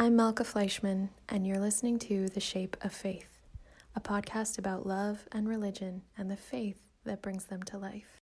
I'm 0.00 0.14
Malka 0.14 0.44
Fleischmann, 0.44 1.08
and 1.28 1.44
you're 1.44 1.58
listening 1.58 1.98
to 1.98 2.28
The 2.28 2.38
Shape 2.38 2.76
of 2.82 2.92
Faith, 2.92 3.42
a 3.96 4.00
podcast 4.00 4.56
about 4.56 4.86
love 4.86 5.26
and 5.32 5.48
religion 5.48 6.02
and 6.16 6.30
the 6.30 6.36
faith 6.36 6.86
that 7.04 7.20
brings 7.20 7.46
them 7.46 7.64
to 7.64 7.78
life. 7.78 8.20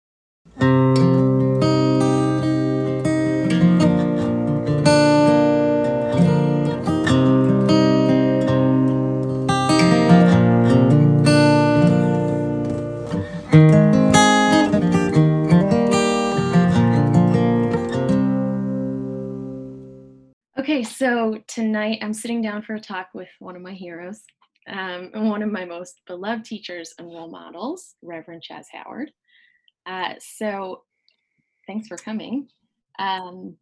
Tonight 21.55 21.99
I'm 22.01 22.13
sitting 22.13 22.41
down 22.41 22.63
for 22.63 22.75
a 22.75 22.81
talk 22.81 23.07
with 23.13 23.29
one 23.39 23.55
of 23.55 23.61
my 23.61 23.71
heroes 23.71 24.23
um, 24.67 25.09
and 25.13 25.29
one 25.29 25.41
of 25.41 25.49
my 25.49 25.63
most 25.63 26.01
beloved 26.05 26.43
teachers 26.43 26.93
and 26.99 27.07
role 27.07 27.29
models, 27.29 27.95
Reverend 28.01 28.43
Chaz 28.43 28.65
Howard. 28.73 29.09
Uh, 29.85 30.15
so 30.19 30.83
thanks 31.65 31.87
for 31.87 31.95
coming. 31.95 32.49
Um, 32.99 33.55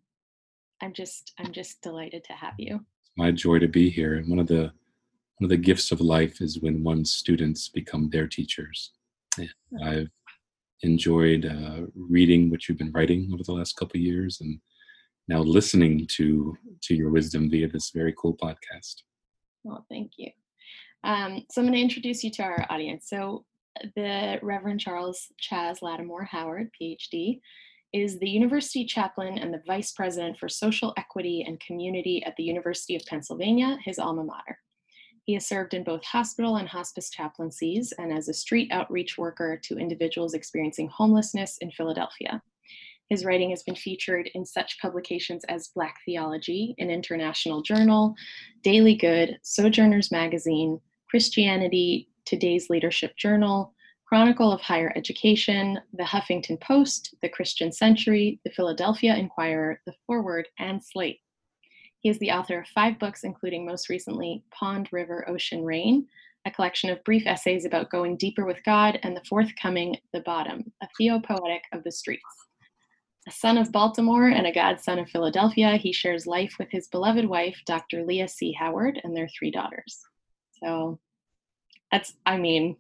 I'm 0.81 0.91
just 0.91 1.33
I'm 1.37 1.51
just 1.51 1.83
delighted 1.83 2.23
to 2.23 2.33
have 2.33 2.55
you. 2.57 2.77
It's 3.03 3.11
my 3.15 3.29
joy 3.29 3.59
to 3.59 3.67
be 3.67 3.91
here. 3.91 4.15
And 4.15 4.27
one 4.27 4.39
of 4.39 4.47
the 4.47 4.71
one 5.37 5.43
of 5.43 5.49
the 5.49 5.57
gifts 5.57 5.91
of 5.91 6.01
life 6.01 6.41
is 6.41 6.61
when 6.61 6.83
one's 6.83 7.13
students 7.13 7.69
become 7.69 8.09
their 8.09 8.27
teachers. 8.27 8.89
And 9.37 9.49
I've 9.85 10.09
enjoyed 10.81 11.45
uh, 11.45 11.85
reading 11.95 12.49
what 12.49 12.67
you've 12.67 12.79
been 12.79 12.91
writing 12.91 13.29
over 13.31 13.43
the 13.43 13.53
last 13.53 13.75
couple 13.75 13.97
of 13.97 14.03
years 14.03 14.41
and 14.41 14.59
now 15.27 15.39
listening 15.41 16.07
to 16.11 16.57
to 16.81 16.95
your 16.95 17.09
wisdom 17.09 17.49
via 17.49 17.67
this 17.67 17.91
very 17.91 18.13
cool 18.17 18.35
podcast. 18.35 19.03
Well, 19.63 19.85
thank 19.89 20.13
you. 20.17 20.29
Um, 21.03 21.45
so 21.51 21.61
I'm 21.61 21.67
going 21.67 21.73
to 21.73 21.81
introduce 21.81 22.23
you 22.23 22.31
to 22.31 22.43
our 22.43 22.65
audience. 22.69 23.09
So 23.09 23.45
the 23.95 24.39
Reverend 24.41 24.79
Charles 24.79 25.27
Chaz 25.41 25.81
Lattimore 25.81 26.25
Howard, 26.25 26.69
PhD, 26.79 27.39
is 27.93 28.19
the 28.19 28.29
university 28.29 28.85
chaplain 28.85 29.37
and 29.37 29.53
the 29.53 29.61
vice 29.67 29.91
president 29.91 30.37
for 30.37 30.49
social 30.49 30.93
equity 30.97 31.43
and 31.47 31.59
community 31.59 32.23
at 32.25 32.35
the 32.37 32.43
University 32.43 32.95
of 32.95 33.05
Pennsylvania, 33.05 33.77
his 33.83 33.99
alma 33.99 34.23
mater. 34.23 34.57
He 35.25 35.33
has 35.35 35.47
served 35.47 35.73
in 35.73 35.83
both 35.83 36.03
hospital 36.03 36.57
and 36.57 36.67
hospice 36.67 37.09
chaplaincies 37.09 37.93
and 37.97 38.11
as 38.11 38.27
a 38.27 38.33
street 38.33 38.69
outreach 38.71 39.17
worker 39.17 39.59
to 39.63 39.77
individuals 39.77 40.33
experiencing 40.33 40.89
homelessness 40.89 41.57
in 41.59 41.71
Philadelphia. 41.71 42.41
His 43.09 43.25
writing 43.25 43.49
has 43.51 43.63
been 43.63 43.75
featured 43.75 44.29
in 44.33 44.45
such 44.45 44.79
publications 44.79 45.43
as 45.45 45.69
Black 45.75 45.97
Theology, 46.05 46.73
an 46.79 46.89
international 46.89 47.61
journal, 47.61 48.15
Daily 48.63 48.95
Good, 48.95 49.37
Sojourners 49.43 50.11
Magazine, 50.11 50.79
Christianity, 51.09 52.09
Today's 52.25 52.69
Leadership 52.69 53.15
Journal, 53.17 53.73
Chronicle 54.07 54.51
of 54.51 54.61
Higher 54.61 54.93
Education, 54.95 55.79
The 55.93 56.03
Huffington 56.03 56.59
Post, 56.61 57.15
The 57.21 57.29
Christian 57.29 57.71
Century, 57.71 58.39
The 58.45 58.51
Philadelphia 58.51 59.15
Inquirer, 59.15 59.81
The 59.85 59.93
Forward, 60.07 60.47
and 60.59 60.83
Slate. 60.83 61.19
He 61.99 62.09
is 62.09 62.19
the 62.19 62.31
author 62.31 62.59
of 62.59 62.67
five 62.67 62.99
books, 62.99 63.23
including 63.23 63.65
most 63.65 63.89
recently 63.89 64.43
Pond, 64.51 64.89
River, 64.91 65.27
Ocean, 65.27 65.63
Rain, 65.63 66.07
a 66.45 66.51
collection 66.51 66.89
of 66.89 67.03
brief 67.03 67.25
essays 67.25 67.65
about 67.65 67.89
going 67.89 68.17
deeper 68.17 68.45
with 68.45 68.63
God, 68.65 68.99
and 69.03 69.15
the 69.15 69.23
forthcoming 69.27 69.97
The 70.11 70.19
Bottom, 70.21 70.71
a 70.81 70.87
theopoetic 70.97 71.63
of 71.71 71.83
the 71.83 71.91
streets. 71.91 72.23
A 73.27 73.31
son 73.31 73.57
of 73.57 73.71
Baltimore 73.71 74.27
and 74.27 74.45
a 74.45 74.51
godson 74.51 74.99
of 74.99 75.09
Philadelphia, 75.09 75.77
he 75.77 75.93
shares 75.93 76.27
life 76.27 76.55
with 76.59 76.69
his 76.71 76.87
beloved 76.87 77.25
wife, 77.25 77.57
Dr. 77.65 78.03
Lia 78.03 78.27
C. 78.27 78.51
Howard, 78.51 78.99
and 79.03 79.15
their 79.15 79.29
three 79.29 79.51
daughters. 79.51 79.99
So 80.61 80.99
that's, 81.91 82.13
I 82.25 82.37
mean, 82.37 82.75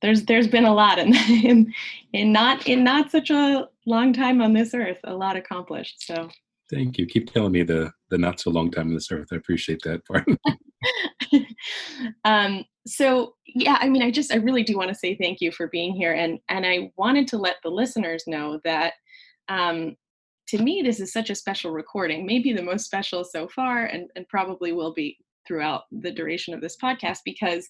there's 0.00 0.24
there's 0.24 0.48
been 0.48 0.64
a 0.64 0.74
lot 0.74 0.98
in, 0.98 1.14
in 1.44 1.74
in 2.12 2.32
not 2.32 2.66
in 2.66 2.84
not 2.84 3.10
such 3.10 3.30
a 3.30 3.68
long 3.86 4.12
time 4.12 4.40
on 4.40 4.52
this 4.52 4.74
earth, 4.74 4.98
a 5.04 5.14
lot 5.14 5.36
accomplished. 5.36 6.02
So 6.02 6.28
thank 6.70 6.98
you. 6.98 7.06
Keep 7.06 7.32
telling 7.32 7.52
me 7.52 7.62
the 7.62 7.90
the 8.10 8.18
not 8.18 8.40
so 8.40 8.50
long 8.50 8.70
time 8.70 8.88
on 8.88 8.94
this 8.94 9.10
earth. 9.10 9.28
I 9.32 9.36
appreciate 9.36 9.80
that 9.84 10.04
part. 10.06 10.26
um, 12.24 12.64
so 12.86 13.34
yeah, 13.46 13.78
I 13.80 13.88
mean, 13.88 14.02
I 14.02 14.10
just 14.10 14.32
I 14.32 14.36
really 14.36 14.62
do 14.62 14.76
want 14.76 14.88
to 14.88 14.94
say 14.94 15.16
thank 15.16 15.40
you 15.40 15.50
for 15.52 15.68
being 15.68 15.94
here, 15.94 16.12
and 16.14 16.38
and 16.48 16.64
I 16.64 16.92
wanted 16.96 17.26
to 17.28 17.38
let 17.38 17.56
the 17.62 17.70
listeners 17.70 18.24
know 18.26 18.60
that 18.64 18.94
um, 19.48 19.96
to 20.48 20.62
me, 20.62 20.82
this 20.82 21.00
is 21.00 21.12
such 21.12 21.30
a 21.30 21.34
special 21.34 21.70
recording, 21.70 22.26
maybe 22.26 22.52
the 22.52 22.62
most 22.62 22.86
special 22.86 23.24
so 23.24 23.48
far, 23.48 23.84
and, 23.84 24.08
and 24.16 24.26
probably 24.28 24.72
will 24.72 24.94
be 24.94 25.16
throughout 25.46 25.82
the 25.90 26.10
duration 26.10 26.54
of 26.54 26.60
this 26.60 26.76
podcast 26.82 27.18
because 27.24 27.68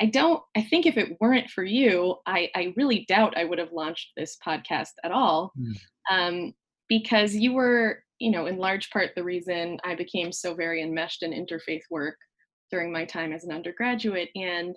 I 0.00 0.06
don't, 0.06 0.42
I 0.56 0.62
think 0.62 0.86
if 0.86 0.96
it 0.96 1.16
weren't 1.20 1.50
for 1.50 1.64
you, 1.64 2.16
I, 2.26 2.50
I 2.54 2.72
really 2.76 3.04
doubt 3.08 3.36
I 3.36 3.44
would 3.44 3.58
have 3.58 3.72
launched 3.72 4.12
this 4.16 4.38
podcast 4.46 4.92
at 5.04 5.12
all 5.12 5.52
mm. 5.58 5.74
um, 6.10 6.54
because 6.88 7.34
you 7.34 7.52
were, 7.52 8.02
you 8.18 8.30
know, 8.30 8.46
in 8.46 8.56
large 8.56 8.90
part 8.90 9.10
the 9.14 9.24
reason 9.24 9.78
I 9.84 9.94
became 9.94 10.32
so 10.32 10.54
very 10.54 10.82
enmeshed 10.82 11.22
in 11.22 11.32
interfaith 11.32 11.82
work 11.90 12.16
during 12.70 12.92
my 12.92 13.04
time 13.04 13.32
as 13.32 13.44
an 13.44 13.52
undergraduate. 13.52 14.30
And 14.34 14.74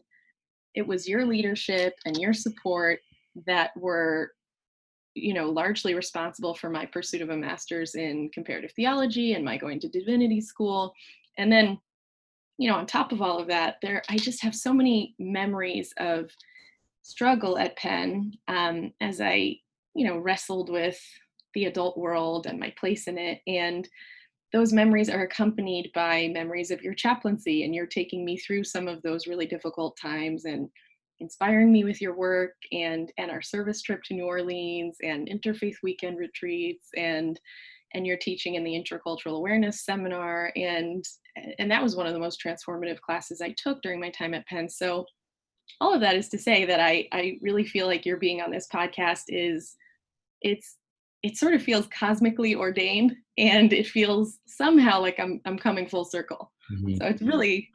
it 0.76 0.86
was 0.86 1.08
your 1.08 1.26
leadership 1.26 1.94
and 2.06 2.18
your 2.18 2.34
support 2.34 3.00
that 3.48 3.72
were 3.78 4.32
you 5.16 5.34
know 5.34 5.50
largely 5.50 5.94
responsible 5.94 6.54
for 6.54 6.70
my 6.70 6.86
pursuit 6.86 7.22
of 7.22 7.30
a 7.30 7.38
master's 7.38 7.96
in 7.96 8.30
comparative 8.30 8.72
theology 8.76 9.34
and 9.34 9.46
my 9.46 9.58
going 9.58 9.80
to 9.80 9.90
divinity 9.90 10.42
school. 10.42 10.94
And 11.38 11.52
then 11.52 11.80
you 12.58 12.70
know 12.70 12.76
on 12.76 12.86
top 12.86 13.12
of 13.12 13.22
all 13.22 13.40
of 13.40 13.48
that 13.48 13.78
there 13.82 14.04
i 14.10 14.16
just 14.16 14.44
have 14.44 14.54
so 14.54 14.72
many 14.72 15.16
memories 15.18 15.92
of 15.98 16.30
struggle 17.02 17.58
at 17.58 17.76
penn 17.78 18.32
um, 18.48 18.94
as 19.02 19.20
i 19.20 19.58
you 19.96 20.06
know 20.06 20.20
wrestled 20.20 20.70
with 20.70 21.02
the 21.54 21.66
adult 21.66 21.98
world 21.98 22.46
and 22.46 22.60
my 22.60 22.74
place 22.78 23.08
in 23.08 23.18
it. 23.18 23.42
And 23.48 23.88
those 24.52 24.74
memories 24.74 25.10
are 25.10 25.24
accompanied 25.24 25.92
by 25.96 26.30
memories 26.34 26.72
of 26.72 26.82
your 26.82 26.94
chaplaincy 26.94 27.64
and 27.64 27.74
you're 27.74 27.88
taking 27.88 28.24
me 28.24 28.38
through 28.38 28.64
some 28.64 28.88
of 28.88 29.02
those 29.02 29.28
really 29.28 29.48
difficult 29.48 29.98
times 29.98 30.46
and 30.46 30.70
inspiring 31.24 31.72
me 31.72 31.84
with 31.84 32.02
your 32.02 32.16
work 32.16 32.56
and 32.72 33.12
and 33.18 33.32
our 33.32 33.42
service 33.42 33.82
trip 33.82 34.04
to 34.04 34.14
New 34.14 34.26
Orleans 34.26 34.98
and 35.02 35.30
interfaith 35.30 35.76
weekend 35.82 36.18
retreats 36.18 36.90
and 36.98 37.40
and 37.96 38.06
your 38.06 38.18
teaching 38.18 38.56
in 38.56 38.64
the 38.64 38.72
intercultural 38.72 39.38
awareness 39.38 39.86
seminar 39.86 40.52
and 40.56 41.04
and 41.58 41.72
that 41.72 41.82
was 41.82 41.96
one 41.96 42.06
of 42.06 42.14
the 42.14 42.20
most 42.20 42.44
transformative 42.44 43.00
classes 43.02 43.42
I 43.42 43.56
took 43.58 43.82
during 43.82 44.00
my 44.00 44.10
time 44.10 44.34
at 44.34 44.46
Penn. 44.48 44.70
So 44.70 45.06
all 45.80 45.94
of 45.94 46.02
that 46.02 46.16
is 46.16 46.30
to 46.30 46.38
say 46.38 46.66
that 46.66 46.80
I 46.80 47.08
I 47.12 47.38
really 47.42 47.66
feel 47.66 47.88
like 47.88 48.06
your 48.06 48.18
being 48.18 48.42
on 48.42 48.52
this 48.52 48.68
podcast 48.72 49.24
is 49.30 49.76
it's 50.42 50.78
it 51.24 51.38
sort 51.38 51.54
of 51.54 51.64
feels 51.64 51.88
cosmically 51.88 52.54
ordained 52.54 53.16
and 53.38 53.72
it 53.72 53.88
feels 53.88 54.40
somehow 54.46 55.00
like 55.00 55.20
I'm 55.20 55.40
I'm 55.46 55.58
coming 55.58 55.88
full 55.88 56.06
circle. 56.06 56.52
Mm-hmm. 56.72 56.96
So 56.96 57.06
it's 57.06 57.22
really 57.22 57.70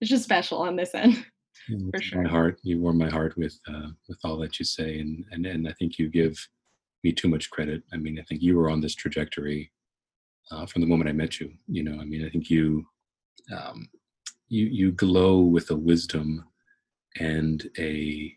it's 0.00 0.10
just 0.10 0.24
special 0.24 0.58
on 0.58 0.76
this 0.76 0.94
end. 0.94 1.24
For 1.66 2.00
sure. 2.00 2.22
My 2.22 2.28
heart, 2.28 2.58
you 2.62 2.80
warm 2.80 2.98
my 2.98 3.10
heart 3.10 3.36
with 3.36 3.58
uh, 3.68 3.88
with 4.08 4.18
all 4.24 4.36
that 4.38 4.58
you 4.58 4.64
say, 4.64 4.98
and 4.98 5.24
and 5.30 5.46
and 5.46 5.68
I 5.68 5.72
think 5.72 5.98
you 5.98 6.08
give 6.08 6.36
me 7.04 7.12
too 7.12 7.28
much 7.28 7.50
credit. 7.50 7.82
I 7.92 7.96
mean, 7.96 8.18
I 8.18 8.22
think 8.22 8.42
you 8.42 8.56
were 8.56 8.70
on 8.70 8.80
this 8.80 8.94
trajectory 8.94 9.72
uh, 10.50 10.66
from 10.66 10.82
the 10.82 10.88
moment 10.88 11.08
I 11.08 11.12
met 11.12 11.40
you. 11.40 11.52
You 11.66 11.84
know, 11.84 12.00
I 12.00 12.04
mean, 12.04 12.24
I 12.24 12.30
think 12.30 12.50
you 12.50 12.86
um, 13.56 13.88
you 14.48 14.66
you 14.66 14.92
glow 14.92 15.40
with 15.40 15.70
a 15.70 15.76
wisdom 15.76 16.44
and 17.18 17.68
a 17.78 18.32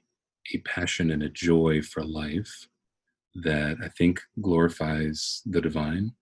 a 0.53 0.57
passion 0.59 1.11
and 1.11 1.23
a 1.23 1.29
joy 1.29 1.81
for 1.81 2.03
life 2.03 2.67
that 3.35 3.77
I 3.83 3.89
think 3.89 4.21
glorifies 4.41 5.41
the 5.45 5.59
divine, 5.59 6.13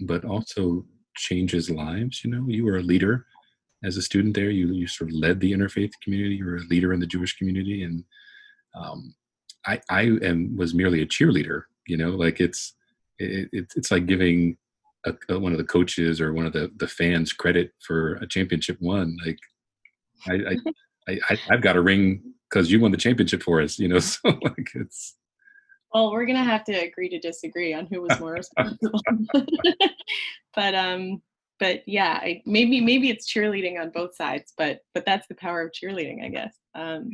but 0.00 0.24
also 0.24 0.84
changes 1.16 1.70
lives. 1.70 2.24
You 2.24 2.30
know, 2.30 2.44
you 2.46 2.64
were 2.64 2.78
a 2.78 2.82
leader 2.82 3.26
as 3.84 3.96
a 3.96 4.02
student 4.02 4.34
there. 4.34 4.50
You 4.50 4.68
you 4.72 4.86
sort 4.86 5.10
of 5.10 5.16
led 5.16 5.40
the 5.40 5.52
interfaith 5.52 5.92
community. 6.02 6.36
You 6.36 6.46
were 6.46 6.56
a 6.56 6.68
leader 6.70 6.92
in 6.92 7.00
the 7.00 7.06
Jewish 7.06 7.36
community, 7.36 7.84
and 7.84 8.04
um, 8.74 9.14
I 9.66 9.80
I 9.90 10.02
am 10.22 10.56
was 10.56 10.74
merely 10.74 11.02
a 11.02 11.06
cheerleader. 11.06 11.62
You 11.86 11.96
know, 11.96 12.10
like 12.10 12.40
it's 12.40 12.74
it, 13.18 13.48
it's 13.76 13.90
like 13.90 14.06
giving 14.06 14.56
a, 15.06 15.14
a, 15.28 15.38
one 15.38 15.52
of 15.52 15.58
the 15.58 15.64
coaches 15.64 16.20
or 16.20 16.32
one 16.32 16.46
of 16.46 16.52
the 16.52 16.70
the 16.76 16.88
fans 16.88 17.32
credit 17.32 17.72
for 17.86 18.14
a 18.16 18.26
championship 18.26 18.78
won. 18.80 19.16
Like 19.24 19.38
I 20.26 20.34
I, 20.34 20.56
I 21.30 21.38
I've 21.50 21.62
got 21.62 21.76
a 21.76 21.82
ring 21.82 22.22
because 22.48 22.70
you 22.70 22.80
won 22.80 22.90
the 22.90 22.96
championship 22.96 23.42
for 23.42 23.60
us. 23.60 23.78
You 23.78 23.88
know, 23.88 23.98
so 24.00 24.20
like 24.42 24.70
it's. 24.74 25.16
Well, 25.94 26.10
we're 26.10 26.24
gonna 26.24 26.42
have 26.42 26.64
to 26.64 26.72
agree 26.72 27.10
to 27.10 27.18
disagree 27.18 27.74
on 27.74 27.86
who 27.86 28.00
was 28.00 28.18
more 28.18 28.32
responsible. 28.40 29.00
but 30.54 30.74
um, 30.74 31.20
but 31.62 31.82
yeah, 31.86 32.18
I, 32.20 32.42
maybe 32.44 32.80
maybe 32.80 33.08
it's 33.08 33.32
cheerleading 33.32 33.80
on 33.80 33.90
both 33.90 34.16
sides, 34.16 34.52
but 34.58 34.80
but 34.94 35.06
that's 35.06 35.28
the 35.28 35.36
power 35.36 35.62
of 35.62 35.70
cheerleading, 35.70 36.24
I 36.24 36.28
guess. 36.28 36.56
Um, 36.74 37.10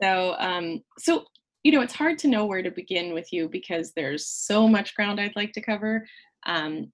so 0.00 0.36
um, 0.38 0.80
so 0.96 1.24
you 1.64 1.72
know, 1.72 1.80
it's 1.80 1.92
hard 1.92 2.18
to 2.18 2.28
know 2.28 2.46
where 2.46 2.62
to 2.62 2.70
begin 2.70 3.12
with 3.12 3.32
you 3.32 3.48
because 3.48 3.92
there's 3.96 4.28
so 4.28 4.68
much 4.68 4.94
ground 4.94 5.20
I'd 5.20 5.34
like 5.34 5.52
to 5.54 5.60
cover. 5.60 6.06
Um, 6.46 6.92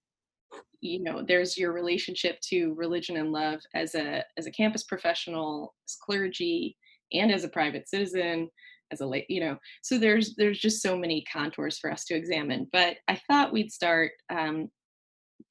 you 0.81 1.03
know 1.03 1.23
there's 1.23 1.59
your 1.59 1.73
relationship 1.73 2.41
to 2.41 2.75
religion 2.75 3.19
and 3.19 3.31
love 3.31 3.61
as 3.75 3.95
a 3.95 4.25
as 4.39 4.47
a 4.47 4.51
campus 4.51 4.85
professional 4.85 5.75
as 5.87 5.97
clergy 5.97 6.77
and 7.13 7.31
as 7.31 7.45
a 7.45 7.49
private 7.49 7.89
citizen 7.89 8.49
as 8.91 9.01
a 9.01 9.07
late 9.07 9.27
you 9.29 9.39
know 9.39 9.57
so 9.83 9.97
there's 9.97 10.35
there's 10.35 10.59
just 10.59 10.83
so 10.83 10.97
many 10.97 11.25
contours 11.33 11.79
for 11.79 11.89
us 11.89 12.05
to 12.05 12.17
examine 12.17 12.67
but 12.73 12.97
i 13.07 13.17
thought 13.29 13.53
we'd 13.53 13.71
start 13.71 14.11
um, 14.29 14.69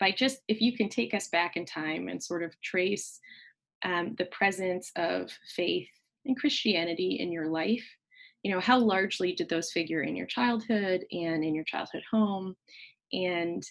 by 0.02 0.12
just 0.12 0.40
if 0.50 0.60
you 0.60 0.76
can 0.76 0.90
take 0.90 1.14
us 1.14 1.30
back 1.30 1.56
in 1.56 1.66
time 1.66 2.10
and 2.10 2.22
sort 2.22 2.44
of 2.44 2.60
trace 2.62 3.22
um, 3.86 4.16
the 4.18 4.26
presence 4.26 4.92
of 4.98 5.32
faith 5.56 5.88
and 6.26 6.38
christianity 6.38 7.20
in 7.22 7.32
your 7.32 7.48
life 7.48 7.88
you 8.44 8.52
know 8.52 8.60
how 8.60 8.80
largely 8.80 9.34
did 9.34 9.50
those 9.50 9.72
figure 9.72 10.02
in 10.02 10.16
your 10.16 10.26
childhood 10.26 11.06
and 11.12 11.44
in 11.44 11.54
your 11.54 11.64
childhood 11.64 12.04
home? 12.10 12.56
And 13.14 13.64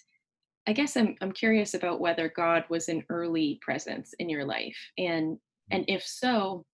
I 0.67 0.73
guess 0.73 0.95
I'm 0.95 1.15
I'm 1.21 1.31
curious 1.31 1.73
about 1.73 1.99
whether 1.99 2.29
God 2.29 2.63
was 2.69 2.87
an 2.87 3.03
early 3.09 3.59
presence 3.61 4.13
in 4.19 4.29
your 4.29 4.45
life, 4.45 4.77
and 4.97 5.37
and 5.71 5.85
if 5.87 6.03
so, 6.03 6.65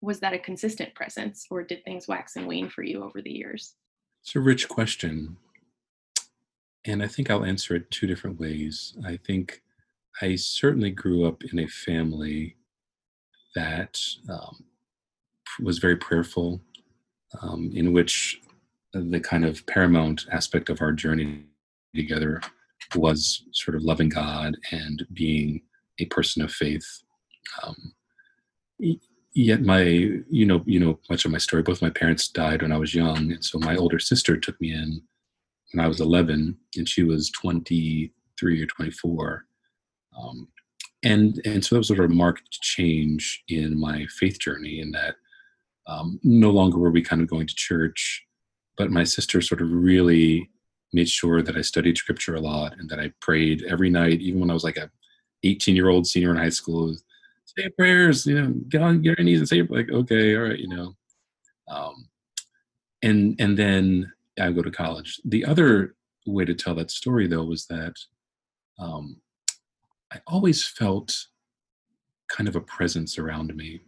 was 0.00 0.20
that 0.20 0.34
a 0.34 0.38
consistent 0.38 0.94
presence, 0.94 1.46
or 1.50 1.62
did 1.62 1.84
things 1.84 2.06
wax 2.06 2.36
and 2.36 2.46
wane 2.46 2.68
for 2.68 2.82
you 2.82 3.02
over 3.02 3.22
the 3.22 3.32
years? 3.32 3.74
It's 4.22 4.36
a 4.36 4.40
rich 4.40 4.68
question, 4.68 5.38
and 6.86 7.02
I 7.02 7.06
think 7.06 7.30
I'll 7.30 7.44
answer 7.44 7.74
it 7.74 7.90
two 7.90 8.06
different 8.06 8.40
ways. 8.40 8.96
I 9.04 9.18
think 9.18 9.62
I 10.22 10.36
certainly 10.36 10.90
grew 10.90 11.26
up 11.26 11.44
in 11.44 11.58
a 11.58 11.68
family 11.68 12.56
that 13.54 14.00
um, 14.28 14.64
was 15.62 15.78
very 15.78 15.96
prayerful, 15.96 16.60
um, 17.42 17.70
in 17.74 17.92
which 17.92 18.40
the 18.92 19.20
kind 19.20 19.44
of 19.44 19.64
paramount 19.66 20.26
aspect 20.32 20.68
of 20.68 20.80
our 20.80 20.92
journey 20.92 21.44
together 21.94 22.40
was 22.96 23.44
sort 23.52 23.76
of 23.76 23.82
loving 23.82 24.08
God 24.08 24.56
and 24.72 25.06
being 25.12 25.62
a 25.98 26.06
person 26.06 26.42
of 26.42 26.50
faith. 26.50 27.02
Um, 27.62 27.94
yet 29.34 29.62
my, 29.62 29.82
you 29.82 30.46
know, 30.46 30.62
you 30.66 30.80
know 30.80 30.98
much 31.08 31.24
of 31.24 31.30
my 31.30 31.38
story. 31.38 31.62
Both 31.62 31.82
my 31.82 31.90
parents 31.90 32.28
died 32.28 32.62
when 32.62 32.72
I 32.72 32.78
was 32.78 32.94
young, 32.94 33.32
and 33.32 33.44
so 33.44 33.58
my 33.58 33.76
older 33.76 33.98
sister 33.98 34.36
took 34.36 34.60
me 34.60 34.72
in 34.72 35.02
when 35.72 35.84
I 35.84 35.88
was 35.88 36.00
11, 36.00 36.56
and 36.76 36.88
she 36.88 37.02
was 37.02 37.30
23 37.30 38.62
or 38.62 38.66
24. 38.66 39.44
Um, 40.18 40.48
and 41.02 41.40
and 41.44 41.64
so 41.64 41.74
that 41.74 41.80
was 41.80 41.88
sort 41.88 42.00
of 42.00 42.10
a 42.10 42.14
marked 42.14 42.60
change 42.60 43.42
in 43.48 43.78
my 43.78 44.06
faith 44.06 44.38
journey. 44.38 44.80
In 44.80 44.90
that, 44.92 45.16
um, 45.86 46.20
no 46.22 46.50
longer 46.50 46.78
were 46.78 46.90
we 46.90 47.02
kind 47.02 47.22
of 47.22 47.28
going 47.28 47.46
to 47.46 47.54
church, 47.54 48.26
but 48.76 48.90
my 48.90 49.04
sister 49.04 49.40
sort 49.40 49.62
of 49.62 49.70
really 49.70 50.50
made 50.92 51.08
sure 51.08 51.40
that 51.42 51.56
I 51.56 51.62
studied 51.62 51.96
scripture 51.96 52.34
a 52.34 52.40
lot 52.40 52.78
and 52.78 52.88
that 52.90 52.98
I 52.98 53.12
prayed 53.20 53.64
every 53.68 53.90
night, 53.90 54.20
even 54.20 54.40
when 54.40 54.50
I 54.50 54.54
was 54.54 54.64
like 54.64 54.76
a 54.76 54.90
18 55.44 55.76
year 55.76 55.88
old 55.88 56.06
senior 56.06 56.30
in 56.30 56.36
high 56.36 56.50
school. 56.50 56.94
Say 57.44 57.68
prayers, 57.70 58.26
you 58.26 58.40
know, 58.40 58.52
get 58.68 58.82
on, 58.82 59.02
get 59.02 59.18
on 59.18 59.24
your 59.24 59.24
knees 59.24 59.40
and 59.40 59.48
say 59.48 59.62
like, 59.62 59.90
okay, 59.90 60.36
all 60.36 60.42
right, 60.42 60.58
you 60.58 60.68
know. 60.68 60.94
Um, 61.68 62.08
and 63.02 63.36
and 63.40 63.56
then 63.58 64.12
I 64.38 64.52
go 64.52 64.62
to 64.62 64.70
college. 64.70 65.20
The 65.24 65.44
other 65.44 65.94
way 66.26 66.44
to 66.44 66.54
tell 66.54 66.74
that 66.74 66.90
story 66.90 67.26
though 67.26 67.44
was 67.44 67.66
that 67.66 67.94
um, 68.78 69.20
I 70.12 70.20
always 70.26 70.66
felt 70.66 71.14
kind 72.28 72.48
of 72.48 72.56
a 72.56 72.60
presence 72.60 73.18
around 73.18 73.54
me, 73.56 73.80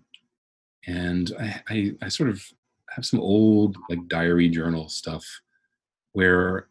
and 0.87 1.33
I, 1.39 1.61
I, 1.69 1.93
I 2.03 2.09
sort 2.09 2.31
of 2.31 2.43
have 2.91 3.07
some 3.07 3.21
old 3.21 3.77
like 3.89 4.07
diary 4.09 4.49
journal 4.49 4.89
stuff 4.89 5.25
where 6.13 6.69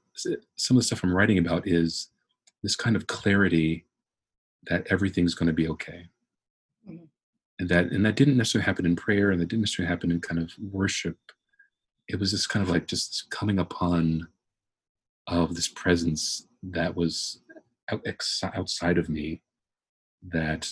some 0.56 0.78
of 0.78 0.82
the 0.82 0.86
stuff 0.86 1.04
I'm 1.04 1.14
writing 1.14 1.38
about 1.38 1.68
is 1.68 2.10
this 2.64 2.76
kind 2.76 2.96
of 2.96 3.08
clarity 3.08 3.86
that 4.68 4.86
everything's 4.90 5.34
going 5.34 5.48
to 5.48 5.54
be 5.54 5.68
okay. 5.70 6.08
Mm-hmm. 6.88 7.06
And 7.60 7.70
that 7.70 7.86
and 7.92 8.06
that 8.06 8.16
didn't 8.16 8.38
necessarily 8.38 8.66
happen 8.66 8.86
in 8.86 8.96
prayer 8.96 9.32
and 9.32 9.40
that 9.40 9.48
didn't 9.48 9.62
necessarily 9.62 9.90
happen 9.90 10.12
in 10.12 10.20
kind 10.20 10.40
of 10.40 10.52
worship. 10.60 11.18
It 12.12 12.20
was 12.20 12.32
this 12.32 12.48
kind 12.48 12.64
of 12.64 12.70
like 12.70 12.88
just 12.88 13.30
coming 13.30 13.60
upon 13.60 14.28
of 15.28 15.56
this 15.56 15.68
presence 15.68 16.48
that 16.64 16.96
was 16.96 17.42
outside 18.44 18.98
of 18.98 19.10
me 19.10 19.42
that 20.28 20.70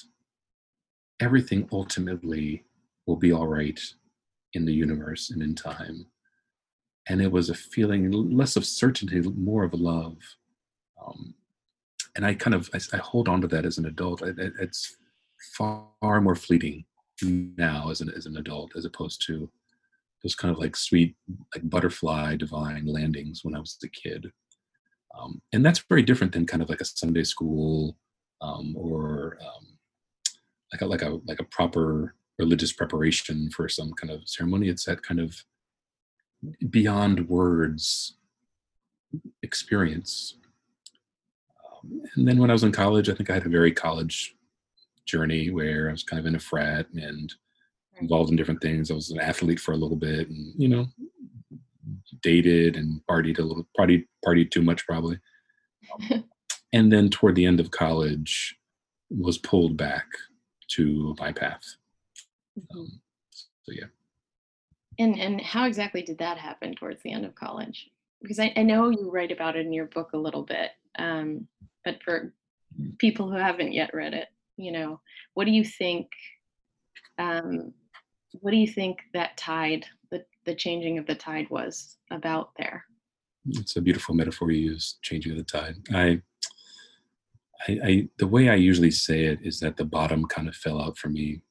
everything 1.19 1.67
ultimately 1.71 2.63
will 3.05 3.15
be 3.15 3.31
all 3.31 3.47
right 3.47 3.79
in 4.53 4.65
the 4.65 4.73
universe 4.73 5.29
and 5.29 5.41
in 5.41 5.55
time 5.55 6.05
and 7.09 7.21
it 7.21 7.31
was 7.31 7.49
a 7.49 7.55
feeling 7.55 8.11
less 8.11 8.55
of 8.55 8.65
certainty, 8.65 9.19
more 9.21 9.63
of 9.63 9.73
love. 9.73 10.17
Um, 11.03 11.33
and 12.15 12.25
I 12.25 12.35
kind 12.35 12.53
of 12.53 12.69
I, 12.73 12.79
I, 12.93 12.97
hold 12.97 13.27
on 13.27 13.41
to 13.41 13.47
that 13.47 13.65
as 13.65 13.79
an 13.79 13.87
adult. 13.87 14.21
It, 14.21 14.37
it, 14.37 14.53
it's 14.59 14.95
far 15.55 16.21
more 16.21 16.35
fleeting 16.35 16.85
now 17.21 17.89
as 17.89 18.01
an 18.01 18.11
as 18.15 18.27
an 18.27 18.37
adult, 18.37 18.75
as 18.75 18.85
opposed 18.85 19.25
to 19.25 19.49
those 20.23 20.35
kind 20.35 20.53
of 20.53 20.59
like 20.59 20.75
sweet 20.75 21.15
like 21.55 21.69
butterfly 21.69 22.35
divine 22.35 22.85
landings 22.85 23.41
when 23.43 23.55
I 23.55 23.59
was 23.59 23.77
a 23.83 23.87
kid. 23.87 24.31
Um, 25.17 25.41
and 25.53 25.65
that's 25.65 25.83
very 25.89 26.03
different 26.03 26.33
than 26.33 26.45
kind 26.45 26.61
of 26.61 26.69
like 26.69 26.81
a 26.81 26.85
Sunday 26.85 27.23
school 27.23 27.97
um, 28.41 28.75
or 28.77 29.37
um, 29.41 29.77
like 30.71 30.81
a 30.81 30.85
like 30.85 31.01
a 31.01 31.19
like 31.25 31.39
a 31.39 31.45
proper 31.45 32.15
religious 32.37 32.71
preparation 32.71 33.49
for 33.51 33.67
some 33.67 33.93
kind 33.93 34.11
of 34.11 34.27
ceremony. 34.27 34.69
It's 34.69 34.85
that 34.85 35.03
kind 35.03 35.19
of 35.19 35.35
beyond 36.69 37.27
words 37.27 38.15
experience. 39.43 40.35
Um, 41.65 42.01
and 42.15 42.27
then 42.27 42.37
when 42.37 42.49
I 42.49 42.53
was 42.53 42.63
in 42.63 42.71
college, 42.71 43.09
I 43.09 43.13
think 43.13 43.29
I 43.29 43.35
had 43.35 43.45
a 43.45 43.49
very 43.49 43.71
college 43.71 44.35
journey 45.05 45.49
where 45.49 45.89
I 45.89 45.91
was 45.91 46.03
kind 46.03 46.19
of 46.19 46.25
in 46.25 46.35
a 46.35 46.39
frat 46.39 46.87
and 46.93 47.33
involved 48.01 48.29
in 48.29 48.35
different 48.35 48.61
things. 48.61 48.89
I 48.89 48.95
was 48.95 49.11
an 49.11 49.19
athlete 49.19 49.59
for 49.59 49.73
a 49.73 49.77
little 49.77 49.97
bit 49.97 50.29
and, 50.29 50.53
you 50.57 50.67
know, 50.67 50.87
dated 52.21 52.75
and 52.75 53.01
partied 53.09 53.39
a 53.39 53.43
little, 53.43 53.67
partied, 53.77 54.05
partied 54.25 54.51
too 54.51 54.61
much 54.61 54.85
probably. 54.85 55.19
Um, 56.11 56.23
and 56.73 56.91
then 56.91 57.09
toward 57.09 57.35
the 57.35 57.45
end 57.45 57.59
of 57.59 57.71
college 57.71 58.55
was 59.09 59.37
pulled 59.37 59.77
back 59.77 60.05
to 60.69 61.15
my 61.19 61.31
path. 61.31 61.63
Mm-hmm. 62.57 62.79
Um, 62.79 63.01
so 63.63 63.73
yeah. 63.73 63.85
And 64.97 65.17
and 65.17 65.39
how 65.39 65.65
exactly 65.65 66.01
did 66.01 66.17
that 66.17 66.37
happen 66.37 66.75
towards 66.75 67.01
the 67.03 67.11
end 67.11 67.25
of 67.25 67.35
college? 67.35 67.89
Because 68.21 68.39
I, 68.39 68.51
I 68.57 68.63
know 68.63 68.89
you 68.89 69.09
write 69.09 69.31
about 69.31 69.55
it 69.55 69.65
in 69.65 69.71
your 69.71 69.85
book 69.85 70.11
a 70.13 70.17
little 70.17 70.43
bit, 70.43 70.71
um, 70.97 71.47
but 71.85 72.03
for 72.03 72.33
people 72.97 73.31
who 73.31 73.37
haven't 73.37 73.71
yet 73.71 73.93
read 73.93 74.13
it, 74.13 74.27
you 74.57 74.73
know, 74.73 74.99
what 75.35 75.45
do 75.45 75.51
you 75.51 75.63
think? 75.63 76.09
Um, 77.17 77.73
what 78.33 78.51
do 78.51 78.57
you 78.57 78.67
think 78.67 78.99
that 79.13 79.37
tide, 79.37 79.85
the 80.11 80.23
the 80.45 80.55
changing 80.55 80.97
of 80.97 81.05
the 81.05 81.15
tide, 81.15 81.49
was 81.49 81.97
about 82.11 82.51
there? 82.57 82.83
It's 83.47 83.75
a 83.75 83.81
beautiful 83.81 84.15
metaphor 84.15 84.51
you 84.51 84.71
use, 84.71 84.97
changing 85.01 85.31
of 85.31 85.37
the 85.37 85.43
tide. 85.43 85.75
I, 85.93 86.21
I, 87.67 87.79
I, 87.83 88.09
the 88.17 88.27
way 88.27 88.49
I 88.49 88.55
usually 88.55 88.91
say 88.91 89.25
it 89.25 89.39
is 89.41 89.59
that 89.61 89.77
the 89.77 89.85
bottom 89.85 90.25
kind 90.25 90.47
of 90.47 90.55
fell 90.55 90.81
out 90.81 90.97
for 90.97 91.09
me 91.09 91.41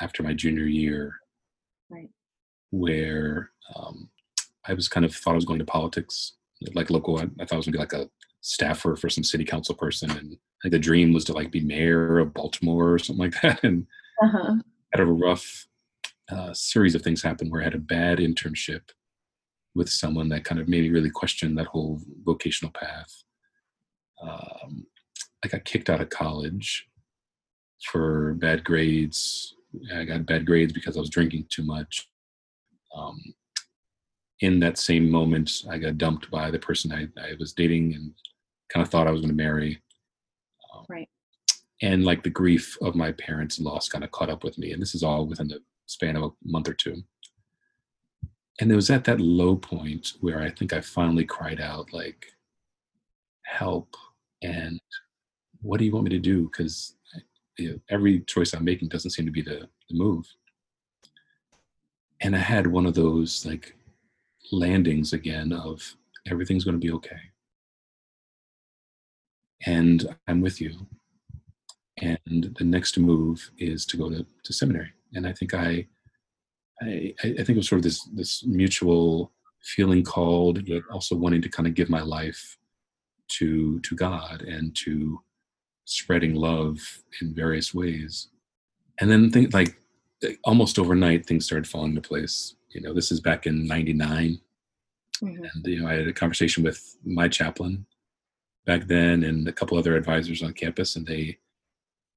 after 0.00 0.22
my 0.22 0.32
junior 0.32 0.64
year. 0.64 1.16
Right 1.90 2.08
where 2.72 3.50
um, 3.76 4.08
I 4.66 4.74
was 4.74 4.88
kind 4.88 5.06
of 5.06 5.14
thought 5.14 5.32
I 5.32 5.36
was 5.36 5.44
going 5.44 5.60
to 5.60 5.64
politics, 5.64 6.32
like 6.74 6.90
local. 6.90 7.18
I, 7.18 7.24
I 7.40 7.44
thought 7.44 7.52
I 7.52 7.56
was 7.56 7.66
going 7.66 7.72
to 7.72 7.78
be 7.78 7.78
like 7.78 7.92
a 7.92 8.10
staffer 8.40 8.96
for 8.96 9.08
some 9.08 9.22
city 9.22 9.44
council 9.44 9.76
person, 9.76 10.10
and 10.10 10.36
like 10.64 10.72
the 10.72 10.78
dream 10.78 11.12
was 11.12 11.24
to 11.26 11.32
like 11.32 11.52
be 11.52 11.60
mayor 11.60 12.18
of 12.18 12.34
Baltimore 12.34 12.92
or 12.92 12.98
something 12.98 13.30
like 13.30 13.40
that. 13.42 13.62
And 13.62 13.86
uh-huh. 14.22 14.56
had 14.92 15.00
a 15.00 15.06
rough 15.06 15.68
uh, 16.32 16.54
series 16.54 16.94
of 16.94 17.02
things 17.02 17.22
happened 17.22 17.50
where 17.50 17.60
I 17.60 17.64
had 17.64 17.74
a 17.74 17.78
bad 17.78 18.18
internship 18.18 18.82
with 19.74 19.88
someone 19.88 20.28
that 20.30 20.44
kind 20.44 20.60
of 20.60 20.68
made 20.68 20.82
me 20.82 20.90
really 20.90 21.10
question 21.10 21.54
that 21.54 21.66
whole 21.66 22.00
vocational 22.24 22.72
path. 22.72 23.12
Um, 24.22 24.86
I 25.44 25.48
got 25.48 25.64
kicked 25.64 25.90
out 25.90 26.00
of 26.00 26.10
college 26.10 26.86
for 27.90 28.34
bad 28.34 28.64
grades. 28.64 29.54
I 29.94 30.04
got 30.04 30.26
bad 30.26 30.46
grades 30.46 30.72
because 30.72 30.96
I 30.96 31.00
was 31.00 31.10
drinking 31.10 31.46
too 31.50 31.64
much 31.64 32.06
um, 32.94 33.20
in 34.40 34.60
that 34.60 34.78
same 34.78 35.10
moment, 35.10 35.62
I 35.70 35.78
got 35.78 35.98
dumped 35.98 36.30
by 36.30 36.50
the 36.50 36.58
person 36.58 36.92
I, 36.92 37.06
I 37.20 37.34
was 37.38 37.52
dating 37.52 37.94
and 37.94 38.12
kind 38.72 38.84
of 38.84 38.90
thought 38.90 39.06
I 39.06 39.10
was 39.10 39.20
going 39.20 39.30
to 39.30 39.42
marry. 39.42 39.80
Um, 40.74 40.84
right. 40.88 41.08
And 41.80 42.04
like 42.04 42.22
the 42.22 42.30
grief 42.30 42.76
of 42.80 42.94
my 42.94 43.12
parents' 43.12 43.60
loss 43.60 43.88
kind 43.88 44.04
of 44.04 44.10
caught 44.10 44.30
up 44.30 44.44
with 44.44 44.58
me. 44.58 44.72
And 44.72 44.82
this 44.82 44.94
is 44.94 45.02
all 45.02 45.26
within 45.26 45.48
the 45.48 45.60
span 45.92 46.16
of 46.16 46.22
a 46.24 46.30
month 46.44 46.68
or 46.68 46.74
two. 46.74 47.02
And 48.60 48.70
it 48.70 48.76
was 48.76 48.90
at 48.90 49.04
that 49.04 49.20
low 49.20 49.56
point 49.56 50.12
where 50.20 50.40
I 50.40 50.50
think 50.50 50.72
I 50.72 50.80
finally 50.80 51.24
cried 51.24 51.60
out, 51.60 51.92
like, 51.92 52.26
help. 53.44 53.96
And 54.42 54.80
what 55.60 55.78
do 55.78 55.84
you 55.84 55.92
want 55.92 56.04
me 56.04 56.10
to 56.10 56.18
do? 56.18 56.44
Because 56.44 56.96
you 57.58 57.70
know, 57.70 57.78
every 57.90 58.20
choice 58.20 58.52
I'm 58.52 58.64
making 58.64 58.88
doesn't 58.88 59.10
seem 59.12 59.26
to 59.26 59.32
be 59.32 59.42
the, 59.42 59.68
the 59.88 59.96
move 59.96 60.26
and 62.22 62.36
I 62.36 62.38
had 62.38 62.66
one 62.66 62.86
of 62.86 62.94
those 62.94 63.44
like 63.44 63.74
landings 64.52 65.12
again 65.12 65.52
of 65.52 65.96
everything's 66.30 66.64
going 66.64 66.80
to 66.80 66.86
be 66.86 66.92
okay. 66.92 67.20
and 69.66 70.14
I'm 70.26 70.40
with 70.40 70.60
you. 70.60 70.86
And 71.98 72.54
the 72.58 72.64
next 72.64 72.98
move 72.98 73.50
is 73.58 73.86
to 73.86 73.96
go 73.96 74.10
to, 74.10 74.26
to 74.44 74.52
seminary. 74.52 74.92
And 75.14 75.26
I 75.26 75.32
think 75.32 75.54
I, 75.54 75.86
I, 76.82 77.14
I 77.22 77.32
think 77.34 77.50
it 77.50 77.56
was 77.56 77.68
sort 77.68 77.78
of 77.78 77.84
this 77.84 78.04
this 78.14 78.44
mutual 78.44 79.32
feeling 79.62 80.02
called, 80.02 80.66
yet 80.66 80.82
also 80.90 81.14
wanting 81.14 81.42
to 81.42 81.48
kind 81.48 81.66
of 81.66 81.74
give 81.74 81.88
my 81.88 82.02
life 82.02 82.58
to 83.28 83.80
to 83.80 83.94
God 83.94 84.42
and 84.42 84.74
to 84.76 85.20
spreading 85.84 86.34
love 86.34 86.78
in 87.20 87.34
various 87.34 87.74
ways. 87.74 88.28
And 89.00 89.10
then 89.10 89.30
think 89.30 89.54
like 89.54 89.76
almost 90.44 90.78
overnight 90.78 91.26
things 91.26 91.44
started 91.44 91.66
falling 91.66 91.90
into 91.90 92.06
place. 92.08 92.54
You 92.70 92.80
know, 92.80 92.94
this 92.94 93.12
is 93.12 93.20
back 93.20 93.46
in 93.46 93.66
'99, 93.66 94.40
mm-hmm. 95.22 95.44
and 95.44 95.66
you 95.66 95.82
know 95.82 95.88
I 95.88 95.94
had 95.94 96.08
a 96.08 96.12
conversation 96.12 96.62
with 96.62 96.96
my 97.04 97.28
chaplain 97.28 97.86
back 98.64 98.86
then 98.86 99.24
and 99.24 99.48
a 99.48 99.52
couple 99.52 99.76
other 99.76 99.96
advisors 99.96 100.42
on 100.42 100.52
campus, 100.52 100.96
and 100.96 101.06
they 101.06 101.38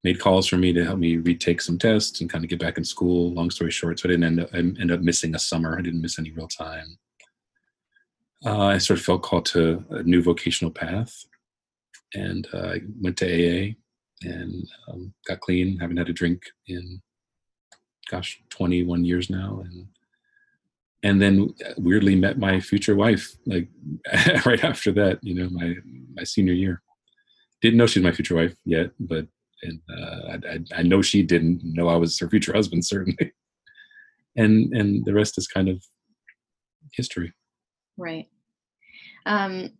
made 0.06 0.20
calls 0.20 0.46
for 0.46 0.56
me 0.56 0.72
to 0.72 0.84
help 0.84 1.00
me 1.00 1.16
retake 1.16 1.60
some 1.60 1.76
tests 1.76 2.20
and 2.20 2.30
kind 2.30 2.44
of 2.44 2.48
get 2.48 2.60
back 2.60 2.78
in 2.78 2.84
school. 2.84 3.32
Long 3.32 3.50
story 3.50 3.72
short, 3.72 3.98
so 3.98 4.08
I 4.08 4.12
didn't 4.12 4.22
end 4.22 4.40
up, 4.40 4.50
I 4.54 4.94
up 4.94 5.00
missing 5.00 5.34
a 5.34 5.38
summer. 5.38 5.76
I 5.76 5.82
didn't 5.82 6.00
miss 6.00 6.20
any 6.20 6.30
real 6.30 6.46
time. 6.46 6.96
Uh, 8.44 8.66
I 8.66 8.78
sort 8.78 9.00
of 9.00 9.04
felt 9.04 9.24
called 9.24 9.46
to 9.46 9.84
a 9.90 10.04
new 10.04 10.22
vocational 10.22 10.70
path, 10.70 11.12
and 12.14 12.46
uh, 12.54 12.68
I 12.74 12.80
went 13.02 13.16
to 13.16 13.26
AA 13.26 13.74
and 14.22 14.68
um, 14.86 15.12
got 15.26 15.40
clean. 15.40 15.76
Haven't 15.80 15.96
had 15.96 16.08
a 16.08 16.12
drink 16.12 16.40
in, 16.68 17.02
gosh, 18.08 18.40
21 18.50 19.04
years 19.04 19.28
now, 19.28 19.64
and 19.64 19.88
and 21.02 21.20
then 21.20 21.52
weirdly 21.78 22.14
met 22.14 22.38
my 22.38 22.60
future 22.60 22.94
wife 22.94 23.34
like 23.44 23.66
right 24.46 24.62
after 24.62 24.92
that. 24.92 25.18
You 25.22 25.34
know, 25.34 25.48
my 25.50 25.74
my 26.14 26.22
senior 26.22 26.54
year. 26.54 26.80
Didn't 27.60 27.78
know 27.78 27.88
she 27.88 27.98
was 27.98 28.04
my 28.04 28.12
future 28.12 28.36
wife 28.36 28.54
yet, 28.64 28.90
but 29.00 29.26
and 29.66 29.80
uh, 29.90 30.38
I, 30.74 30.80
I, 30.80 30.82
know 30.82 31.02
she 31.02 31.22
didn't 31.22 31.60
know 31.64 31.88
I 31.88 31.96
was 31.96 32.18
her 32.18 32.28
future 32.28 32.52
husband 32.52 32.84
certainly, 32.86 33.32
and 34.36 34.72
and 34.72 35.04
the 35.04 35.14
rest 35.14 35.38
is 35.38 35.46
kind 35.46 35.68
of 35.68 35.82
history. 36.94 37.32
Right. 37.96 38.26
Um, 39.26 39.70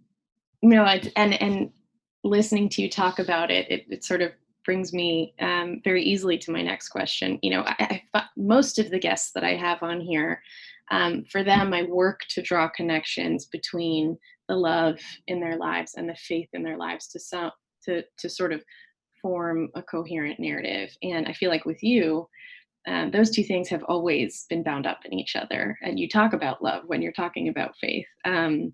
you 0.62 0.71
know, 0.71 0.83
I, 0.83 1.02
and 1.16 1.40
and 1.40 1.71
listening 2.25 2.69
to 2.71 2.83
you 2.83 2.90
talk 2.90 3.19
about 3.19 3.50
it, 3.50 3.71
it, 3.71 3.87
it 3.88 4.05
sort 4.05 4.21
of 4.21 4.33
brings 4.64 4.93
me 4.93 5.33
um, 5.40 5.81
very 5.85 6.02
easily 6.02 6.37
to 6.37 6.50
my 6.50 6.61
next 6.61 6.88
question. 6.88 7.38
You 7.43 7.50
know, 7.52 7.62
I, 7.64 8.02
I, 8.14 8.25
most 8.37 8.78
of 8.78 8.90
the 8.90 8.99
guests 8.99 9.31
that 9.33 9.45
I 9.45 9.55
have 9.55 9.83
on 9.83 10.00
here, 10.00 10.43
um, 10.90 11.25
for 11.31 11.45
them, 11.45 11.73
I 11.73 11.85
work 11.85 12.23
to 12.31 12.43
draw 12.43 12.69
connections 12.69 13.47
between 13.47 14.19
the 14.49 14.57
love 14.57 14.99
in 15.28 15.40
their 15.40 15.57
lives 15.57 15.95
and 15.97 16.09
the 16.09 16.16
faith 16.16 16.49
in 16.52 16.62
their 16.62 16.76
lives 16.76 17.07
to 17.09 17.21
some 17.21 17.50
to 17.85 18.02
to 18.19 18.28
sort 18.28 18.52
of 18.52 18.62
form 19.26 19.68
a 19.75 19.83
coherent 19.83 20.38
narrative. 20.38 20.97
And 21.02 21.26
I 21.26 21.33
feel 21.33 21.50
like 21.50 21.64
with 21.64 21.83
you, 21.83 22.28
um, 22.87 23.11
those 23.11 23.30
two 23.30 23.42
things 23.42 23.68
have 23.71 23.83
always 23.88 24.47
been 24.49 24.62
bound 24.62 24.87
up 24.87 25.00
in 25.04 25.12
each 25.12 25.35
other. 25.35 25.76
And 25.83 25.99
you 25.99 26.09
talk 26.09 26.33
about 26.33 26.62
love 26.62 26.85
when 26.87 27.02
you're 27.02 27.11
talking 27.11 27.49
about 27.49 27.76
faith. 27.80 28.06
Um, 28.25 28.73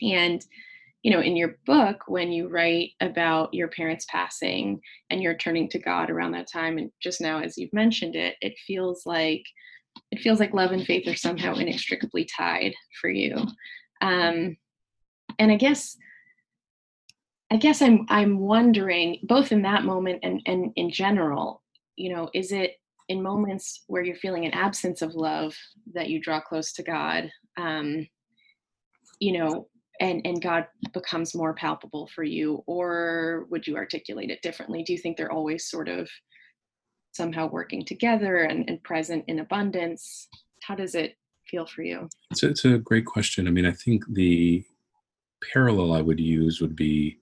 and 0.00 0.42
you 1.02 1.12
know, 1.12 1.20
in 1.20 1.36
your 1.36 1.58
book, 1.66 2.04
when 2.08 2.32
you 2.32 2.48
write 2.48 2.92
about 3.00 3.52
your 3.52 3.68
parents 3.68 4.06
passing 4.10 4.80
and 5.10 5.22
you're 5.22 5.36
turning 5.36 5.68
to 5.68 5.78
God 5.78 6.08
around 6.08 6.32
that 6.32 6.50
time, 6.50 6.78
and 6.78 6.90
just 7.02 7.20
now 7.20 7.40
as 7.40 7.58
you've 7.58 7.72
mentioned 7.74 8.16
it, 8.16 8.36
it 8.40 8.54
feels 8.66 9.04
like 9.04 9.42
it 10.10 10.20
feels 10.20 10.40
like 10.40 10.54
love 10.54 10.72
and 10.72 10.86
faith 10.86 11.06
are 11.06 11.14
somehow 11.14 11.54
inextricably 11.54 12.26
tied 12.36 12.72
for 13.00 13.10
you. 13.10 13.36
Um, 14.00 14.56
and 15.38 15.52
I 15.52 15.56
guess 15.56 15.96
I 17.50 17.56
guess 17.56 17.80
I'm 17.80 18.04
I'm 18.08 18.38
wondering 18.38 19.20
both 19.22 19.52
in 19.52 19.62
that 19.62 19.84
moment 19.84 20.20
and 20.22 20.42
and 20.46 20.72
in 20.76 20.90
general, 20.90 21.62
you 21.96 22.12
know, 22.14 22.28
is 22.34 22.52
it 22.52 22.74
in 23.08 23.22
moments 23.22 23.84
where 23.86 24.02
you're 24.02 24.16
feeling 24.16 24.44
an 24.44 24.52
absence 24.52 25.00
of 25.00 25.14
love 25.14 25.54
that 25.94 26.10
you 26.10 26.20
draw 26.20 26.40
close 26.40 26.72
to 26.74 26.82
God, 26.82 27.30
um, 27.56 28.06
you 29.18 29.38
know, 29.38 29.68
and 30.00 30.20
and 30.26 30.42
God 30.42 30.66
becomes 30.92 31.34
more 31.34 31.54
palpable 31.54 32.08
for 32.14 32.22
you, 32.22 32.62
or 32.66 33.46
would 33.50 33.66
you 33.66 33.76
articulate 33.76 34.30
it 34.30 34.42
differently? 34.42 34.82
Do 34.82 34.92
you 34.92 34.98
think 34.98 35.16
they're 35.16 35.32
always 35.32 35.70
sort 35.70 35.88
of 35.88 36.08
somehow 37.12 37.48
working 37.48 37.84
together 37.84 38.42
and, 38.42 38.68
and 38.68 38.82
present 38.82 39.24
in 39.26 39.38
abundance? 39.38 40.28
How 40.62 40.74
does 40.74 40.94
it 40.94 41.16
feel 41.48 41.66
for 41.66 41.82
you? 41.82 42.08
It's 42.30 42.42
a, 42.42 42.48
it's 42.50 42.64
a 42.66 42.78
great 42.78 43.06
question. 43.06 43.48
I 43.48 43.50
mean, 43.50 43.64
I 43.64 43.72
think 43.72 44.04
the 44.12 44.64
parallel 45.52 45.94
I 45.94 46.02
would 46.02 46.20
use 46.20 46.60
would 46.60 46.76
be 46.76 47.18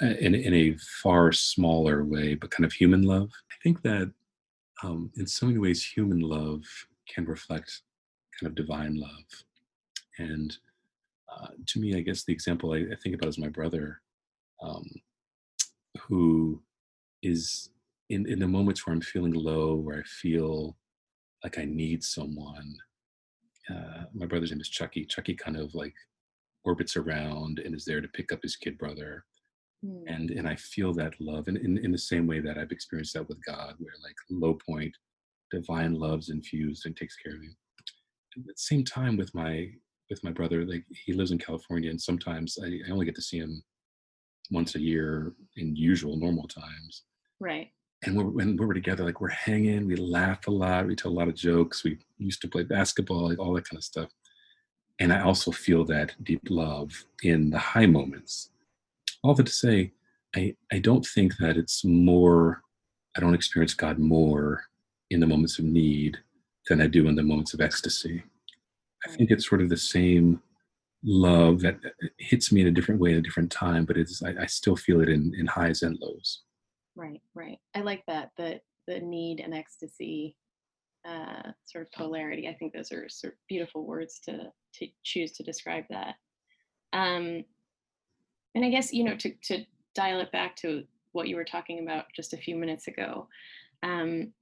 in, 0.00 0.34
in 0.34 0.54
a 0.54 0.76
far 1.02 1.32
smaller 1.32 2.04
way, 2.04 2.34
but 2.34 2.50
kind 2.50 2.64
of 2.64 2.72
human 2.72 3.02
love. 3.02 3.30
I 3.50 3.54
think 3.62 3.82
that 3.82 4.12
um, 4.82 5.10
in 5.16 5.26
so 5.26 5.46
many 5.46 5.58
ways, 5.58 5.84
human 5.84 6.20
love 6.20 6.62
can 7.08 7.24
reflect 7.24 7.82
kind 8.38 8.48
of 8.48 8.54
divine 8.54 8.96
love. 8.96 9.24
And 10.18 10.56
uh, 11.32 11.48
to 11.66 11.80
me, 11.80 11.96
I 11.96 12.00
guess 12.00 12.24
the 12.24 12.32
example 12.32 12.72
I, 12.72 12.78
I 12.78 12.96
think 13.02 13.14
about 13.14 13.28
is 13.28 13.38
my 13.38 13.48
brother, 13.48 14.00
um, 14.62 14.88
who 16.00 16.62
is 17.22 17.70
in, 18.10 18.26
in 18.28 18.38
the 18.38 18.48
moments 18.48 18.86
where 18.86 18.94
I'm 18.94 19.00
feeling 19.00 19.32
low, 19.32 19.74
where 19.74 19.98
I 19.98 20.02
feel 20.02 20.76
like 21.42 21.58
I 21.58 21.64
need 21.64 22.04
someone. 22.04 22.76
Uh, 23.70 24.04
my 24.12 24.26
brother's 24.26 24.50
name 24.50 24.60
is 24.60 24.68
Chucky. 24.68 25.04
Chucky 25.04 25.34
kind 25.34 25.56
of 25.56 25.74
like 25.74 25.94
orbits 26.64 26.96
around 26.96 27.58
and 27.58 27.74
is 27.74 27.84
there 27.84 28.00
to 28.00 28.08
pick 28.08 28.32
up 28.32 28.40
his 28.42 28.56
kid 28.56 28.78
brother 28.78 29.24
mm. 29.84 30.02
and 30.06 30.30
and 30.30 30.48
i 30.48 30.54
feel 30.56 30.92
that 30.92 31.14
love 31.20 31.48
and 31.48 31.56
in, 31.58 31.78
in 31.78 31.92
the 31.92 31.98
same 31.98 32.26
way 32.26 32.40
that 32.40 32.58
i've 32.58 32.72
experienced 32.72 33.14
that 33.14 33.28
with 33.28 33.38
god 33.44 33.74
where 33.78 33.94
like 34.02 34.16
low 34.30 34.56
point 34.66 34.94
divine 35.54 35.94
love's 35.94 36.30
infused 36.30 36.86
and 36.86 36.96
takes 36.96 37.16
care 37.16 37.34
of 37.34 37.42
you. 37.42 37.50
At 38.36 38.46
the 38.46 38.52
same 38.56 38.84
time 38.84 39.16
with 39.16 39.34
my 39.34 39.70
with 40.10 40.22
my 40.22 40.30
brother 40.30 40.66
like 40.66 40.84
he 41.06 41.14
lives 41.14 41.30
in 41.30 41.38
california 41.38 41.88
and 41.88 42.00
sometimes 42.00 42.58
I, 42.62 42.66
I 42.86 42.90
only 42.92 43.06
get 43.06 43.14
to 43.14 43.22
see 43.22 43.38
him 43.38 43.62
once 44.50 44.74
a 44.74 44.80
year 44.80 45.32
in 45.56 45.74
usual 45.74 46.18
normal 46.18 46.46
times. 46.46 47.04
Right. 47.40 47.70
And 48.04 48.14
we're, 48.16 48.24
when 48.24 48.56
we're 48.56 48.74
together 48.74 49.04
like 49.04 49.20
we're 49.20 49.28
hanging 49.28 49.86
we 49.86 49.96
laugh 49.96 50.46
a 50.46 50.50
lot 50.50 50.86
we 50.86 50.94
tell 50.94 51.10
a 51.10 51.18
lot 51.20 51.28
of 51.28 51.34
jokes 51.34 51.84
we 51.84 51.98
used 52.18 52.42
to 52.42 52.48
play 52.48 52.64
basketball 52.64 53.28
like 53.28 53.38
all 53.38 53.54
that 53.54 53.68
kind 53.68 53.78
of 53.78 53.84
stuff. 53.84 54.10
And 54.98 55.12
i 55.12 55.20
also 55.22 55.50
feel 55.50 55.84
that 55.86 56.12
deep 56.22 56.42
love 56.50 56.90
in 57.22 57.50
the 57.50 57.58
high 57.58 57.86
moments 57.86 58.50
all 59.24 59.34
that 59.34 59.46
to 59.46 59.52
say, 59.52 59.92
I, 60.36 60.54
I 60.70 60.78
don't 60.78 61.04
think 61.04 61.36
that 61.38 61.56
it's 61.56 61.84
more, 61.84 62.62
I 63.16 63.20
don't 63.20 63.34
experience 63.34 63.74
God 63.74 63.98
more 63.98 64.62
in 65.10 65.18
the 65.18 65.26
moments 65.26 65.58
of 65.58 65.64
need 65.64 66.18
than 66.68 66.80
I 66.80 66.86
do 66.86 67.08
in 67.08 67.16
the 67.16 67.22
moments 67.22 67.54
of 67.54 67.60
ecstasy. 67.60 68.22
I 69.06 69.10
think 69.10 69.30
it's 69.30 69.48
sort 69.48 69.62
of 69.62 69.70
the 69.70 69.76
same 69.76 70.40
love 71.02 71.60
that 71.60 71.76
hits 72.18 72.52
me 72.52 72.60
in 72.60 72.66
a 72.66 72.70
different 72.70 73.00
way 73.00 73.12
at 73.12 73.18
a 73.18 73.22
different 73.22 73.50
time, 73.50 73.84
but 73.84 73.96
it's 73.96 74.22
I, 74.22 74.34
I 74.42 74.46
still 74.46 74.76
feel 74.76 75.00
it 75.00 75.08
in, 75.08 75.32
in 75.38 75.46
highs 75.46 75.82
and 75.82 75.98
lows. 76.00 76.42
Right, 76.94 77.20
right. 77.34 77.58
I 77.74 77.80
like 77.80 78.02
that 78.06 78.30
the 78.36 78.60
the 78.86 79.00
need 79.00 79.40
and 79.40 79.54
ecstasy 79.54 80.36
uh, 81.08 81.52
sort 81.64 81.86
of 81.86 81.92
polarity. 81.92 82.48
I 82.48 82.54
think 82.54 82.72
those 82.72 82.92
are 82.92 83.08
sort 83.08 83.34
of 83.34 83.38
beautiful 83.48 83.86
words 83.86 84.20
to 84.26 84.50
to 84.74 84.86
choose 85.02 85.32
to 85.32 85.42
describe 85.42 85.84
that. 85.90 86.14
Um, 86.92 87.44
and 88.54 88.64
I 88.64 88.70
guess, 88.70 88.92
you 88.92 89.04
know, 89.04 89.16
to, 89.16 89.32
to 89.44 89.64
dial 89.94 90.20
it 90.20 90.32
back 90.32 90.56
to 90.56 90.84
what 91.12 91.28
you 91.28 91.36
were 91.36 91.44
talking 91.44 91.80
about 91.80 92.06
just 92.14 92.32
a 92.32 92.38
few 92.38 92.56
minutes 92.56 92.88
ago, 92.88 93.28
um, 93.82 94.32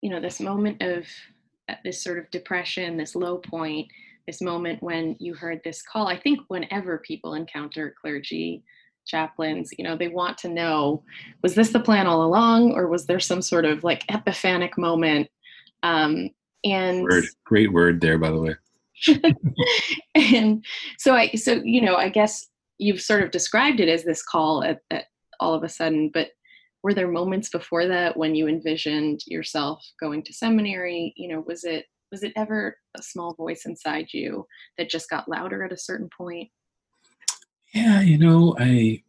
you 0.00 0.10
know, 0.10 0.20
this 0.20 0.40
moment 0.40 0.82
of 0.82 1.06
uh, 1.68 1.74
this 1.84 2.02
sort 2.02 2.18
of 2.18 2.30
depression, 2.30 2.96
this 2.96 3.14
low 3.14 3.38
point, 3.38 3.88
this 4.26 4.40
moment 4.40 4.82
when 4.82 5.16
you 5.18 5.34
heard 5.34 5.60
this 5.64 5.82
call, 5.82 6.06
I 6.06 6.18
think 6.18 6.40
whenever 6.48 6.98
people 6.98 7.34
encounter 7.34 7.94
clergy, 8.00 8.62
chaplains, 9.06 9.70
you 9.76 9.84
know, 9.84 9.96
they 9.96 10.08
want 10.08 10.38
to 10.38 10.48
know, 10.48 11.02
was 11.42 11.54
this 11.54 11.70
the 11.70 11.80
plan 11.80 12.06
all 12.06 12.24
along 12.24 12.72
or 12.72 12.86
was 12.86 13.06
there 13.06 13.20
some 13.20 13.42
sort 13.42 13.64
of 13.64 13.82
like 13.82 14.04
epiphanic 14.08 14.78
moment? 14.78 15.28
Um, 15.82 16.30
and 16.64 17.02
word. 17.02 17.24
great 17.44 17.72
word 17.72 18.00
there, 18.00 18.18
by 18.18 18.30
the 18.30 18.40
way. 18.40 18.54
and 20.14 20.64
so 20.98 21.14
I, 21.14 21.30
so, 21.30 21.60
you 21.64 21.80
know, 21.80 21.96
I 21.96 22.08
guess 22.08 22.46
you've 22.82 23.00
sort 23.00 23.22
of 23.22 23.30
described 23.30 23.80
it 23.80 23.88
as 23.88 24.04
this 24.04 24.22
call 24.22 24.64
at, 24.64 24.80
at 24.90 25.04
all 25.40 25.54
of 25.54 25.62
a 25.62 25.68
sudden, 25.68 26.10
but 26.12 26.28
were 26.82 26.92
there 26.92 27.08
moments 27.08 27.48
before 27.48 27.86
that 27.86 28.16
when 28.16 28.34
you 28.34 28.48
envisioned 28.48 29.20
yourself 29.26 29.80
going 30.00 30.22
to 30.24 30.32
seminary? 30.32 31.14
You 31.16 31.28
know, 31.28 31.44
was 31.46 31.64
it 31.64 31.86
was 32.10 32.22
it 32.22 32.32
ever 32.36 32.76
a 32.96 33.02
small 33.02 33.34
voice 33.34 33.62
inside 33.64 34.08
you 34.12 34.46
that 34.76 34.90
just 34.90 35.08
got 35.08 35.28
louder 35.28 35.64
at 35.64 35.72
a 35.72 35.78
certain 35.78 36.10
point? 36.16 36.50
Yeah, 37.72 38.00
you 38.00 38.18
know, 38.18 38.56
I 38.58 39.02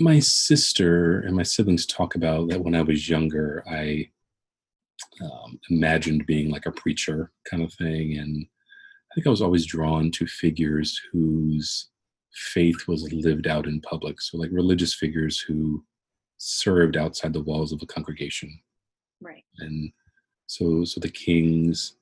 my 0.00 0.18
sister 0.18 1.20
and 1.20 1.36
my 1.36 1.44
siblings 1.44 1.86
talk 1.86 2.16
about 2.16 2.48
that 2.48 2.62
when 2.62 2.74
I 2.74 2.82
was 2.82 3.08
younger, 3.08 3.62
I 3.70 4.10
um, 5.22 5.60
imagined 5.70 6.26
being 6.26 6.50
like 6.50 6.66
a 6.66 6.72
preacher 6.72 7.30
kind 7.48 7.62
of 7.62 7.72
thing, 7.74 8.18
and 8.18 8.44
I 8.44 9.14
think 9.14 9.26
I 9.26 9.30
was 9.30 9.42
always 9.42 9.66
drawn 9.66 10.10
to 10.12 10.26
figures 10.26 11.00
whose 11.12 11.91
faith 12.34 12.88
was 12.88 13.12
lived 13.12 13.46
out 13.46 13.66
in 13.66 13.80
public. 13.80 14.20
So, 14.20 14.38
like 14.38 14.50
religious 14.52 14.94
figures 14.94 15.38
who 15.38 15.84
served 16.38 16.96
outside 16.96 17.32
the 17.32 17.42
walls 17.42 17.72
of 17.72 17.80
a 17.82 17.86
congregation. 17.86 18.58
Right. 19.20 19.44
And 19.58 19.92
so, 20.46 20.84
so 20.84 21.00
the 21.00 21.10
Kings, 21.10 21.96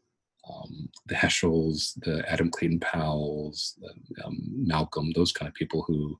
um, 0.48 0.88
the 1.06 1.14
Heschels, 1.14 1.94
the 2.02 2.24
Adam 2.30 2.50
Clayton 2.50 2.80
Powells, 2.80 3.78
the, 3.80 4.24
um, 4.24 4.38
Malcolm, 4.50 5.12
those 5.14 5.32
kind 5.32 5.48
of 5.48 5.54
people 5.54 5.82
who 5.82 6.18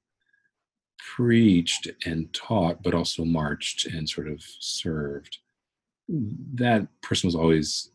preached 0.99 1.89
and 2.05 2.33
taught, 2.35 2.83
but 2.83 2.95
also 2.95 3.25
marched 3.25 3.87
and 3.87 4.09
sort 4.09 4.29
of 4.29 4.43
served. 4.59 5.39
That 6.09 6.89
person 7.03 7.29
was 7.29 7.35
always 7.35 7.91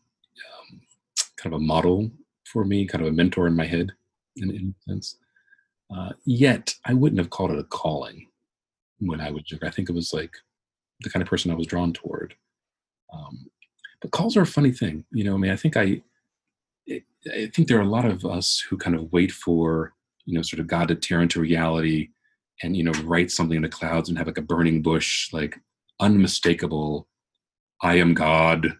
um, 0.60 0.80
kind 1.36 1.54
of 1.54 1.60
a 1.60 1.64
model 1.64 2.10
for 2.44 2.64
me, 2.64 2.86
kind 2.86 3.02
of 3.02 3.08
a 3.08 3.16
mentor 3.16 3.46
in 3.46 3.54
my 3.54 3.66
head, 3.66 3.92
in, 4.36 4.50
in 4.50 4.74
a 4.74 4.90
sense. 4.90 5.18
Uh, 5.94 6.12
yet, 6.24 6.74
I 6.84 6.94
wouldn't 6.94 7.18
have 7.18 7.30
called 7.30 7.52
it 7.52 7.58
a 7.58 7.64
calling 7.64 8.26
when 8.98 9.20
I 9.20 9.30
was 9.30 9.50
younger. 9.50 9.66
I 9.66 9.70
think 9.70 9.88
it 9.88 9.94
was 9.94 10.12
like 10.12 10.34
the 11.00 11.10
kind 11.10 11.22
of 11.22 11.28
person 11.28 11.50
I 11.50 11.54
was 11.54 11.66
drawn 11.66 11.92
toward. 11.92 12.34
Um, 13.12 13.46
but 14.00 14.10
calls 14.10 14.36
are 14.36 14.42
a 14.42 14.46
funny 14.46 14.72
thing, 14.72 15.04
you 15.12 15.24
know. 15.24 15.34
I 15.34 15.38
mean, 15.38 15.52
I 15.52 15.56
think 15.56 15.76
I, 15.76 16.02
I 16.90 17.50
think 17.54 17.68
there 17.68 17.78
are 17.78 17.82
a 17.82 17.88
lot 17.88 18.04
of 18.04 18.24
us 18.24 18.60
who 18.60 18.76
kind 18.76 18.96
of 18.96 19.12
wait 19.12 19.32
for, 19.32 19.92
you 20.24 20.34
know, 20.34 20.42
sort 20.42 20.60
of 20.60 20.66
God 20.66 20.88
to 20.88 20.94
tear 20.94 21.22
into 21.22 21.40
reality 21.40 22.08
and 22.62 22.76
you 22.76 22.82
know 22.82 22.92
write 23.04 23.30
something 23.30 23.56
in 23.56 23.62
the 23.62 23.68
clouds 23.68 24.08
and 24.08 24.16
have 24.18 24.26
like 24.26 24.38
a 24.38 24.42
burning 24.42 24.82
bush 24.82 25.32
like 25.32 25.58
unmistakable 26.00 27.08
i 27.82 27.94
am 27.94 28.14
god 28.14 28.72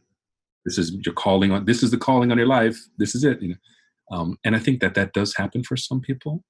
this 0.64 0.78
is 0.78 0.92
your 1.04 1.14
calling 1.14 1.52
on 1.52 1.64
this 1.64 1.82
is 1.82 1.90
the 1.90 1.98
calling 1.98 2.30
on 2.30 2.38
your 2.38 2.46
life 2.46 2.78
this 2.98 3.14
is 3.14 3.24
it 3.24 3.40
you 3.42 3.48
know 3.48 3.56
um, 4.16 4.38
and 4.44 4.54
i 4.54 4.58
think 4.58 4.80
that 4.80 4.94
that 4.94 5.12
does 5.12 5.34
happen 5.34 5.62
for 5.62 5.76
some 5.76 6.00
people 6.00 6.42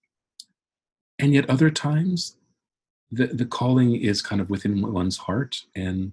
and 1.19 1.33
yet 1.33 1.49
other 1.49 1.71
times 1.71 2.37
the 3.11 3.27
the 3.29 3.47
calling 3.47 3.97
is 3.97 4.23
kind 4.23 4.41
of 4.41 4.51
within 4.51 4.93
one's 4.93 5.17
heart 5.17 5.63
and 5.75 6.13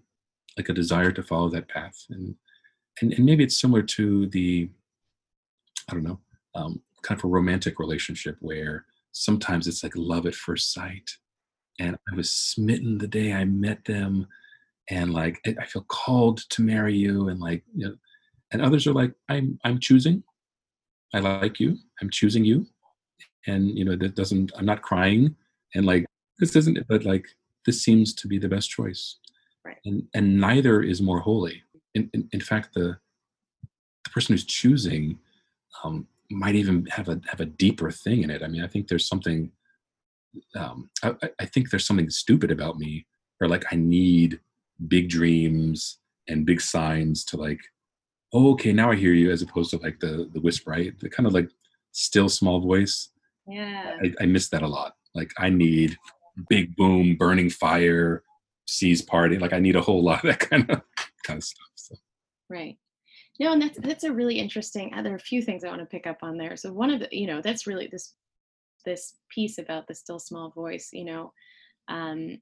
like 0.58 0.70
a 0.70 0.74
desire 0.74 1.12
to 1.12 1.24
follow 1.24 1.50
that 1.50 1.68
path 1.68 2.06
and 2.10 2.36
and, 3.02 3.14
and 3.14 3.26
maybe 3.26 3.44
it's 3.44 3.60
similar 3.60 3.82
to 3.82 4.28
the 4.28 4.70
i 5.90 5.94
don't 5.94 6.04
know 6.04 6.20
um, 6.56 6.82
kind 7.04 7.20
of 7.20 7.26
a 7.26 7.28
romantic 7.28 7.80
relationship 7.80 8.38
where 8.40 8.86
sometimes 9.12 9.68
it's 9.68 9.84
like 9.84 9.94
love 9.96 10.26
at 10.26 10.36
first 10.36 10.74
sight. 10.74 11.10
And 11.80 11.98
I 12.12 12.16
was 12.16 12.30
smitten 12.30 12.98
the 12.98 13.08
day 13.08 13.34
I 13.34 13.46
met 13.46 13.86
them. 13.86 14.28
And 14.90 15.14
like, 15.14 15.40
I 15.46 15.66
feel 15.66 15.86
called 15.88 16.42
to 16.50 16.62
marry 16.62 16.96
you. 16.96 17.30
And 17.30 17.40
like, 17.40 17.64
you 17.76 17.88
know, 17.88 17.96
and 18.52 18.62
others 18.62 18.86
are 18.86 18.94
like, 18.94 19.14
I'm, 19.30 19.60
I'm 19.64 19.80
choosing. 19.80 20.24
I 21.14 21.20
like 21.20 21.60
you. 21.60 21.78
I'm 22.02 22.10
choosing 22.10 22.44
you. 22.44 22.66
And, 23.48 23.78
you 23.78 23.86
know, 23.86 23.96
that 23.96 24.16
doesn't, 24.16 24.52
I'm 24.58 24.66
not 24.66 24.82
crying. 24.82 25.36
And 25.76 25.86
like, 25.86 26.06
this 26.40 26.56
isn't 26.56 26.78
it 26.78 26.86
but 26.88 27.04
like, 27.04 27.28
this 27.66 27.82
seems 27.82 28.14
to 28.16 28.28
be 28.28 28.38
the 28.38 28.50
best 28.50 28.70
choice. 28.70 29.18
Right. 29.66 29.78
And, 29.86 30.08
and 30.14 30.40
neither 30.40 30.82
is 30.82 31.02
more 31.02 31.20
holy. 31.20 31.64
In, 31.96 32.10
in, 32.14 32.30
in 32.32 32.42
fact, 32.42 32.74
the, 32.74 32.98
the 34.04 34.10
person 34.10 34.34
who's 34.34 34.46
choosing 34.46 35.20
um, 35.84 36.08
might 36.30 36.56
even 36.56 36.86
have 36.88 37.10
a 37.10 37.22
have 37.28 37.40
a 37.40 37.46
deeper 37.46 37.92
thing 37.92 38.24
in 38.24 38.30
it. 38.30 38.44
I 38.44 38.48
mean, 38.48 38.64
I 38.64 38.68
think 38.68 38.88
there's 38.88 39.08
something. 39.08 39.52
Um, 40.56 40.90
I, 41.04 41.14
I 41.40 41.46
think 41.46 41.70
there's 41.70 41.86
something 41.86 42.10
stupid 42.10 42.52
about 42.52 42.78
me, 42.78 43.06
or 43.40 43.48
like 43.48 43.66
I 43.72 43.76
need 43.76 44.40
big 44.88 45.10
dreams 45.10 46.00
and 46.28 46.46
big 46.46 46.60
signs 46.60 47.24
to 47.26 47.38
like, 47.38 47.60
oh, 48.34 48.52
okay, 48.54 48.74
now 48.74 48.92
I 48.92 48.96
hear 48.96 49.14
you, 49.14 49.32
as 49.32 49.42
opposed 49.42 49.70
to 49.72 49.78
like 49.78 50.00
the 50.00 50.30
the 50.34 50.42
whisper, 50.42 50.72
right? 50.72 51.00
The 51.00 51.10
kind 51.10 51.28
of 51.28 51.34
like 51.34 51.50
still 51.92 52.30
small 52.30 52.60
voice. 52.60 53.10
Yeah. 53.48 53.98
I, 54.04 54.24
I 54.24 54.26
miss 54.26 54.50
that 54.50 54.62
a 54.62 54.68
lot. 54.68 54.94
Like 55.14 55.32
I 55.38 55.50
need 55.50 55.98
big 56.50 56.76
boom, 56.76 57.16
burning 57.18 57.50
fire, 57.50 58.24
seas 58.66 59.02
party. 59.02 59.38
Like 59.38 59.54
I 59.54 59.60
need 59.60 59.76
a 59.76 59.82
whole 59.82 60.04
lot 60.10 60.24
of 60.24 60.32
that 60.32 60.50
kind 60.50 60.70
of 60.70 60.82
kind 61.26 61.38
of 61.38 61.44
stuff. 61.44 61.68
So. 61.76 61.96
Right. 62.50 62.78
No, 63.40 63.54
and 63.54 63.62
that's 63.62 63.80
that's 63.80 64.04
a 64.04 64.14
really 64.14 64.40
interesting. 64.40 64.94
Uh, 64.94 65.02
there 65.02 65.14
are 65.14 65.18
a 65.18 65.20
few 65.20 65.42
things 65.42 65.64
I 65.64 65.70
want 65.70 65.80
to 65.80 65.86
pick 65.86 66.06
up 66.06 66.20
on 66.22 66.38
there. 66.38 66.56
So 66.56 66.72
one 66.72 66.92
of 66.92 67.00
the, 67.00 67.08
you 67.12 67.28
know, 67.28 67.42
that's 67.42 67.66
really 67.66 67.88
this 67.92 68.14
this 68.86 69.16
piece 69.30 69.58
about 69.58 69.88
the 69.88 69.96
still 69.96 70.20
small 70.20 70.52
voice. 70.52 70.90
You 70.94 71.06
know, 71.06 71.34
um, 71.88 72.38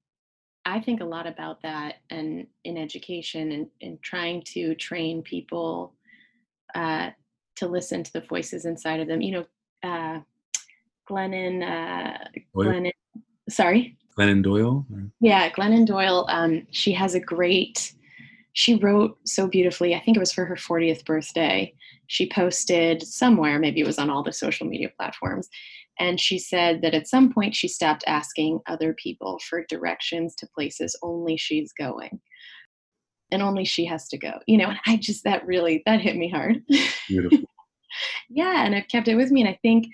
I 0.66 0.82
think 0.82 1.02
a 1.02 1.06
lot 1.06 1.28
about 1.28 1.62
that, 1.64 1.96
and 2.10 2.46
in 2.66 2.78
education, 2.78 3.52
and 3.54 3.68
in 3.80 4.00
trying 4.02 4.44
to 4.48 4.76
train 4.76 5.22
people 5.22 5.94
uh, 6.76 7.12
to 7.56 7.68
listen 7.68 8.04
to 8.04 8.14
the 8.14 8.22
voices 8.22 8.66
inside 8.66 9.00
of 9.00 9.08
them. 9.08 9.22
You 9.22 9.32
know, 9.32 9.90
uh, 9.90 10.20
Glennon, 11.12 11.64
uh, 11.64 12.18
Glennon, 12.56 12.92
sorry, 13.50 13.98
Glennon 14.18 14.44
Doyle. 14.44 14.86
Yeah, 15.20 15.50
Glennon 15.50 15.86
Doyle. 15.86 16.26
Um, 16.30 16.66
she 16.72 16.94
has 16.94 17.16
a 17.16 17.20
great 17.20 17.94
she 18.54 18.76
wrote 18.76 19.18
so 19.26 19.48
beautifully. 19.48 19.96
I 19.96 20.02
think 20.02 20.18
it 20.18 20.20
was 20.20 20.34
for 20.34 20.46
her 20.46 20.56
40th 20.56 21.06
birthday. 21.06 21.74
She 22.08 22.30
posted 22.30 23.02
somewhere, 23.02 23.60
maybe 23.60 23.80
it 23.80 23.88
was 23.88 23.98
on 23.98 24.10
all 24.10 24.24
the 24.24 24.34
social 24.34 24.68
media 24.68 24.90
platforms, 24.98 25.48
and 26.00 26.20
she 26.20 26.38
said 26.38 26.82
that 26.82 26.94
at 26.94 27.08
some 27.08 27.32
point 27.32 27.56
she 27.56 27.68
stopped 27.68 28.04
asking 28.08 28.60
other 28.68 28.94
people 28.94 29.40
for 29.48 29.66
directions 29.70 30.36
to 30.36 30.48
places 30.54 30.98
only 31.02 31.38
she's 31.38 31.72
going. 31.74 32.20
And 33.34 33.42
only 33.42 33.64
she 33.64 33.86
has 33.86 34.10
to 34.10 34.18
go. 34.18 34.34
You 34.46 34.58
know, 34.58 34.70
and 34.70 34.80
I 34.86 34.98
just 34.98 35.24
that 35.24 35.46
really 35.46 35.84
that 35.86 36.02
hit 36.02 36.18
me 36.18 36.30
hard. 36.30 36.64
Beautiful. 37.08 37.40
yeah, 38.30 38.66
and 38.66 38.76
I've 38.76 38.90
kept 38.90 39.08
it 39.08 39.16
with 39.16 39.32
me. 39.32 39.42
And 39.42 39.50
I 39.50 39.58
think 39.62 39.86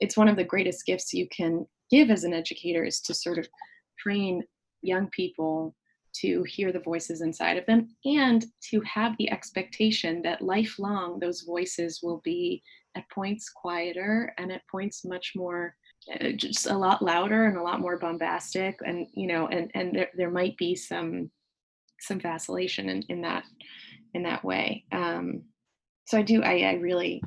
it's 0.00 0.16
one 0.16 0.28
of 0.28 0.36
the 0.36 0.44
greatest 0.44 0.86
gifts 0.86 1.12
you 1.12 1.28
can 1.28 1.66
give 1.90 2.10
as 2.10 2.24
an 2.24 2.32
educator 2.32 2.84
is 2.84 3.00
to 3.00 3.14
sort 3.14 3.38
of 3.38 3.48
train 3.98 4.42
young 4.82 5.08
people 5.10 5.74
to 6.12 6.42
hear 6.44 6.72
the 6.72 6.80
voices 6.80 7.20
inside 7.20 7.56
of 7.56 7.66
them 7.66 7.88
and 8.04 8.46
to 8.70 8.80
have 8.80 9.14
the 9.18 9.30
expectation 9.30 10.22
that 10.22 10.42
lifelong 10.42 11.20
those 11.20 11.42
voices 11.42 12.00
will 12.02 12.20
be 12.24 12.62
at 12.96 13.08
points 13.10 13.48
quieter 13.48 14.32
and 14.38 14.50
at 14.50 14.62
points 14.70 15.04
much 15.04 15.32
more 15.36 15.74
uh, 16.14 16.30
just 16.34 16.66
a 16.66 16.76
lot 16.76 17.02
louder 17.02 17.46
and 17.46 17.56
a 17.56 17.62
lot 17.62 17.80
more 17.80 17.98
bombastic 17.98 18.76
and 18.84 19.06
you 19.14 19.26
know 19.26 19.46
and 19.48 19.70
and 19.74 19.94
there, 19.94 20.08
there 20.16 20.30
might 20.30 20.56
be 20.56 20.74
some 20.74 21.30
some 22.00 22.18
vacillation 22.18 22.88
in, 22.88 23.02
in 23.08 23.20
that 23.20 23.44
in 24.14 24.22
that 24.22 24.42
way. 24.42 24.84
Um 24.90 25.42
so 26.06 26.18
i 26.18 26.22
do 26.22 26.42
i, 26.42 26.62
I 26.62 26.72
really 26.74 27.22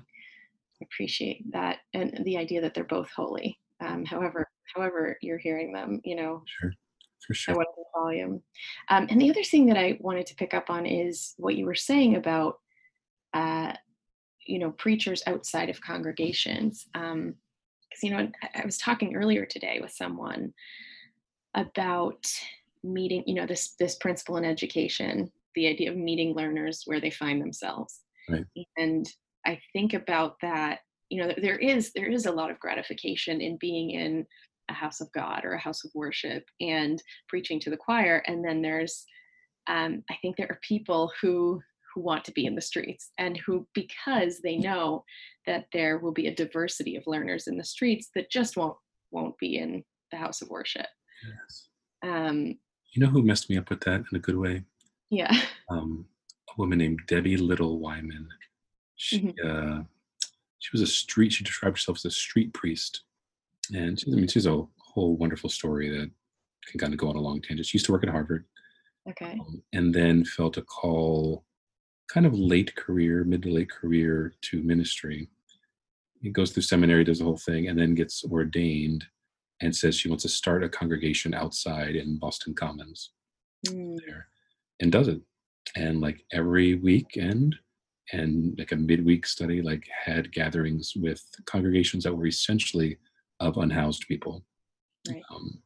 appreciate 0.83 1.43
that 1.51 1.79
and 1.93 2.21
the 2.25 2.37
idea 2.37 2.61
that 2.61 2.73
they're 2.73 2.83
both 2.83 3.09
holy 3.15 3.59
um 3.83 4.05
however 4.05 4.47
however 4.75 5.17
you're 5.21 5.37
hearing 5.37 5.73
them 5.73 5.99
you 6.03 6.15
know 6.15 6.43
sure 6.45 6.71
for 7.25 7.33
sure. 7.33 7.65
volume. 7.95 8.41
Um, 8.89 9.07
and 9.09 9.19
the 9.19 9.29
other 9.29 9.43
thing 9.43 9.65
that 9.67 9.77
I 9.77 9.97
wanted 9.99 10.25
to 10.27 10.35
pick 10.35 10.53
up 10.53 10.69
on 10.69 10.85
is 10.85 11.33
what 11.37 11.55
you 11.55 11.65
were 11.65 11.75
saying 11.75 12.15
about, 12.15 12.59
uh, 13.33 13.73
you 14.45 14.59
know, 14.59 14.71
preachers 14.71 15.23
outside 15.27 15.69
of 15.69 15.81
congregations. 15.81 16.85
Because 16.93 17.11
um, 17.13 17.35
you 18.01 18.11
know, 18.11 18.29
I, 18.41 18.61
I 18.61 18.65
was 18.65 18.77
talking 18.77 19.15
earlier 19.15 19.45
today 19.45 19.79
with 19.81 19.91
someone 19.91 20.53
about 21.55 22.25
meeting, 22.83 23.23
you 23.25 23.35
know, 23.35 23.45
this 23.45 23.75
this 23.79 23.95
principle 23.95 24.37
in 24.37 24.45
education, 24.45 25.31
the 25.55 25.67
idea 25.67 25.91
of 25.91 25.97
meeting 25.97 26.33
learners 26.33 26.83
where 26.85 26.99
they 26.99 27.11
find 27.11 27.41
themselves. 27.41 28.01
Right. 28.29 28.45
And 28.77 29.05
I 29.45 29.59
think 29.73 29.93
about 29.93 30.35
that. 30.41 30.79
You 31.09 31.21
know, 31.23 31.33
there 31.41 31.57
is 31.57 31.91
there 31.93 32.07
is 32.07 32.25
a 32.25 32.31
lot 32.31 32.51
of 32.51 32.59
gratification 32.59 33.41
in 33.41 33.57
being 33.57 33.91
in 33.91 34.25
a 34.69 34.73
house 34.73 35.01
of 35.01 35.11
God 35.11 35.41
or 35.43 35.53
a 35.53 35.59
house 35.59 35.83
of 35.83 35.91
worship 35.93 36.43
and 36.61 37.01
preaching 37.27 37.59
to 37.61 37.69
the 37.69 37.77
choir. 37.77 38.23
And 38.27 38.43
then 38.43 38.61
there's, 38.61 39.05
um, 39.67 40.03
I 40.09 40.15
think 40.21 40.37
there 40.37 40.47
are 40.49 40.59
people 40.67 41.11
who 41.21 41.61
who 41.93 42.01
want 42.01 42.25
to 42.25 42.31
be 42.31 42.47
in 42.47 42.55
the 42.55 42.61
streets 42.61 43.11
and 43.19 43.37
who, 43.45 43.67
because 43.75 44.39
they 44.39 44.57
know 44.57 45.03
that 45.45 45.65
there 45.73 45.99
will 45.99 46.11
be 46.11 46.25
a 46.25 46.33
diversity 46.33 46.95
of 46.95 47.03
learners 47.05 47.45
in 47.45 47.55
the 47.55 47.63
streets, 47.63 48.09
that 48.15 48.31
just 48.31 48.57
won't 48.57 48.77
won't 49.11 49.37
be 49.37 49.57
in 49.57 49.83
the 50.11 50.17
house 50.17 50.41
of 50.41 50.49
worship. 50.49 50.87
Yes. 51.23 51.67
Um, 52.03 52.57
you 52.91 53.03
know 53.03 53.07
who 53.07 53.21
messed 53.21 53.49
me 53.49 53.57
up 53.57 53.69
with 53.69 53.81
that 53.81 54.03
in 54.11 54.15
a 54.15 54.19
good 54.19 54.37
way? 54.37 54.63
Yeah. 55.09 55.33
Um, 55.69 56.05
a 56.49 56.53
woman 56.57 56.77
named 56.77 56.99
Debbie 57.07 57.37
Little 57.37 57.79
Wyman. 57.79 58.27
She 58.95 59.19
Mm-hmm. 59.19 59.47
uh, 59.79 59.83
she 60.59 60.69
was 60.71 60.81
a 60.81 60.87
street. 60.87 61.33
She 61.33 61.43
described 61.43 61.77
herself 61.77 61.97
as 61.97 62.05
a 62.05 62.11
street 62.11 62.53
priest, 62.53 63.01
and 63.73 63.99
she, 63.99 64.11
I 64.11 64.15
mean, 64.15 64.27
she's 64.27 64.45
a 64.45 64.65
whole 64.77 65.17
wonderful 65.17 65.49
story 65.49 65.89
that 65.89 66.09
can 66.67 66.79
kind 66.79 66.93
of 66.93 66.99
go 66.99 67.09
on 67.09 67.17
a 67.17 67.21
long 67.21 67.41
tangent. 67.41 67.65
She 67.67 67.77
used 67.77 67.85
to 67.87 67.91
work 67.91 68.03
at 68.03 68.09
Harvard, 68.09 68.45
Okay. 69.09 69.37
um, 69.39 69.61
and 69.73 69.93
then 69.93 70.23
felt 70.23 70.55
a 70.57 70.61
call, 70.61 71.43
kind 72.07 72.25
of 72.25 72.33
late 72.33 72.73
career, 72.75 73.25
mid 73.25 73.41
to 73.43 73.49
late 73.51 73.69
career, 73.69 74.33
to 74.43 74.63
ministry. 74.63 75.27
He 76.21 76.29
goes 76.29 76.51
through 76.51 76.63
seminary, 76.63 77.03
does 77.03 77.19
the 77.19 77.25
whole 77.25 77.35
thing, 77.37 77.67
and 77.67 77.77
then 77.77 77.93
gets 77.95 78.23
ordained, 78.23 79.03
and 79.59 79.75
says 79.75 79.95
she 79.97 80.07
wants 80.07 80.23
to 80.23 80.29
start 80.29 80.63
a 80.63 80.69
congregation 80.69 81.33
outside 81.33 81.95
in 81.97 82.17
Boston 82.17 82.53
Commons 82.53 83.11
Mm, 83.67 83.97
there, 84.05 84.27
and 84.79 84.91
does 84.93 85.07
it, 85.09 85.19
and 85.75 85.99
like 85.99 86.23
every 86.31 86.75
weekend. 86.75 87.57
And 88.11 88.55
like 88.57 88.71
a 88.71 88.75
midweek 88.75 89.25
study, 89.25 89.61
like 89.61 89.87
had 90.05 90.31
gatherings 90.31 90.93
with 90.95 91.23
congregations 91.45 92.03
that 92.03 92.15
were 92.15 92.27
essentially 92.27 92.97
of 93.39 93.57
unhoused 93.57 94.05
people 94.07 94.43
Right. 95.09 95.21
Um, 95.33 95.59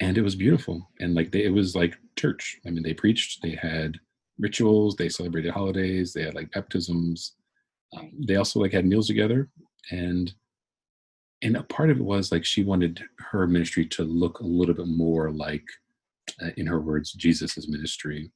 and 0.00 0.16
it 0.16 0.22
was 0.22 0.34
beautiful. 0.36 0.88
And 1.00 1.14
like 1.14 1.30
they, 1.32 1.44
it 1.44 1.52
was 1.52 1.74
like 1.74 1.96
church. 2.16 2.58
I 2.66 2.70
mean, 2.70 2.82
they 2.82 2.94
preached, 2.94 3.42
they 3.42 3.54
had 3.60 3.98
rituals, 4.38 4.96
they 4.96 5.08
celebrated 5.08 5.52
holidays, 5.52 6.12
they 6.12 6.22
had 6.22 6.34
like 6.34 6.50
baptisms. 6.52 7.34
Um, 7.96 8.12
they 8.26 8.36
also 8.36 8.60
like 8.60 8.72
had 8.72 8.86
meals 8.86 9.08
together. 9.08 9.48
And 9.90 10.32
and 11.42 11.56
a 11.56 11.62
part 11.64 11.90
of 11.90 11.98
it 11.98 12.04
was 12.04 12.30
like 12.30 12.44
she 12.44 12.62
wanted 12.62 13.02
her 13.18 13.46
ministry 13.46 13.86
to 13.86 14.04
look 14.04 14.40
a 14.40 14.46
little 14.46 14.74
bit 14.74 14.86
more 14.86 15.30
like 15.30 15.64
uh, 16.42 16.50
in 16.58 16.66
her 16.66 16.80
words 16.80 17.12
jesus's 17.12 17.68
ministry 17.68 18.30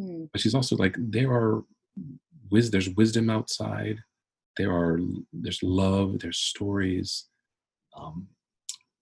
Mm. 0.00 0.28
but 0.32 0.40
she's 0.40 0.56
also 0.56 0.74
like 0.76 0.96
there 0.98 1.30
are 1.30 1.62
wis- 2.50 2.70
there's 2.70 2.90
wisdom 2.90 3.30
outside 3.30 3.98
there 4.56 4.72
are 4.72 5.00
there's 5.32 5.62
love 5.62 6.18
there's 6.20 6.38
stories 6.38 7.26
um, 7.96 8.26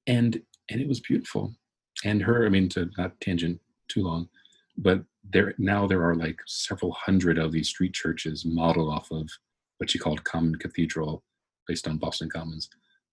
and 0.07 0.41
and 0.71 0.81
it 0.81 0.89
was 0.89 1.01
beautiful 1.01 1.55
and 2.05 2.23
her 2.23 2.47
i 2.47 2.49
mean 2.49 2.69
to 2.69 2.89
not 2.99 3.19
tangent 3.21 3.61
too 3.89 4.03
long 4.03 4.29
but 4.79 5.03
there 5.33 5.55
now 5.59 5.87
there 5.87 6.03
are 6.03 6.15
like 6.15 6.41
several 6.47 6.93
hundred 6.93 7.39
of 7.39 7.53
these 7.53 7.69
street 7.69 7.93
churches 7.93 8.45
modeled 8.45 8.93
off 8.93 9.11
of 9.11 9.29
what 9.79 9.91
she 9.91 9.99
called 9.99 10.25
common 10.25 10.55
cathedral 10.57 11.23
based 11.69 11.87
on 11.87 11.99
boston 11.99 12.29
commons 12.31 12.69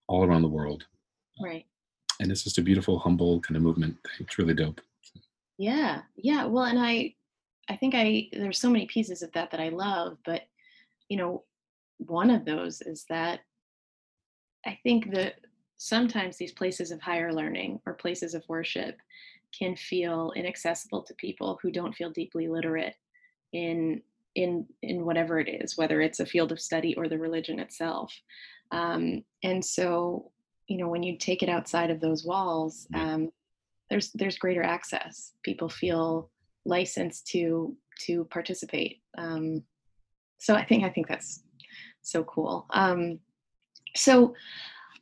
all 0.07 0.23
around 0.25 0.41
the 0.41 0.47
world 0.47 0.85
Right. 1.41 1.65
and 2.19 2.31
it's 2.31 2.43
just 2.43 2.57
a 2.57 2.61
beautiful 2.61 2.99
humble 2.99 3.39
kind 3.41 3.55
of 3.57 3.63
movement 3.63 3.95
it's 4.19 4.37
really 4.37 4.53
dope 4.53 4.81
Yeah. 5.57 6.01
Yeah. 6.15 6.45
Well, 6.45 6.63
and 6.65 6.79
I, 6.79 7.13
I 7.69 7.75
think 7.75 7.93
I 7.95 8.29
there's 8.33 8.59
so 8.59 8.69
many 8.69 8.87
pieces 8.87 9.21
of 9.21 9.31
that 9.33 9.51
that 9.51 9.59
I 9.59 9.69
love, 9.69 10.17
but 10.25 10.41
you 11.07 11.17
know, 11.17 11.43
one 11.97 12.29
of 12.29 12.45
those 12.45 12.81
is 12.81 13.05
that 13.09 13.41
I 14.65 14.77
think 14.83 15.13
that 15.13 15.35
sometimes 15.77 16.37
these 16.37 16.51
places 16.51 16.91
of 16.91 17.01
higher 17.01 17.31
learning 17.33 17.79
or 17.85 17.93
places 17.93 18.33
of 18.33 18.43
worship 18.47 18.97
can 19.57 19.75
feel 19.75 20.31
inaccessible 20.35 21.03
to 21.03 21.13
people 21.15 21.57
who 21.61 21.71
don't 21.71 21.95
feel 21.95 22.11
deeply 22.11 22.47
literate 22.47 22.95
in 23.53 24.01
in 24.35 24.65
in 24.83 25.05
whatever 25.05 25.39
it 25.39 25.49
is, 25.49 25.77
whether 25.77 26.01
it's 26.01 26.19
a 26.19 26.25
field 26.25 26.51
of 26.51 26.59
study 26.59 26.95
or 26.95 27.07
the 27.07 27.17
religion 27.17 27.59
itself. 27.59 28.13
Um, 28.71 29.23
and 29.43 29.63
so, 29.63 30.31
you 30.67 30.77
know, 30.77 30.87
when 30.87 31.03
you 31.03 31.17
take 31.17 31.41
it 31.41 31.49
outside 31.49 31.89
of 31.89 31.99
those 31.99 32.25
walls, 32.25 32.87
um, 32.93 33.31
there's 33.89 34.11
there's 34.11 34.37
greater 34.37 34.63
access. 34.63 35.33
People 35.43 35.69
feel 35.69 36.29
licensed 36.65 37.27
to 37.27 37.75
to 38.05 38.25
participate. 38.25 39.01
Um, 39.17 39.63
so 40.39 40.55
I 40.55 40.63
think 40.63 40.83
I 40.83 40.89
think 40.89 41.07
that's 41.07 41.43
so 42.01 42.23
cool. 42.23 42.65
Um, 42.71 43.19
so 43.95 44.33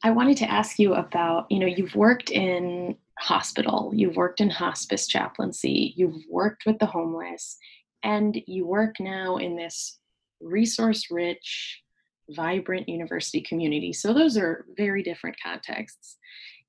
I 0.04 0.12
wanted 0.12 0.38
to 0.38 0.52
ask 0.52 0.80
you 0.80 0.94
about 0.94 1.48
you 1.50 1.60
know 1.60 1.68
you've 1.68 1.96
worked 1.96 2.32
in 2.32 2.98
hospital, 3.20 3.92
you've 3.96 4.16
worked 4.16 4.42
in 4.42 4.50
hospice 4.50 5.08
chaplaincy, 5.08 5.94
you've 5.96 6.24
worked 6.30 6.66
with 6.66 6.80
the 6.80 6.86
homeless, 6.86 7.58
and 8.04 8.40
you 8.46 8.66
work 8.66 8.96
now 9.00 9.38
in 9.38 9.56
this 9.56 10.00
resource 10.40 11.08
rich, 11.10 11.82
vibrant 12.30 12.88
university 12.88 13.42
community. 13.42 13.92
So 13.92 14.14
those 14.14 14.38
are 14.38 14.66
very 14.78 15.02
different 15.02 15.36
contexts, 15.44 16.18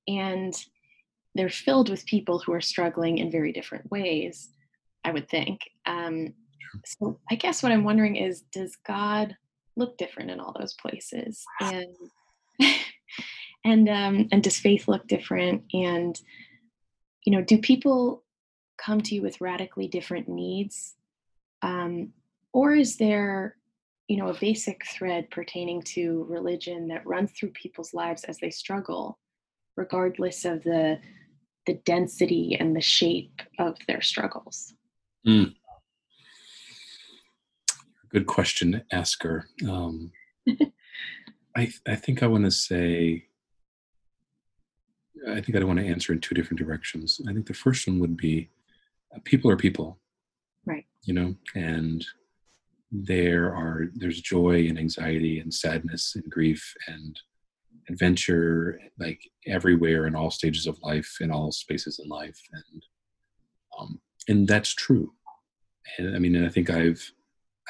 and 0.07 0.55
they're 1.35 1.51
filled 1.51 1.91
with 1.91 2.07
people 2.07 2.39
who 2.39 2.53
are 2.53 2.61
struggling 2.61 3.19
in 3.19 3.31
very 3.31 3.53
different 3.53 3.91
ways. 3.91 4.49
I 5.09 5.11
would 5.11 5.29
think. 5.31 5.61
Um, 5.87 6.35
so 6.85 7.19
I 7.31 7.35
guess 7.35 7.63
what 7.63 7.73
I'm 7.73 7.85
wondering 7.85 8.17
is, 8.17 8.43
does 8.53 8.77
God 8.87 9.35
look 9.75 9.97
different 9.97 10.31
in 10.31 10.39
all 10.39 10.55
those 10.59 10.75
places? 10.75 11.45
And 11.63 11.97
and 13.65 13.89
um, 13.89 14.29
and 14.31 14.43
does 14.43 14.59
faith 14.59 14.87
look 14.87 15.07
different? 15.09 15.63
And 15.73 16.21
you 17.25 17.33
know, 17.33 17.43
do 17.43 17.57
people 17.59 18.23
come 18.77 19.01
to 19.01 19.15
you 19.15 19.23
with 19.23 19.41
radically 19.41 19.89
different 19.89 20.29
needs, 20.29 20.95
um, 21.63 22.13
or 22.53 22.75
is 22.75 22.97
there 22.97 23.57
you 24.09 24.19
know 24.19 24.29
a 24.29 24.39
basic 24.39 24.87
thread 24.87 25.31
pertaining 25.31 25.81
to 25.95 26.27
religion 26.29 26.89
that 26.89 27.07
runs 27.07 27.33
through 27.33 27.51
people's 27.51 27.95
lives 27.95 28.25
as 28.25 28.37
they 28.39 28.51
struggle, 28.51 29.19
regardless 29.75 30.45
of 30.45 30.63
the 30.65 30.99
the 31.65 31.81
density 31.87 32.59
and 32.61 32.77
the 32.77 32.83
shape 32.83 33.41
of 33.59 33.79
their 33.87 34.03
struggles? 34.03 34.75
Good 38.11 38.27
question 38.27 38.83
asker. 38.93 39.47
Um, 39.69 40.13
I, 41.57 41.71
I 41.87 41.97
think 41.97 42.23
i 42.23 42.27
want 42.27 42.45
to 42.45 42.51
say 42.51 43.25
i 45.29 45.41
think 45.41 45.57
i 45.57 45.65
want 45.65 45.79
to 45.79 45.87
answer 45.87 46.13
in 46.13 46.21
two 46.21 46.35
different 46.35 46.59
directions. 46.59 47.21
I 47.29 47.33
think 47.33 47.47
the 47.47 47.55
first 47.55 47.87
one 47.87 47.99
would 47.99 48.17
be 48.17 48.51
uh, 49.15 49.19
people 49.25 49.51
are 49.51 49.57
people. 49.57 49.99
Right. 50.67 50.85
you 51.05 51.15
know 51.15 51.35
and 51.55 52.05
there 52.93 53.55
are 53.55 53.89
there's 53.95 54.21
joy 54.21 54.67
and 54.69 54.79
anxiety 54.79 55.41
and 55.41 55.53
sadness 55.53 56.15
and 56.15 56.31
grief 56.31 56.75
and 56.87 57.19
adventure 57.89 58.79
like 58.99 59.21
everywhere 59.47 60.07
in 60.07 60.15
all 60.15 60.31
stages 60.31 60.67
of 60.67 60.79
life 60.83 61.17
in 61.21 61.31
all 61.31 61.53
spaces 61.53 62.01
in 62.03 62.09
life. 62.09 62.41
And 62.53 62.83
um, 63.79 64.01
and 64.29 64.47
that's 64.47 64.75
true 64.75 65.13
and 65.99 66.15
i 66.15 66.19
mean 66.19 66.35
and 66.35 66.47
i 66.47 66.49
think 66.49 66.71
i've 66.71 67.13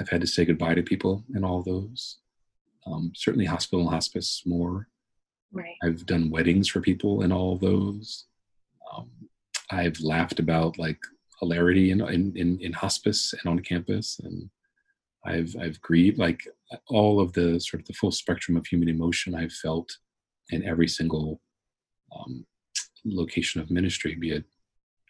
i've 0.00 0.08
had 0.08 0.20
to 0.20 0.26
say 0.26 0.44
goodbye 0.44 0.74
to 0.74 0.82
people 0.82 1.24
in 1.34 1.44
all 1.44 1.62
those 1.62 2.18
um, 2.86 3.12
certainly 3.14 3.44
hospital 3.44 3.80
and 3.80 3.90
hospice 3.90 4.42
more 4.46 4.88
Right. 5.52 5.76
I've 5.82 6.04
done 6.06 6.30
weddings 6.30 6.68
for 6.68 6.80
people 6.80 7.22
in 7.22 7.32
all 7.32 7.56
those. 7.56 8.26
Um, 8.94 9.10
I've 9.70 9.98
laughed 10.00 10.38
about 10.38 10.78
like 10.78 10.98
hilarity 11.40 11.90
in, 11.90 12.00
in, 12.02 12.36
in, 12.36 12.58
in 12.60 12.72
hospice 12.72 13.32
and 13.32 13.50
on 13.50 13.60
campus. 13.60 14.20
And 14.22 14.50
I've, 15.24 15.54
I've 15.60 15.80
grieved 15.80 16.18
like 16.18 16.40
all 16.88 17.20
of 17.20 17.32
the 17.32 17.58
sort 17.60 17.80
of 17.80 17.86
the 17.86 17.94
full 17.94 18.10
spectrum 18.10 18.56
of 18.56 18.66
human 18.66 18.88
emotion 18.88 19.34
I've 19.34 19.52
felt 19.52 19.90
in 20.50 20.64
every 20.64 20.88
single 20.88 21.40
um, 22.14 22.44
location 23.04 23.60
of 23.60 23.70
ministry, 23.70 24.14
be 24.14 24.32
it, 24.32 24.44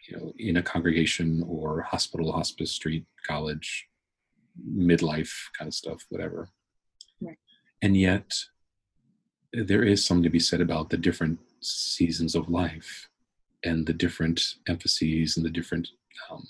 you 0.07 0.17
know, 0.17 0.33
in 0.37 0.57
a 0.57 0.63
congregation 0.63 1.43
or 1.47 1.81
hospital, 1.81 2.31
hospice, 2.31 2.71
street, 2.71 3.05
college, 3.27 3.87
midlife 4.67 5.31
kind 5.57 5.67
of 5.67 5.73
stuff, 5.73 6.05
whatever. 6.09 6.49
Right. 7.21 7.37
And 7.81 7.95
yet 7.95 8.33
there 9.53 9.83
is 9.83 10.05
something 10.05 10.23
to 10.23 10.29
be 10.29 10.39
said 10.39 10.61
about 10.61 10.89
the 10.89 10.97
different 10.97 11.39
seasons 11.61 12.35
of 12.35 12.49
life 12.49 13.09
and 13.63 13.85
the 13.85 13.93
different 13.93 14.55
emphases 14.67 15.37
and 15.37 15.45
the 15.45 15.49
different 15.49 15.89
um, 16.29 16.47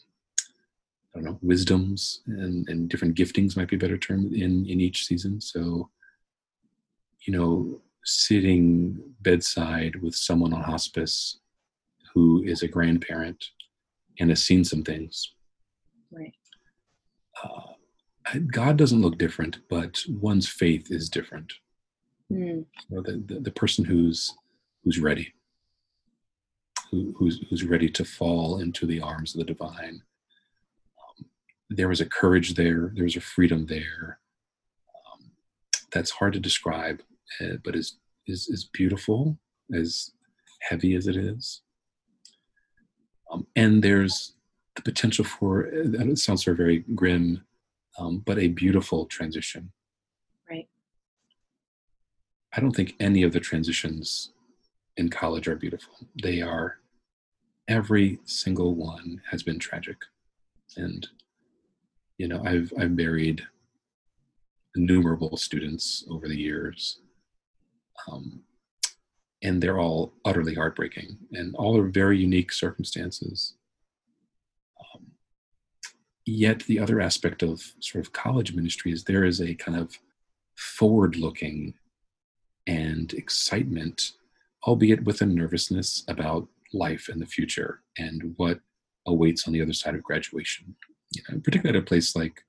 I 1.16 1.20
don't 1.20 1.26
know 1.26 1.40
wisdoms 1.42 2.22
and, 2.28 2.68
and 2.70 2.88
different 2.88 3.18
giftings 3.18 3.58
might 3.58 3.70
be 3.70 3.76
a 3.76 3.80
better 3.80 3.98
term 3.98 4.34
in 4.34 4.66
in 4.66 4.80
each 4.80 5.06
season. 5.06 5.42
So 5.42 5.90
you 7.26 7.38
know, 7.38 7.82
sitting 8.04 9.00
bedside 9.22 9.96
with 10.02 10.16
someone 10.16 10.54
on 10.54 10.64
hospice 10.64 11.40
who 12.14 12.44
is 12.44 12.64
a 12.64 12.68
grandparent 12.68 13.44
and 14.20 14.30
has 14.30 14.44
seen 14.44 14.64
some 14.64 14.84
things. 14.84 15.34
Right. 16.12 16.34
Uh, 17.44 18.40
God 18.52 18.78
doesn't 18.78 19.02
look 19.02 19.18
different, 19.18 19.60
but 19.70 20.04
one's 20.08 20.48
faith 20.48 20.92
is 20.92 21.10
different. 21.10 21.54
Mm, 22.32 22.66
know, 22.90 23.02
the, 23.02 23.24
the, 23.26 23.40
the 23.40 23.52
person 23.52 23.84
who's 23.84 24.36
who's 24.84 25.00
ready 25.00 25.34
who, 26.92 27.14
who's 27.18 27.44
who's 27.50 27.64
ready 27.64 27.90
to 27.90 28.06
fall 28.06 28.60
into 28.60 28.86
the 28.86 29.02
arms 29.02 29.34
of 29.34 29.40
the 29.40 29.52
divine 29.52 30.02
um, 31.00 31.26
there 31.72 31.90
was 31.90 32.02
a 32.02 32.06
courage 32.06 32.54
there 32.54 32.92
there 32.94 33.04
was 33.04 33.16
a 33.16 33.22
freedom 33.22 33.66
there 33.66 34.20
um, 35.12 35.32
that's 35.92 36.12
hard 36.12 36.34
to 36.34 36.40
describe 36.40 37.02
uh, 37.42 37.56
but 37.64 37.76
is 37.76 37.98
is 38.28 38.48
is 38.48 38.70
beautiful 38.74 39.40
as 39.74 40.12
heavy 40.62 40.94
as 40.94 41.08
it 41.08 41.16
is 41.16 41.64
um, 43.32 43.46
and 43.56 43.84
there's 43.84 44.34
the 44.76 44.82
potential 44.82 45.26
for 45.26 45.62
it 45.66 46.18
sounds 46.18 46.44
sort 46.44 46.54
of 46.54 46.58
very 46.58 46.80
grim 46.96 47.44
um, 47.98 48.20
but 48.26 48.40
a 48.40 48.48
beautiful 48.48 49.06
transition 49.06 49.72
right. 50.50 50.68
I 52.54 52.60
don't 52.60 52.76
think 52.76 52.96
any 53.00 53.24
of 53.24 53.34
the 53.34 53.40
transitions 53.40 54.32
in 55.00 55.10
college 55.10 55.48
are 55.48 55.56
beautiful. 55.56 55.94
They 56.22 56.42
are, 56.42 56.78
every 57.68 58.20
single 58.26 58.76
one 58.76 59.22
has 59.32 59.44
been 59.44 59.60
tragic. 59.60 59.98
And, 60.76 61.08
you 62.18 62.28
know, 62.28 62.44
I've, 62.44 62.74
I've 62.78 62.96
buried 62.96 63.42
innumerable 64.76 65.38
students 65.38 66.04
over 66.10 66.28
the 66.28 66.38
years. 66.38 67.00
Um, 68.12 68.42
and 69.42 69.62
they're 69.62 69.80
all 69.80 70.14
utterly 70.26 70.56
heartbreaking 70.56 71.18
and 71.32 71.56
all 71.56 71.78
are 71.78 71.88
very 71.88 72.18
unique 72.18 72.52
circumstances. 72.52 73.54
Um, 74.80 75.08
yet 76.26 76.64
the 76.64 76.80
other 76.80 77.00
aspect 77.00 77.42
of 77.42 77.62
sort 77.80 78.06
of 78.06 78.14
college 78.14 78.54
ministry 78.54 78.92
is 78.92 79.04
there 79.04 79.24
is 79.24 79.40
a 79.40 79.56
kind 79.56 79.78
of 79.78 79.98
forward 80.56 81.16
looking 81.16 81.74
and 82.68 83.14
excitement, 83.14 84.14
albeit 84.68 85.04
with 85.06 85.22
a 85.22 85.26
nervousness 85.26 86.04
about 86.08 86.48
life 86.74 87.10
and 87.10 87.22
the 87.22 87.26
future 87.26 87.82
and 87.98 88.34
what 88.38 88.60
awaits 89.08 89.48
on 89.48 89.54
the 89.54 89.62
other 89.62 89.74
side 89.74 89.96
of 89.96 90.04
graduation. 90.04 90.76
You 91.12 91.24
know, 91.30 91.40
particularly 91.40 91.78
at 91.78 91.84
a 91.84 91.86
place 91.86 92.16
like 92.16 92.44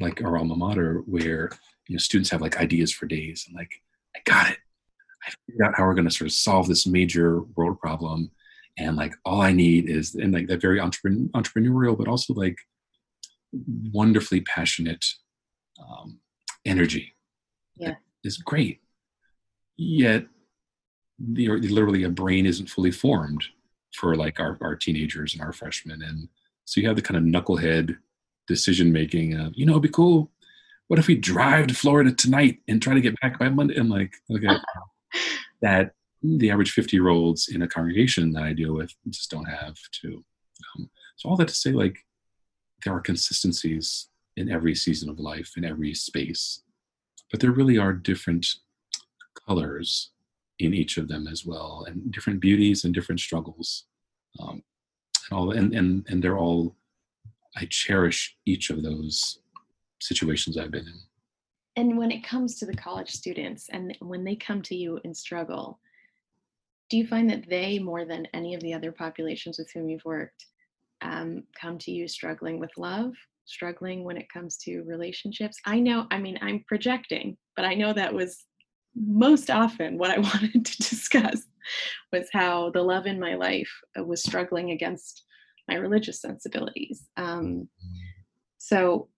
like 0.00 0.22
our 0.22 0.38
alma 0.38 0.56
mater, 0.56 1.02
where 1.06 1.50
you 1.88 1.94
know 1.94 1.98
students 1.98 2.30
have 2.30 2.40
like 2.40 2.58
ideas 2.58 2.92
for 2.92 3.06
days 3.06 3.44
and 3.46 3.56
like, 3.56 3.82
I 4.16 4.20
got 4.24 4.50
it. 4.50 4.58
I 5.28 5.32
figured 5.46 5.66
out 5.66 5.74
how 5.76 5.84
we're 5.84 5.94
going 5.94 6.08
to 6.08 6.14
sort 6.14 6.28
of 6.28 6.32
solve 6.32 6.68
this 6.68 6.86
major 6.86 7.40
world 7.56 7.78
problem, 7.80 8.30
and 8.78 8.96
like 8.96 9.14
all 9.24 9.40
I 9.40 9.52
need 9.52 9.88
is 9.88 10.14
and 10.14 10.32
like 10.32 10.48
that 10.48 10.60
very 10.60 10.80
entrepreneur, 10.80 11.28
entrepreneurial, 11.34 11.96
but 11.96 12.08
also 12.08 12.34
like 12.34 12.56
wonderfully 13.92 14.40
passionate 14.42 15.04
um, 15.78 16.18
energy. 16.64 17.14
Yeah, 17.76 17.94
is 18.24 18.38
great. 18.38 18.80
Yet, 19.76 20.26
the, 21.18 21.48
literally 21.48 22.04
a 22.04 22.10
brain 22.10 22.46
isn't 22.46 22.70
fully 22.70 22.90
formed 22.90 23.44
for 23.94 24.16
like 24.16 24.40
our, 24.40 24.58
our 24.60 24.76
teenagers 24.76 25.34
and 25.34 25.42
our 25.42 25.52
freshmen. 25.52 26.02
And 26.02 26.28
so 26.64 26.80
you 26.80 26.86
have 26.88 26.96
the 26.96 27.02
kind 27.02 27.16
of 27.16 27.22
knucklehead 27.24 27.96
decision 28.46 28.92
making 28.92 29.34
of, 29.34 29.52
you 29.56 29.66
know, 29.66 29.72
it'd 29.72 29.82
be 29.82 29.88
cool. 29.88 30.30
What 30.88 30.98
if 30.98 31.06
we 31.06 31.16
drive 31.16 31.66
to 31.68 31.74
Florida 31.74 32.12
tonight 32.12 32.60
and 32.66 32.80
try 32.80 32.94
to 32.94 33.00
get 33.00 33.20
back 33.20 33.38
by 33.38 33.48
Monday? 33.48 33.76
I'm 33.76 33.88
like, 33.88 34.14
okay, 34.30 34.56
that 35.62 35.92
the 36.22 36.50
average 36.50 36.72
50 36.72 36.96
year 36.96 37.08
olds 37.08 37.48
in 37.48 37.62
a 37.62 37.68
congregation 37.68 38.32
that 38.32 38.42
I 38.42 38.52
deal 38.52 38.74
with 38.74 38.92
just 39.08 39.30
don't 39.30 39.44
have 39.48 39.76
to. 40.02 40.24
Um, 40.76 40.90
so 41.16 41.28
all 41.28 41.36
that 41.36 41.48
to 41.48 41.54
say, 41.54 41.72
like, 41.72 41.98
there 42.84 42.94
are 42.94 43.00
consistencies 43.00 44.08
in 44.36 44.50
every 44.50 44.74
season 44.74 45.08
of 45.08 45.18
life, 45.18 45.52
in 45.56 45.64
every 45.64 45.94
space, 45.94 46.62
but 47.30 47.40
there 47.40 47.50
really 47.50 47.78
are 47.78 47.92
different 47.92 48.46
colors 49.46 50.10
in 50.58 50.74
each 50.74 50.96
of 50.96 51.08
them 51.08 51.26
as 51.26 51.44
well, 51.44 51.84
and 51.88 52.12
different 52.12 52.40
beauties 52.40 52.84
and 52.84 52.94
different 52.94 53.20
struggles, 53.20 53.84
um, 54.40 54.62
and 55.30 55.38
all, 55.38 55.52
and 55.52 55.74
and 55.74 56.06
and 56.08 56.22
they're 56.22 56.38
all. 56.38 56.74
I 57.56 57.66
cherish 57.70 58.36
each 58.46 58.70
of 58.70 58.82
those 58.82 59.40
situations 60.00 60.56
I've 60.56 60.70
been 60.70 60.86
in. 60.86 61.00
And 61.78 61.96
when 61.96 62.10
it 62.10 62.24
comes 62.24 62.56
to 62.56 62.66
the 62.66 62.74
college 62.74 63.12
students, 63.12 63.68
and 63.70 63.96
when 64.00 64.24
they 64.24 64.34
come 64.34 64.62
to 64.62 64.74
you 64.74 64.98
and 65.04 65.16
struggle, 65.16 65.78
do 66.90 66.96
you 66.96 67.06
find 67.06 67.30
that 67.30 67.48
they, 67.48 67.78
more 67.78 68.04
than 68.04 68.26
any 68.34 68.56
of 68.56 68.60
the 68.62 68.74
other 68.74 68.90
populations 68.90 69.60
with 69.60 69.70
whom 69.70 69.88
you've 69.88 70.04
worked, 70.04 70.46
um, 71.02 71.44
come 71.54 71.78
to 71.78 71.92
you 71.92 72.08
struggling 72.08 72.58
with 72.58 72.72
love, 72.76 73.12
struggling 73.44 74.02
when 74.02 74.16
it 74.16 74.28
comes 74.28 74.56
to 74.64 74.82
relationships? 74.88 75.60
I 75.66 75.78
know, 75.78 76.08
I 76.10 76.18
mean, 76.18 76.36
I'm 76.42 76.64
projecting, 76.66 77.36
but 77.54 77.64
I 77.64 77.74
know 77.74 77.92
that 77.92 78.12
was 78.12 78.44
most 78.96 79.48
often 79.48 79.98
what 79.98 80.10
I 80.10 80.18
wanted 80.18 80.66
to 80.66 80.76
discuss 80.78 81.42
was 82.12 82.26
how 82.32 82.70
the 82.70 82.82
love 82.82 83.06
in 83.06 83.20
my 83.20 83.36
life 83.36 83.70
uh, 83.96 84.02
was 84.02 84.20
struggling 84.20 84.72
against 84.72 85.22
my 85.68 85.76
religious 85.76 86.20
sensibilities. 86.20 87.06
Um, 87.16 87.68
so, 88.56 89.10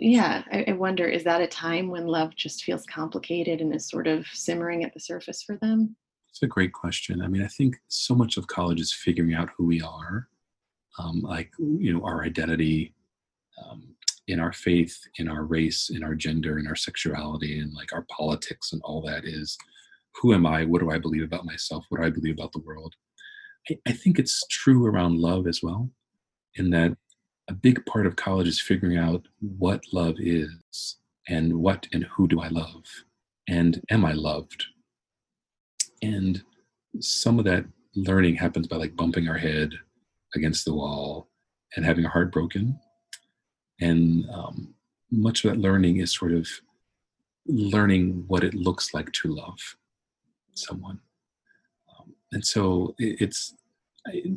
yeah, 0.00 0.42
I, 0.50 0.64
I, 0.68 0.72
wonder 0.72 1.06
is 1.06 1.24
that 1.24 1.42
a 1.42 1.46
time 1.46 1.88
when 1.88 2.06
love 2.06 2.34
just 2.34 2.64
feels 2.64 2.86
complicated 2.86 3.60
and 3.60 3.74
is 3.74 3.88
sort 3.88 4.06
of 4.06 4.26
simmering 4.32 4.82
at 4.82 4.94
the 4.94 5.00
surface 5.00 5.42
for 5.42 5.56
them? 5.56 5.96
It's 6.30 6.42
a 6.42 6.46
great 6.46 6.72
question. 6.72 7.20
I 7.20 7.28
mean, 7.28 7.42
I 7.42 7.48
think 7.48 7.76
so 7.88 8.14
much 8.14 8.36
of 8.36 8.46
college 8.46 8.80
is 8.80 8.94
figuring 8.94 9.34
out 9.34 9.50
who 9.56 9.66
we 9.66 9.82
are, 9.82 10.28
um, 10.98 11.20
like, 11.20 11.50
you 11.58 11.92
know, 11.92 12.04
our 12.04 12.24
identity, 12.24 12.94
um, 13.62 13.94
in 14.26 14.40
our 14.40 14.52
faith, 14.52 14.96
in 15.18 15.28
our 15.28 15.44
race, 15.44 15.90
in 15.90 16.02
our 16.02 16.14
gender, 16.14 16.58
in 16.58 16.66
our 16.66 16.76
sexuality, 16.76 17.58
and 17.58 17.74
like 17.74 17.92
our 17.92 18.06
politics 18.10 18.72
and 18.72 18.80
all 18.84 19.02
that 19.02 19.24
is 19.24 19.58
who 20.16 20.32
am 20.32 20.46
I? 20.46 20.64
What 20.64 20.80
do 20.80 20.90
I 20.90 20.98
believe 20.98 21.22
about 21.22 21.44
myself? 21.44 21.84
What 21.88 22.00
do 22.00 22.06
I 22.06 22.10
believe 22.10 22.34
about 22.34 22.52
the 22.52 22.60
world? 22.60 22.94
I, 23.68 23.78
I 23.86 23.92
think 23.92 24.18
it's 24.18 24.46
true 24.50 24.86
around 24.86 25.18
love 25.18 25.46
as 25.46 25.60
well, 25.62 25.90
in 26.54 26.70
that 26.70 26.96
a 27.50 27.52
big 27.52 27.84
part 27.84 28.06
of 28.06 28.14
college 28.14 28.46
is 28.46 28.60
figuring 28.60 28.96
out 28.96 29.26
what 29.40 29.82
love 29.92 30.14
is 30.20 30.96
and 31.28 31.52
what 31.52 31.88
and 31.92 32.04
who 32.04 32.28
do 32.28 32.40
I 32.40 32.46
love 32.46 32.84
and 33.48 33.82
am 33.90 34.04
I 34.04 34.12
loved? 34.12 34.64
And 36.00 36.42
some 37.00 37.40
of 37.40 37.44
that 37.46 37.64
learning 37.96 38.36
happens 38.36 38.68
by 38.68 38.76
like 38.76 38.94
bumping 38.94 39.28
our 39.28 39.36
head 39.36 39.72
against 40.36 40.64
the 40.64 40.72
wall 40.72 41.28
and 41.74 41.84
having 41.84 42.04
our 42.04 42.12
heart 42.12 42.30
broken 42.30 42.78
and 43.80 44.30
um, 44.30 44.74
much 45.10 45.44
of 45.44 45.50
that 45.50 45.60
learning 45.60 45.96
is 45.96 46.14
sort 46.14 46.32
of 46.32 46.46
learning 47.46 48.24
what 48.28 48.44
it 48.44 48.54
looks 48.54 48.94
like 48.94 49.10
to 49.12 49.34
love 49.34 49.58
someone. 50.54 51.00
Um, 51.88 52.14
and 52.30 52.46
so 52.46 52.94
it, 52.98 53.20
it's 53.20 53.54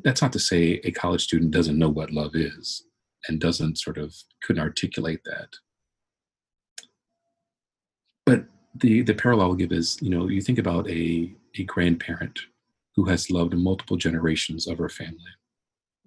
that's 0.04 0.22
not 0.22 0.34
to 0.34 0.40
say 0.40 0.82
a 0.84 0.92
college 0.92 1.24
student 1.24 1.52
doesn't 1.52 1.78
know 1.78 1.90
what 1.90 2.12
love 2.12 2.32
is 2.34 2.86
and 3.28 3.40
doesn't 3.40 3.78
sort 3.78 3.98
of 3.98 4.16
couldn't 4.44 4.62
articulate 4.62 5.22
that. 5.26 5.50
But 8.26 8.46
the 8.76 9.02
the 9.02 9.14
parallel 9.14 9.48
I'll 9.48 9.56
give 9.56 9.72
is, 9.72 9.98
you 10.02 10.10
know, 10.10 10.28
you 10.28 10.42
think 10.42 10.60
about 10.60 10.90
a 10.90 11.34
a 11.58 11.64
grandparent 11.64 12.40
who 12.96 13.06
has 13.06 13.32
loved 13.32 13.54
multiple 13.56 13.98
generations 13.98 14.68
of 14.68 14.78
her 14.78 14.90
family, 14.90 15.34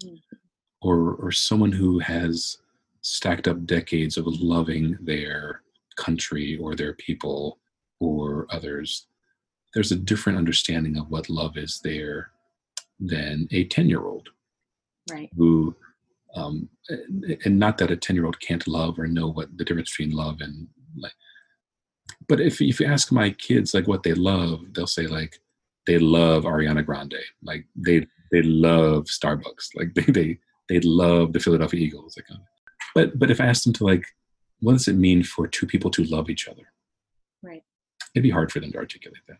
mm-hmm. 0.04 0.36
or 0.82 1.14
or 1.14 1.32
someone 1.32 1.72
who 1.72 1.98
has 1.98 2.58
stacked 3.02 3.46
up 3.46 3.66
decades 3.66 4.16
of 4.16 4.26
loving 4.26 4.98
their 5.00 5.62
country 5.96 6.58
or 6.60 6.74
their 6.74 6.94
people 6.94 7.58
or 8.00 8.46
others, 8.50 9.06
there's 9.74 9.92
a 9.92 9.96
different 9.96 10.38
understanding 10.38 10.96
of 10.96 11.08
what 11.08 11.28
love 11.28 11.56
is 11.56 11.80
there 11.82 12.30
than 12.98 13.46
a 13.52 13.64
10 13.64 13.88
year 13.88 14.04
old. 14.04 14.28
Right. 15.10 15.30
Who, 15.36 15.74
um, 16.36 16.68
and 17.44 17.58
not 17.58 17.78
that 17.78 17.90
a 17.90 17.96
10 17.96 18.14
year 18.14 18.26
old 18.26 18.40
can't 18.40 18.66
love 18.68 18.98
or 18.98 19.06
know 19.06 19.28
what 19.28 19.56
the 19.56 19.64
difference 19.64 19.90
between 19.90 20.14
love 20.14 20.36
and 20.40 20.68
like, 20.98 21.12
but 22.28 22.40
if, 22.40 22.60
if 22.60 22.80
you 22.80 22.86
ask 22.86 23.10
my 23.10 23.30
kids 23.30 23.74
like 23.74 23.88
what 23.88 24.02
they 24.02 24.14
love, 24.14 24.60
they'll 24.72 24.86
say 24.86 25.06
like 25.06 25.40
they 25.86 25.98
love 25.98 26.44
Ariana 26.44 26.84
Grande, 26.84 27.14
like 27.42 27.64
they 27.74 28.06
they 28.32 28.42
love 28.42 29.04
Starbucks, 29.04 29.74
like 29.74 29.94
they 29.94 30.12
they 30.12 30.38
they 30.68 30.80
love 30.80 31.32
the 31.32 31.40
Philadelphia 31.40 31.80
Eagles. 31.80 32.16
Like, 32.16 32.38
but 32.94 33.18
but 33.18 33.30
if 33.30 33.40
I 33.40 33.46
asked 33.46 33.64
them 33.64 33.72
to 33.74 33.84
like, 33.84 34.04
what 34.60 34.72
does 34.72 34.88
it 34.88 34.96
mean 34.96 35.22
for 35.22 35.46
two 35.46 35.66
people 35.66 35.90
to 35.92 36.04
love 36.04 36.28
each 36.28 36.48
other? 36.48 36.72
Right. 37.42 37.62
It'd 38.14 38.22
be 38.22 38.30
hard 38.30 38.50
for 38.50 38.60
them 38.60 38.72
to 38.72 38.78
articulate 38.78 39.22
that. 39.28 39.38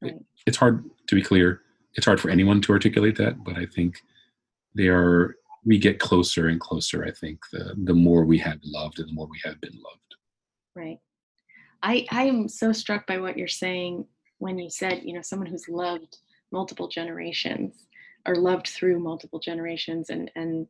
Right. 0.00 0.14
It, 0.14 0.24
it's 0.46 0.56
hard 0.56 0.84
to 1.06 1.14
be 1.14 1.22
clear. 1.22 1.62
It's 1.94 2.06
hard 2.06 2.20
for 2.20 2.30
anyone 2.30 2.60
to 2.62 2.72
articulate 2.72 3.16
that, 3.16 3.44
but 3.44 3.56
I 3.56 3.66
think 3.66 4.00
they 4.74 4.88
are. 4.88 5.36
We 5.64 5.78
get 5.78 5.98
closer 5.98 6.48
and 6.48 6.60
closer. 6.60 7.04
I 7.04 7.10
think 7.10 7.40
the 7.52 7.74
the 7.84 7.94
more 7.94 8.24
we 8.24 8.38
have 8.38 8.58
loved, 8.64 8.98
and 8.98 9.08
the 9.08 9.12
more 9.12 9.28
we 9.28 9.40
have 9.44 9.60
been 9.60 9.74
loved. 9.74 10.14
Right. 10.74 10.98
I 11.82 12.06
I 12.10 12.24
am 12.24 12.48
so 12.48 12.72
struck 12.72 13.06
by 13.06 13.18
what 13.18 13.36
you're 13.36 13.48
saying 13.48 14.06
when 14.38 14.58
you 14.58 14.70
said 14.70 15.02
you 15.04 15.14
know 15.14 15.22
someone 15.22 15.48
who's 15.48 15.68
loved 15.68 16.18
multiple 16.50 16.88
generations 16.88 17.86
or 18.26 18.36
loved 18.36 18.68
through 18.68 19.00
multiple 19.00 19.38
generations 19.38 20.10
and 20.10 20.30
and 20.36 20.66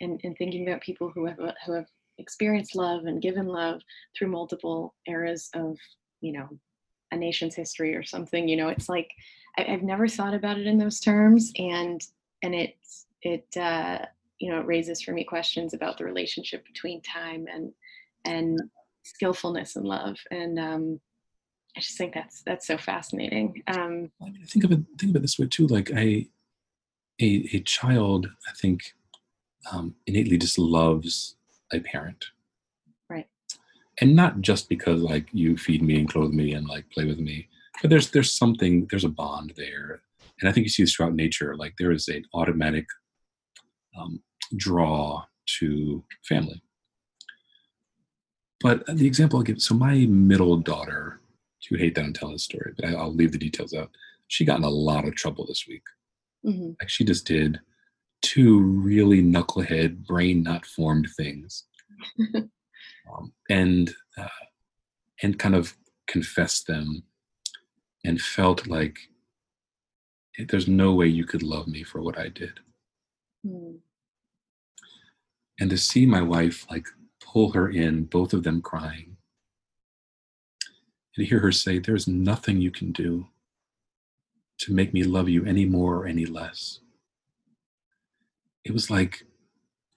and, 0.00 0.20
and 0.24 0.36
thinking 0.36 0.66
about 0.66 0.80
people 0.80 1.10
who 1.14 1.26
have 1.26 1.40
uh, 1.40 1.52
who 1.66 1.72
have 1.72 1.86
experienced 2.18 2.76
love 2.76 3.04
and 3.04 3.22
given 3.22 3.46
love 3.46 3.80
through 4.16 4.28
multiple 4.28 4.94
eras 5.06 5.50
of 5.54 5.76
you 6.20 6.32
know 6.32 6.48
a 7.12 7.16
nation's 7.16 7.54
history 7.54 7.94
or 7.94 8.02
something 8.02 8.48
you 8.48 8.56
know 8.56 8.68
it's 8.68 8.88
like 8.88 9.10
I, 9.58 9.62
have 9.62 9.82
never 9.82 10.06
thought 10.06 10.34
about 10.34 10.58
it 10.58 10.66
in 10.66 10.78
those 10.78 11.00
terms 11.00 11.52
and 11.56 12.00
and 12.42 12.54
it 12.54 12.76
it 13.22 13.46
uh, 13.56 14.04
you 14.38 14.50
know 14.50 14.60
it 14.60 14.66
raises 14.66 15.02
for 15.02 15.12
me 15.12 15.24
questions 15.24 15.74
about 15.74 15.98
the 15.98 16.04
relationship 16.04 16.64
between 16.66 17.02
time 17.02 17.46
and 17.52 17.72
and 18.24 18.60
skillfulness 19.02 19.76
and 19.76 19.86
love 19.86 20.18
and 20.30 20.58
um 20.58 21.00
i 21.74 21.80
just 21.80 21.96
think 21.96 22.12
that's 22.12 22.42
that's 22.42 22.66
so 22.66 22.76
fascinating 22.76 23.62
um 23.66 24.10
I 24.20 24.26
mean, 24.26 24.44
think 24.46 24.64
of 24.64 24.72
it 24.72 24.80
think 24.98 25.10
of 25.10 25.16
it 25.16 25.22
this 25.22 25.38
way 25.38 25.46
too 25.46 25.66
like 25.66 25.90
a 25.90 26.28
a, 27.20 27.48
a 27.52 27.60
child 27.60 28.28
i 28.46 28.52
think 28.60 28.92
um, 29.70 29.94
innately 30.06 30.38
just 30.38 30.58
loves 30.58 31.36
a 31.72 31.80
parent. 31.80 32.26
Right. 33.08 33.28
And 34.00 34.16
not 34.16 34.40
just 34.40 34.68
because 34.68 35.02
like 35.02 35.26
you 35.32 35.56
feed 35.56 35.82
me 35.82 35.98
and 35.98 36.08
clothe 36.08 36.32
me 36.32 36.54
and 36.54 36.66
like 36.66 36.88
play 36.90 37.04
with 37.04 37.18
me, 37.18 37.48
but 37.80 37.90
there's 37.90 38.10
there's 38.10 38.32
something 38.32 38.86
there's 38.90 39.04
a 39.04 39.08
bond 39.08 39.54
there, 39.56 40.02
and 40.40 40.48
I 40.48 40.52
think 40.52 40.64
you 40.64 40.70
see 40.70 40.82
this 40.82 40.94
throughout 40.94 41.14
nature. 41.14 41.56
Like 41.56 41.74
there 41.78 41.92
is 41.92 42.08
an 42.08 42.24
automatic 42.34 42.86
um, 44.00 44.22
draw 44.56 45.24
to 45.58 46.04
family. 46.22 46.62
But 48.60 48.84
the 48.86 49.06
example 49.06 49.38
I'll 49.38 49.44
give 49.44 49.60
so 49.60 49.74
my 49.74 50.06
middle 50.06 50.56
daughter, 50.58 51.20
she 51.60 51.74
would 51.74 51.80
hate 51.80 51.94
that 51.94 52.04
I'm 52.04 52.12
telling 52.12 52.34
this 52.34 52.44
story, 52.44 52.72
but 52.76 52.84
I, 52.84 52.92
will 52.92 53.14
leave 53.14 53.32
the 53.32 53.38
details 53.38 53.72
out. 53.72 53.90
She 54.28 54.44
got 54.44 54.58
in 54.58 54.64
a 54.64 54.70
lot 54.70 55.06
of 55.06 55.14
trouble 55.14 55.46
this 55.46 55.66
week. 55.66 55.82
Mm-hmm. 56.44 56.72
Like 56.80 56.88
she 56.88 57.04
just 57.04 57.26
did 57.26 57.60
two 58.22 58.60
really 58.60 59.22
knucklehead, 59.22 60.06
brain 60.06 60.42
not 60.42 60.66
formed 60.66 61.08
things, 61.16 61.64
um, 62.36 63.32
and 63.48 63.92
uh, 64.18 64.28
and 65.22 65.38
kind 65.38 65.54
of 65.54 65.74
confessed 66.06 66.66
them, 66.66 67.02
and 68.04 68.20
felt 68.20 68.66
like 68.66 68.98
there's 70.48 70.68
no 70.68 70.94
way 70.94 71.06
you 71.06 71.24
could 71.24 71.42
love 71.42 71.66
me 71.66 71.82
for 71.82 72.00
what 72.00 72.18
I 72.18 72.28
did. 72.28 72.60
Mm. 73.46 73.78
And 75.60 75.70
to 75.70 75.76
see 75.76 76.06
my 76.06 76.22
wife 76.22 76.66
like 76.70 76.86
pull 77.22 77.52
her 77.52 77.68
in, 77.68 78.04
both 78.04 78.32
of 78.32 78.42
them 78.42 78.62
crying, 78.62 79.16
and 81.16 81.26
hear 81.26 81.40
her 81.40 81.52
say, 81.52 81.78
There's 81.78 82.08
nothing 82.08 82.60
you 82.60 82.70
can 82.70 82.92
do 82.92 83.26
to 84.60 84.72
make 84.72 84.92
me 84.92 85.04
love 85.04 85.28
you 85.28 85.44
any 85.44 85.64
more 85.64 85.96
or 85.96 86.06
any 86.06 86.26
less. 86.26 86.80
It 88.64 88.72
was 88.72 88.90
like 88.90 89.22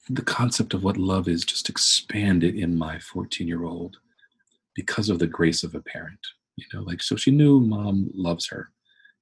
the 0.10 0.22
concept 0.22 0.74
of 0.74 0.84
what 0.84 0.98
love 0.98 1.28
is 1.28 1.46
just 1.46 1.70
expanded 1.70 2.56
in 2.56 2.78
my 2.78 3.00
14 3.00 3.48
year 3.48 3.64
old 3.64 3.98
because 4.76 5.10
of 5.10 5.20
the 5.20 5.28
grace 5.28 5.64
of 5.64 5.76
a 5.76 5.82
parent. 5.82 6.20
You 6.56 6.66
know, 6.74 6.82
like, 6.82 7.02
so 7.02 7.16
she 7.16 7.32
knew 7.32 7.60
mom 7.60 8.10
loves 8.14 8.48
her 8.50 8.70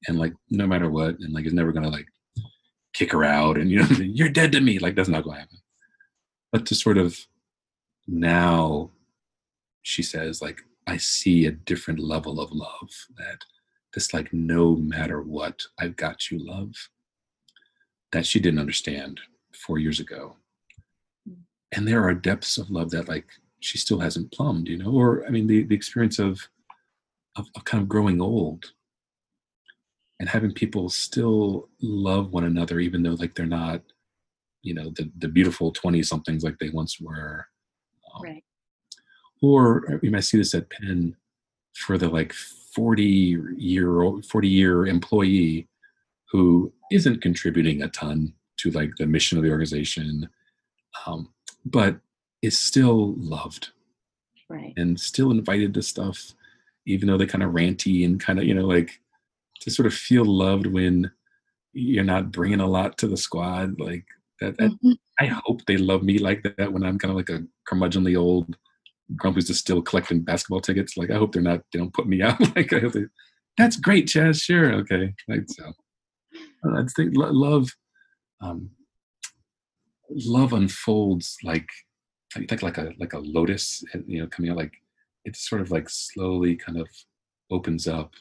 and 0.07 0.17
like, 0.17 0.33
no 0.49 0.67
matter 0.67 0.89
what, 0.89 1.19
and 1.19 1.33
like, 1.33 1.45
is 1.45 1.53
never 1.53 1.71
gonna 1.71 1.89
like 1.89 2.07
kick 2.93 3.11
her 3.11 3.23
out 3.23 3.57
and, 3.57 3.69
you 3.69 3.79
know, 3.79 3.87
you're 3.99 4.29
dead 4.29 4.51
to 4.53 4.61
me. 4.61 4.79
Like, 4.79 4.95
that's 4.95 5.09
not 5.09 5.23
gonna 5.23 5.39
happen. 5.39 5.57
But 6.51 6.65
to 6.67 6.75
sort 6.75 6.97
of 6.97 7.17
now, 8.07 8.91
she 9.83 10.03
says, 10.03 10.41
like, 10.41 10.61
I 10.87 10.97
see 10.97 11.45
a 11.45 11.51
different 11.51 11.99
level 11.99 12.39
of 12.39 12.51
love 12.51 12.89
that 13.17 13.45
this, 13.93 14.13
like, 14.13 14.31
no 14.33 14.75
matter 14.75 15.21
what, 15.21 15.61
I've 15.79 15.95
got 15.95 16.29
you 16.29 16.39
love 16.39 16.73
that 18.11 18.25
she 18.25 18.39
didn't 18.39 18.59
understand 18.59 19.21
four 19.53 19.77
years 19.77 19.99
ago. 19.99 20.35
And 21.71 21.87
there 21.87 22.03
are 22.03 22.13
depths 22.13 22.57
of 22.57 22.69
love 22.69 22.91
that, 22.91 23.07
like, 23.07 23.27
she 23.61 23.77
still 23.77 23.99
hasn't 23.99 24.31
plumbed, 24.31 24.67
you 24.67 24.77
know, 24.77 24.91
or 24.91 25.25
I 25.25 25.29
mean, 25.29 25.47
the, 25.47 25.63
the 25.63 25.75
experience 25.75 26.19
of, 26.19 26.49
of, 27.35 27.47
of 27.55 27.63
kind 27.63 27.81
of 27.81 27.87
growing 27.87 28.19
old 28.19 28.73
and 30.19 30.27
having 30.27 30.51
people 30.51 30.89
still 30.89 31.69
love 31.81 32.31
one 32.31 32.43
another, 32.43 32.79
even 32.79 33.03
though 33.03 33.13
like 33.13 33.35
they're 33.35 33.45
not, 33.45 33.81
you 34.61 34.73
know, 34.73 34.91
the, 34.95 35.11
the 35.17 35.27
beautiful 35.27 35.71
20 35.71 36.03
somethings 36.03 36.43
like 36.43 36.57
they 36.59 36.69
once 36.69 36.99
were. 36.99 37.45
Um, 38.13 38.23
right. 38.23 38.43
Or 39.41 39.99
you 40.03 40.11
might 40.11 40.23
see 40.23 40.37
this 40.37 40.53
at 40.53 40.69
Penn 40.69 41.15
for 41.73 41.97
the 41.97 42.09
like 42.09 42.33
40 42.33 43.03
year 43.57 44.01
old, 44.01 44.25
40 44.25 44.47
year 44.47 44.85
employee 44.85 45.67
who 46.31 46.71
isn't 46.91 47.21
contributing 47.21 47.81
a 47.81 47.87
ton 47.89 48.33
to 48.57 48.71
like 48.71 48.91
the 48.97 49.07
mission 49.07 49.37
of 49.37 49.43
the 49.43 49.49
organization, 49.49 50.29
um, 51.05 51.33
but 51.65 51.99
is 52.41 52.57
still 52.57 53.13
loved 53.17 53.71
right 54.51 54.73
and 54.77 54.99
still 54.99 55.31
invited 55.31 55.73
to 55.73 55.81
stuff 55.81 56.33
even 56.85 57.07
though 57.07 57.17
they 57.17 57.25
kind 57.25 57.43
of 57.43 57.51
ranty 57.51 58.05
and 58.05 58.19
kind 58.19 58.39
of 58.39 58.45
you 58.45 58.53
know 58.53 58.65
like 58.65 58.99
to 59.59 59.71
sort 59.71 59.85
of 59.85 59.93
feel 59.93 60.25
loved 60.25 60.67
when 60.67 61.09
you're 61.73 62.03
not 62.03 62.31
bringing 62.31 62.59
a 62.59 62.67
lot 62.67 62.97
to 62.97 63.07
the 63.07 63.17
squad 63.17 63.79
like 63.79 64.05
that, 64.41 64.57
that 64.57 64.71
mm-hmm. 64.71 64.91
i 65.19 65.25
hope 65.45 65.63
they 65.65 65.77
love 65.77 66.03
me 66.03 66.17
like 66.17 66.43
that 66.43 66.73
when 66.73 66.83
i'm 66.83 66.99
kind 66.99 67.11
of 67.11 67.15
like 67.15 67.29
a 67.29 67.43
curmudgeonly 67.69 68.17
old 68.19 68.55
grump 69.15 69.35
who's 69.35 69.47
just 69.47 69.59
still 69.59 69.81
collecting 69.81 70.21
basketball 70.21 70.61
tickets 70.61 70.97
like 70.97 71.09
i 71.09 71.15
hope 71.15 71.31
they're 71.31 71.41
not 71.41 71.61
they 71.71 71.79
don't 71.79 71.93
put 71.93 72.07
me 72.07 72.21
out 72.27 72.39
like 72.55 72.73
i 72.73 72.79
hope 72.79 72.93
they, 72.93 73.05
that's 73.57 73.77
great 73.77 74.07
chaz 74.07 74.41
sure 74.41 74.73
okay 74.73 75.13
like 75.27 75.45
so 75.47 75.71
I'd 76.77 76.89
think 76.91 77.13
love 77.15 77.71
um 78.41 78.71
love 80.09 80.53
unfolds 80.53 81.37
like 81.43 81.69
like 82.35 82.61
like 82.61 82.77
a 82.77 82.91
like 82.99 83.13
a 83.13 83.19
lotus, 83.19 83.83
you 84.07 84.21
know, 84.21 84.27
coming 84.27 84.51
out 84.51 84.57
like 84.57 84.73
it's 85.25 85.47
sort 85.47 85.61
of 85.61 85.71
like 85.71 85.89
slowly 85.89 86.55
kind 86.55 86.79
of 86.79 86.87
opens 87.51 87.87
up, 87.87 88.13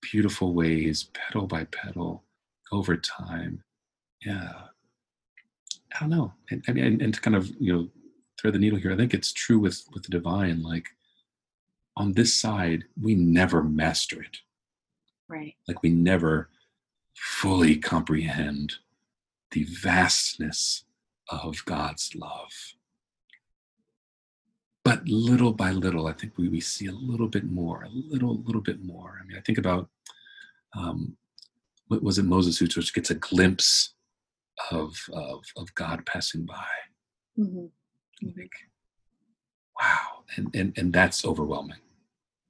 beautiful 0.00 0.54
ways, 0.54 1.08
petal 1.14 1.46
by 1.46 1.64
petal, 1.64 2.24
over 2.72 2.96
time. 2.96 3.62
Yeah, 4.24 4.52
I 5.94 6.00
don't 6.00 6.10
know. 6.10 6.32
And, 6.50 6.64
I 6.68 6.72
mean, 6.72 6.84
and, 6.84 7.02
and 7.02 7.14
to 7.14 7.20
kind 7.20 7.36
of 7.36 7.50
you 7.60 7.72
know 7.72 7.88
thread 8.40 8.54
the 8.54 8.58
needle 8.58 8.78
here, 8.78 8.92
I 8.92 8.96
think 8.96 9.14
it's 9.14 9.32
true 9.32 9.58
with 9.58 9.84
with 9.92 10.04
the 10.04 10.10
divine. 10.10 10.62
Like 10.62 10.88
on 11.96 12.12
this 12.12 12.34
side, 12.34 12.84
we 13.00 13.14
never 13.14 13.62
master 13.62 14.22
it. 14.22 14.38
Right. 15.28 15.54
Like 15.68 15.82
we 15.82 15.90
never 15.90 16.48
fully 17.14 17.76
comprehend 17.76 18.74
the 19.50 19.64
vastness 19.64 20.84
of 21.28 21.64
God's 21.64 22.14
love 22.14 22.74
but 24.84 25.06
little 25.08 25.52
by 25.52 25.70
little, 25.70 26.06
I 26.06 26.12
think 26.12 26.36
we, 26.36 26.48
we 26.48 26.60
see 26.60 26.86
a 26.86 26.92
little 26.92 27.28
bit 27.28 27.44
more, 27.44 27.84
a 27.84 27.88
little, 27.88 28.42
little 28.42 28.60
bit 28.60 28.84
more. 28.84 29.20
I 29.20 29.26
mean, 29.26 29.36
I 29.36 29.40
think 29.40 29.58
about 29.58 29.88
um, 30.76 31.16
what 31.86 32.02
was 32.02 32.18
it 32.18 32.24
Moses 32.24 32.58
who 32.58 32.66
just 32.66 32.94
gets 32.94 33.10
a 33.10 33.14
glimpse 33.14 33.94
of 34.70 34.94
of, 35.12 35.44
of 35.56 35.74
God 35.74 36.04
passing 36.06 36.46
by. 36.46 36.66
Mm-hmm. 37.38 37.66
think, 38.36 38.52
wow, 39.80 40.24
and, 40.36 40.54
and 40.54 40.72
and 40.76 40.92
that's 40.92 41.24
overwhelming. 41.24 41.78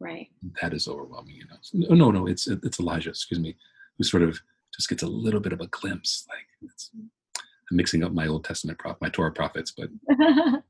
Right. 0.00 0.28
That 0.60 0.74
is 0.74 0.88
overwhelming. 0.88 1.36
You 1.36 1.44
know, 1.44 1.88
no, 1.88 1.94
no, 1.94 2.10
no. 2.10 2.26
It's 2.26 2.48
it's 2.48 2.80
Elijah. 2.80 3.10
Excuse 3.10 3.40
me, 3.40 3.56
who 3.96 4.04
sort 4.04 4.22
of 4.22 4.40
just 4.74 4.88
gets 4.88 5.02
a 5.02 5.06
little 5.08 5.40
bit 5.40 5.52
of 5.52 5.60
a 5.60 5.66
glimpse. 5.68 6.26
Like 6.28 6.46
it's, 6.62 6.90
I'm 6.94 7.76
mixing 7.76 8.02
up 8.02 8.12
my 8.12 8.26
Old 8.26 8.44
Testament 8.44 8.78
prop, 8.78 9.00
my 9.00 9.08
Torah 9.08 9.32
prophets, 9.32 9.72
but 9.76 9.88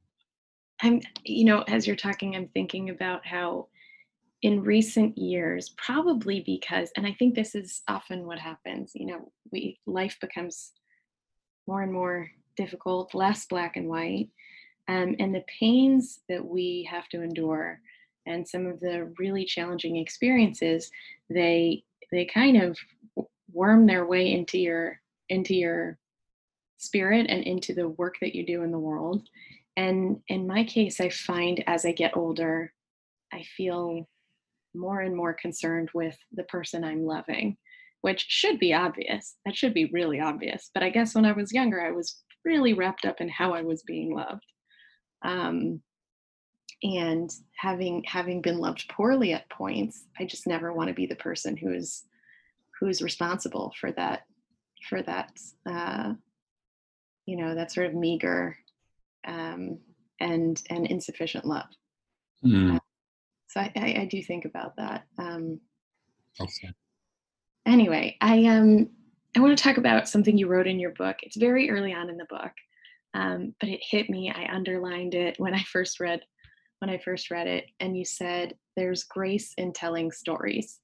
I'm, 0.82 1.00
you 1.24 1.44
know, 1.44 1.62
as 1.62 1.86
you're 1.86 1.96
talking, 1.96 2.34
I'm 2.36 2.48
thinking 2.48 2.90
about 2.90 3.24
how 3.24 3.68
in 4.42 4.62
recent 4.62 5.16
years, 5.16 5.72
probably 5.76 6.42
because, 6.44 6.90
and 6.96 7.06
I 7.06 7.14
think 7.18 7.34
this 7.34 7.54
is 7.54 7.82
often 7.88 8.26
what 8.26 8.40
happens, 8.40 8.92
you 8.94 9.06
know, 9.06 9.30
we 9.52 9.78
life 9.86 10.18
becomes 10.20 10.72
more 11.66 11.82
and 11.82 11.92
more 11.92 12.30
difficult, 12.56 13.14
less 13.14 13.46
black 13.46 13.76
and 13.76 13.88
white. 13.88 14.28
Um, 14.88 15.16
and 15.18 15.34
the 15.34 15.44
pains 15.60 16.20
that 16.28 16.44
we 16.44 16.88
have 16.90 17.08
to 17.10 17.22
endure 17.22 17.80
and 18.26 18.46
some 18.46 18.66
of 18.66 18.80
the 18.80 19.12
really 19.18 19.44
challenging 19.44 19.96
experiences, 19.96 20.90
they 21.30 21.84
they 22.10 22.26
kind 22.26 22.60
of 22.60 22.78
worm 23.52 23.86
their 23.86 24.06
way 24.06 24.32
into 24.32 24.58
your 24.58 25.00
into 25.28 25.54
your 25.54 25.98
spirit 26.78 27.26
and 27.28 27.44
into 27.44 27.74
the 27.74 27.88
work 27.88 28.16
that 28.20 28.34
you 28.34 28.44
do 28.44 28.62
in 28.62 28.72
the 28.72 28.78
world 28.78 29.22
and 29.76 30.20
in 30.28 30.46
my 30.46 30.64
case, 30.64 31.00
I 31.00 31.08
find 31.08 31.62
as 31.66 31.84
I 31.84 31.92
get 31.92 32.16
older, 32.16 32.72
I 33.32 33.44
feel 33.56 34.06
more 34.74 35.00
and 35.00 35.16
more 35.16 35.34
concerned 35.34 35.90
with 35.94 36.16
the 36.32 36.44
person 36.44 36.84
I'm 36.84 37.04
loving, 37.04 37.56
which 38.02 38.26
should 38.28 38.58
be 38.58 38.74
obvious. 38.74 39.36
That 39.46 39.56
should 39.56 39.72
be 39.74 39.86
really 39.86 40.20
obvious. 40.20 40.70
But 40.74 40.82
I 40.82 40.90
guess 40.90 41.14
when 41.14 41.24
I 41.24 41.32
was 41.32 41.52
younger, 41.52 41.80
I 41.80 41.92
was 41.92 42.22
really 42.44 42.74
wrapped 42.74 43.04
up 43.04 43.20
in 43.20 43.28
how 43.28 43.54
I 43.54 43.62
was 43.62 43.82
being 43.82 44.14
loved. 44.14 44.44
Um, 45.24 45.80
and 46.82 47.30
having 47.56 48.02
having 48.04 48.42
been 48.42 48.58
loved 48.58 48.88
poorly 48.88 49.32
at 49.32 49.48
points, 49.50 50.04
I 50.18 50.24
just 50.24 50.48
never 50.48 50.72
want 50.72 50.88
to 50.88 50.94
be 50.94 51.06
the 51.06 51.16
person 51.16 51.56
who's 51.56 52.02
who's 52.80 53.00
responsible 53.00 53.72
for 53.80 53.92
that 53.92 54.22
for 54.88 55.00
that 55.02 55.30
uh, 55.64 56.14
you 57.24 57.36
know 57.36 57.54
that 57.54 57.70
sort 57.70 57.86
of 57.86 57.94
meager 57.94 58.56
um, 59.26 59.78
and 60.18 60.60
and 60.70 60.88
insufficient 60.88 61.44
love. 61.44 61.68
Mm. 62.44 62.76
Uh, 62.76 62.80
so 63.46 63.60
I, 63.60 63.72
I, 63.76 64.00
I, 64.00 64.04
do 64.06 64.20
think 64.20 64.44
about 64.44 64.74
that. 64.76 65.04
Um, 65.18 65.60
okay. 66.40 66.72
Anyway, 67.66 68.16
I 68.20 68.44
um 68.46 68.90
I 69.36 69.40
want 69.40 69.56
to 69.56 69.62
talk 69.62 69.78
about 69.78 70.08
something 70.08 70.36
you 70.36 70.48
wrote 70.48 70.66
in 70.66 70.78
your 70.78 70.90
book. 70.90 71.16
It's 71.22 71.36
very 71.36 71.70
early 71.70 71.92
on 71.94 72.10
in 72.10 72.16
the 72.16 72.26
book, 72.28 72.52
um, 73.14 73.54
but 73.60 73.68
it 73.68 73.80
hit 73.88 74.10
me. 74.10 74.30
I 74.34 74.52
underlined 74.54 75.14
it 75.14 75.36
when 75.38 75.54
I 75.54 75.62
first 75.62 76.00
read 76.00 76.20
when 76.80 76.90
I 76.90 76.98
first 76.98 77.30
read 77.30 77.46
it, 77.46 77.66
and 77.80 77.96
you 77.96 78.04
said 78.04 78.54
there's 78.76 79.04
grace 79.04 79.54
in 79.56 79.72
telling 79.72 80.10
stories, 80.10 80.80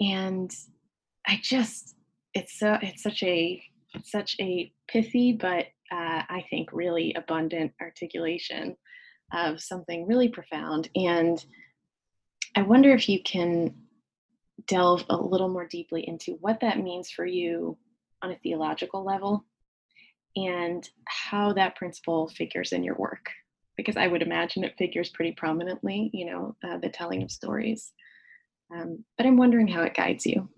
and 0.00 0.50
I 1.26 1.40
just 1.42 1.96
it's 2.34 2.58
so 2.58 2.78
it's 2.82 3.02
such 3.02 3.22
a 3.22 3.62
such 4.04 4.36
a 4.40 4.72
pithy 4.86 5.32
but 5.32 5.66
uh, 5.90 6.22
I 6.28 6.44
think, 6.50 6.72
really 6.72 7.14
abundant 7.14 7.72
articulation 7.80 8.76
of 9.32 9.60
something 9.60 10.06
really 10.06 10.28
profound. 10.28 10.88
And 10.94 11.44
I 12.54 12.62
wonder 12.62 12.92
if 12.92 13.08
you 13.08 13.22
can 13.22 13.74
delve 14.66 15.04
a 15.08 15.16
little 15.16 15.48
more 15.48 15.66
deeply 15.66 16.06
into 16.06 16.32
what 16.40 16.60
that 16.60 16.78
means 16.78 17.10
for 17.10 17.24
you 17.24 17.76
on 18.22 18.32
a 18.32 18.38
theological 18.38 19.04
level 19.04 19.44
and 20.36 20.88
how 21.06 21.52
that 21.52 21.76
principle 21.76 22.28
figures 22.28 22.72
in 22.72 22.82
your 22.82 22.96
work. 22.96 23.30
Because 23.76 23.96
I 23.96 24.08
would 24.08 24.22
imagine 24.22 24.64
it 24.64 24.76
figures 24.76 25.10
pretty 25.10 25.32
prominently, 25.32 26.10
you 26.12 26.26
know, 26.26 26.56
uh, 26.64 26.78
the 26.78 26.88
telling 26.88 27.22
of 27.22 27.30
stories. 27.30 27.92
Um, 28.74 29.04
but 29.16 29.26
I'm 29.26 29.36
wondering 29.36 29.68
how 29.68 29.82
it 29.82 29.94
guides 29.94 30.26
you. 30.26 30.48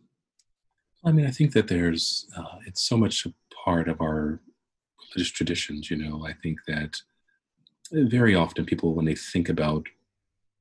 I 1.04 1.12
mean, 1.12 1.26
I 1.26 1.30
think 1.30 1.52
that 1.52 1.68
there's, 1.68 2.26
uh, 2.36 2.58
it's 2.66 2.82
so 2.82 2.96
much 2.96 3.26
a 3.26 3.34
part 3.64 3.88
of 3.88 4.00
our 4.00 4.40
religious 5.14 5.32
traditions. 5.32 5.90
You 5.90 5.96
know, 5.96 6.26
I 6.26 6.32
think 6.42 6.58
that 6.66 6.96
very 7.92 8.34
often 8.34 8.64
people, 8.64 8.94
when 8.94 9.04
they 9.04 9.14
think 9.14 9.48
about 9.48 9.86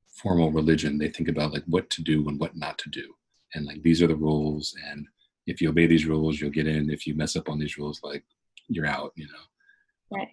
formal 0.08 0.50
religion, 0.52 0.98
they 0.98 1.08
think 1.08 1.28
about 1.28 1.52
like 1.52 1.64
what 1.66 1.88
to 1.90 2.02
do 2.02 2.28
and 2.28 2.38
what 2.38 2.56
not 2.56 2.78
to 2.78 2.90
do, 2.90 3.14
and 3.54 3.66
like 3.66 3.82
these 3.82 4.02
are 4.02 4.06
the 4.06 4.16
rules, 4.16 4.74
and 4.90 5.06
if 5.46 5.60
you 5.60 5.70
obey 5.70 5.86
these 5.86 6.06
rules, 6.06 6.40
you'll 6.40 6.50
get 6.50 6.66
in. 6.66 6.90
If 6.90 7.06
you 7.06 7.14
mess 7.14 7.36
up 7.36 7.48
on 7.48 7.58
these 7.58 7.78
rules, 7.78 8.00
like 8.02 8.24
you're 8.68 8.86
out, 8.86 9.12
you 9.16 9.26
know. 9.26 10.16
Right. 10.18 10.28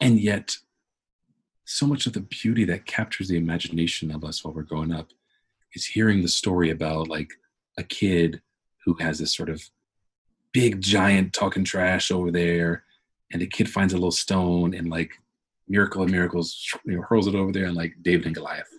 And 0.00 0.20
yet, 0.20 0.56
so 1.64 1.86
much 1.86 2.06
of 2.06 2.12
the 2.12 2.20
beauty 2.20 2.64
that 2.64 2.86
captures 2.86 3.28
the 3.28 3.36
imagination 3.36 4.10
of 4.10 4.24
us 4.24 4.44
while 4.44 4.54
we're 4.54 4.62
growing 4.62 4.92
up 4.92 5.08
is 5.74 5.84
hearing 5.84 6.22
the 6.22 6.28
story 6.28 6.70
about 6.70 7.08
like 7.08 7.30
a 7.76 7.82
kid 7.82 8.40
who 8.84 8.94
has 8.94 9.18
this 9.18 9.34
sort 9.34 9.50
of 9.50 9.62
big 10.52 10.80
giant 10.80 11.32
talking 11.32 11.64
trash 11.64 12.10
over 12.10 12.30
there 12.30 12.84
and 13.32 13.42
the 13.42 13.46
kid 13.46 13.68
finds 13.68 13.92
a 13.92 13.96
little 13.96 14.12
stone 14.12 14.74
and 14.74 14.88
like 14.88 15.10
miracle 15.68 16.02
of 16.02 16.10
miracles 16.10 16.64
you 16.84 16.96
know, 16.96 17.02
hurls 17.02 17.26
it 17.26 17.34
over 17.34 17.52
there 17.52 17.66
and 17.66 17.76
like 17.76 17.92
david 18.02 18.26
and 18.26 18.34
goliath 18.34 18.70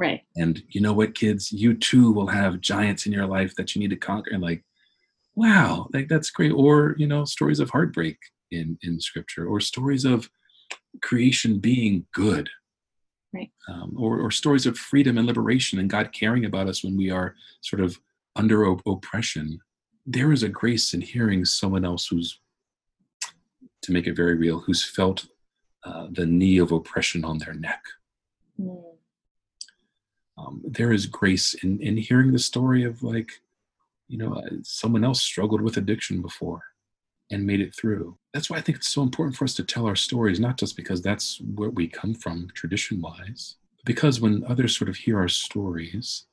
right. 0.00 0.22
And 0.36 0.62
you 0.70 0.80
know 0.80 0.94
what 0.94 1.14
kids? 1.14 1.52
You 1.52 1.74
too 1.74 2.10
will 2.10 2.26
have 2.28 2.60
giants 2.60 3.06
in 3.06 3.12
your 3.12 3.26
life 3.26 3.54
that 3.56 3.74
you 3.74 3.80
need 3.80 3.90
to 3.90 3.96
conquer 3.96 4.30
and 4.32 4.42
like 4.42 4.64
wow 5.36 5.88
like 5.92 6.08
that's 6.08 6.30
great. 6.30 6.52
Or 6.52 6.96
you 6.98 7.06
know 7.06 7.24
stories 7.24 7.60
of 7.60 7.70
heartbreak 7.70 8.16
in 8.50 8.78
in 8.82 8.98
scripture 9.00 9.46
or 9.46 9.60
stories 9.60 10.04
of 10.04 10.28
creation 11.02 11.58
being 11.58 12.06
good. 12.12 12.48
Right. 13.32 13.50
Um, 13.68 13.94
or, 13.96 14.18
or 14.18 14.32
stories 14.32 14.66
of 14.66 14.76
freedom 14.76 15.16
and 15.16 15.24
liberation 15.24 15.78
and 15.78 15.88
god 15.88 16.10
caring 16.12 16.44
about 16.44 16.66
us 16.66 16.82
when 16.82 16.96
we 16.96 17.10
are 17.10 17.36
sort 17.60 17.80
of 17.80 18.00
under 18.34 18.66
op- 18.66 18.82
oppression. 18.86 19.60
There 20.04 20.32
is 20.32 20.42
a 20.42 20.48
grace 20.48 20.94
in 20.94 21.00
hearing 21.00 21.44
someone 21.44 21.84
else 21.84 22.08
who's 22.08 22.40
to 23.82 23.92
make 23.92 24.06
it 24.06 24.16
very 24.16 24.34
real 24.34 24.60
who's 24.60 24.84
felt 24.84 25.26
uh, 25.84 26.08
the 26.10 26.26
knee 26.26 26.58
of 26.58 26.72
oppression 26.72 27.24
on 27.24 27.38
their 27.38 27.54
neck. 27.54 27.82
Mm. 28.60 28.89
Um, 30.40 30.62
there 30.64 30.92
is 30.92 31.06
grace 31.06 31.54
in 31.54 31.80
in 31.80 31.96
hearing 31.96 32.32
the 32.32 32.38
story 32.38 32.84
of 32.84 33.02
like 33.02 33.30
you 34.08 34.18
know 34.18 34.34
uh, 34.34 34.48
someone 34.62 35.04
else 35.04 35.22
struggled 35.22 35.60
with 35.60 35.76
addiction 35.76 36.22
before 36.22 36.62
and 37.30 37.46
made 37.46 37.60
it 37.60 37.74
through. 37.74 38.16
That's 38.34 38.50
why 38.50 38.56
I 38.56 38.60
think 38.60 38.78
it's 38.78 38.88
so 38.88 39.02
important 39.02 39.36
for 39.36 39.44
us 39.44 39.54
to 39.54 39.64
tell 39.64 39.86
our 39.86 39.96
stories, 39.96 40.40
not 40.40 40.58
just 40.58 40.76
because 40.76 41.00
that's 41.00 41.40
where 41.54 41.70
we 41.70 41.86
come 41.86 42.14
from 42.14 42.48
tradition 42.54 43.00
wise, 43.00 43.56
because 43.84 44.20
when 44.20 44.44
others 44.48 44.76
sort 44.76 44.88
of 44.88 44.96
hear 44.96 45.18
our 45.18 45.28
stories, 45.28 46.26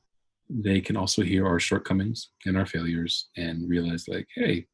they 0.50 0.82
can 0.82 0.98
also 0.98 1.22
hear 1.22 1.46
our 1.46 1.60
shortcomings 1.60 2.30
and 2.46 2.58
our 2.58 2.66
failures 2.66 3.28
and 3.38 3.70
realize 3.70 4.08
like, 4.08 4.28
hey, 4.36 4.66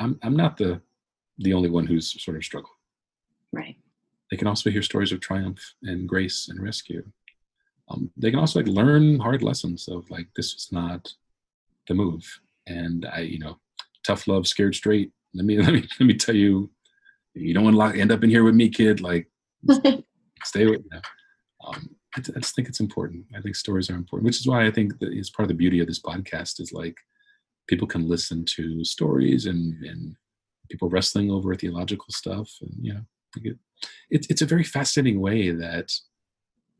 I'm 0.00 0.18
I'm 0.22 0.36
not 0.36 0.56
the 0.56 0.80
the 1.38 1.52
only 1.52 1.70
one 1.70 1.86
who's 1.86 2.22
sort 2.22 2.36
of 2.36 2.44
struggled. 2.44 2.72
Right. 3.52 3.76
They 4.30 4.36
can 4.36 4.48
also 4.48 4.70
hear 4.70 4.82
stories 4.82 5.12
of 5.12 5.20
triumph 5.20 5.60
and 5.82 6.08
grace 6.08 6.48
and 6.48 6.60
rescue. 6.60 7.04
Um, 7.88 8.10
they 8.16 8.30
can 8.30 8.40
also 8.40 8.60
like 8.60 8.68
learn 8.68 9.20
hard 9.20 9.42
lessons 9.42 9.88
of 9.88 10.10
like 10.10 10.26
this 10.34 10.54
is 10.54 10.68
not 10.72 11.12
the 11.88 11.94
move. 11.94 12.24
And 12.66 13.06
I, 13.12 13.20
you 13.20 13.38
know, 13.38 13.58
tough 14.04 14.26
love, 14.26 14.46
scared 14.46 14.74
straight 14.74 15.12
let 15.36 15.44
me 15.44 15.58
let 15.62 15.72
me 15.72 15.88
let 16.00 16.06
me 16.06 16.14
tell 16.14 16.34
you, 16.34 16.70
you 17.34 17.54
don't 17.54 17.64
want 17.76 17.94
to 17.94 18.00
end 18.00 18.12
up 18.12 18.24
in 18.24 18.30
here 18.30 18.44
with 18.44 18.54
me, 18.54 18.68
kid. 18.68 19.00
Like, 19.00 19.28
stay 20.44 20.66
with 20.66 20.82
me. 20.90 20.98
Um, 21.66 21.90
I, 22.16 22.20
I, 22.20 22.40
just 22.40 22.54
think 22.54 22.68
it's 22.68 22.80
important. 22.80 23.26
I 23.36 23.40
think 23.40 23.56
stories 23.56 23.90
are 23.90 23.94
important, 23.94 24.26
which 24.26 24.40
is 24.40 24.46
why 24.46 24.66
I 24.66 24.70
think 24.70 24.98
that 25.00 25.12
it's 25.12 25.30
part 25.30 25.44
of 25.44 25.48
the 25.48 25.54
beauty 25.54 25.80
of 25.80 25.86
this 25.86 26.00
podcast 26.00 26.60
is 26.60 26.72
like 26.72 26.96
people 27.68 27.86
can 27.86 28.08
listen 28.08 28.44
to 28.56 28.84
stories 28.84 29.46
and 29.46 29.82
and 29.84 30.16
people 30.70 30.88
wrestling 30.88 31.30
over 31.30 31.54
theological 31.54 32.06
stuff, 32.10 32.50
and 32.62 32.74
you 32.80 32.94
know, 32.94 33.00
it, 33.36 33.56
it's 34.10 34.26
it's 34.28 34.42
a 34.42 34.46
very 34.46 34.64
fascinating 34.64 35.20
way 35.20 35.50
that 35.50 35.92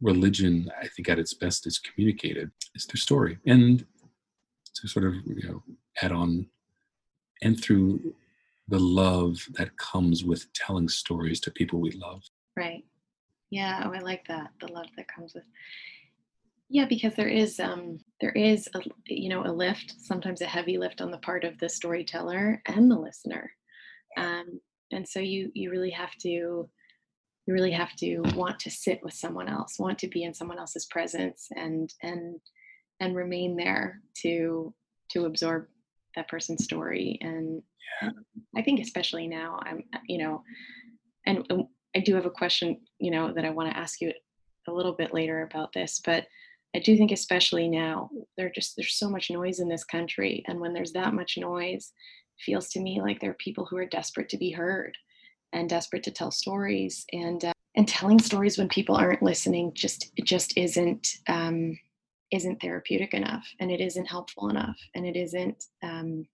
religion, 0.00 0.70
I 0.80 0.88
think, 0.88 1.08
at 1.08 1.18
its 1.18 1.34
best, 1.34 1.66
is 1.66 1.78
communicated 1.78 2.50
is 2.74 2.84
through 2.84 3.00
story 3.00 3.38
and 3.46 3.84
to 4.74 4.88
sort 4.88 5.06
of 5.06 5.14
you 5.24 5.48
know 5.48 5.62
add 6.02 6.12
on 6.12 6.46
and 7.42 7.60
through 7.60 8.14
the 8.68 8.78
love 8.78 9.38
that 9.54 9.76
comes 9.78 10.24
with 10.24 10.52
telling 10.52 10.88
stories 10.88 11.40
to 11.40 11.50
people 11.50 11.80
we 11.80 11.92
love. 11.92 12.22
Right. 12.56 12.84
Yeah, 13.50 13.84
oh, 13.86 13.92
I 13.94 14.00
like 14.00 14.26
that. 14.26 14.50
The 14.60 14.72
love 14.72 14.88
that 14.96 15.06
comes 15.08 15.34
with 15.34 15.44
yeah, 16.68 16.86
because 16.86 17.14
there 17.14 17.28
is 17.28 17.60
um 17.60 17.98
there 18.20 18.32
is 18.32 18.68
a 18.74 18.80
you 19.06 19.28
know 19.28 19.44
a 19.46 19.52
lift, 19.52 19.94
sometimes 20.00 20.40
a 20.40 20.46
heavy 20.46 20.78
lift 20.78 21.00
on 21.00 21.10
the 21.10 21.18
part 21.18 21.44
of 21.44 21.58
the 21.58 21.68
storyteller 21.68 22.60
and 22.66 22.90
the 22.90 22.98
listener. 22.98 23.50
Um 24.16 24.60
and 24.92 25.08
so 25.08 25.20
you 25.20 25.50
you 25.54 25.70
really 25.70 25.90
have 25.90 26.14
to 26.22 26.68
you 27.46 27.54
really 27.54 27.72
have 27.72 27.94
to 27.96 28.20
want 28.34 28.58
to 28.60 28.70
sit 28.70 29.00
with 29.02 29.14
someone 29.14 29.48
else, 29.48 29.78
want 29.78 29.98
to 30.00 30.08
be 30.08 30.24
in 30.24 30.34
someone 30.34 30.58
else's 30.58 30.86
presence 30.86 31.48
and 31.54 31.92
and 32.02 32.40
and 33.00 33.14
remain 33.14 33.56
there 33.56 34.00
to 34.22 34.74
to 35.10 35.26
absorb 35.26 35.66
that 36.16 36.28
person's 36.28 36.64
story. 36.64 37.18
And 37.20 37.62
yeah. 38.02 38.10
i 38.56 38.62
think 38.62 38.80
especially 38.80 39.26
now 39.26 39.58
i'm 39.62 39.82
you 40.06 40.18
know 40.18 40.42
and 41.26 41.46
i 41.94 42.00
do 42.00 42.14
have 42.14 42.26
a 42.26 42.30
question 42.30 42.80
you 42.98 43.10
know 43.10 43.32
that 43.32 43.44
i 43.44 43.50
want 43.50 43.70
to 43.70 43.76
ask 43.76 44.00
you 44.00 44.12
a 44.68 44.72
little 44.72 44.92
bit 44.92 45.14
later 45.14 45.42
about 45.42 45.72
this 45.72 46.00
but 46.04 46.26
i 46.74 46.78
do 46.78 46.96
think 46.96 47.12
especially 47.12 47.68
now 47.68 48.10
there 48.36 48.50
just 48.54 48.74
there's 48.76 48.98
so 48.98 49.08
much 49.08 49.30
noise 49.30 49.60
in 49.60 49.68
this 49.68 49.84
country. 49.84 50.44
And 50.48 50.60
when 50.60 50.72
there's 50.72 50.92
that 50.92 51.14
much 51.14 51.38
noise 51.38 51.92
it 52.38 52.42
feels 52.42 52.68
to 52.70 52.80
me 52.80 53.00
like 53.00 53.20
there 53.20 53.30
are 53.30 53.34
people 53.34 53.64
who 53.64 53.76
are 53.76 53.86
desperate 53.86 54.28
to 54.30 54.38
be 54.38 54.50
heard 54.50 54.96
and 55.52 55.68
desperate 55.68 56.02
to 56.04 56.10
tell 56.10 56.30
stories 56.30 57.04
and 57.12 57.44
uh, 57.44 57.52
and 57.76 57.86
telling 57.86 58.18
stories 58.18 58.56
when 58.56 58.68
people 58.68 58.96
aren't 58.96 59.22
listening 59.22 59.72
just 59.74 60.10
just 60.24 60.56
isn't 60.56 61.08
um, 61.28 61.78
isn't 62.32 62.60
therapeutic 62.60 63.14
enough 63.14 63.46
and 63.60 63.70
it 63.70 63.80
isn't 63.80 64.06
helpful 64.06 64.48
enough 64.48 64.76
and 64.94 65.06
it 65.06 65.16
isn't 65.16 65.64
um, 65.82 66.26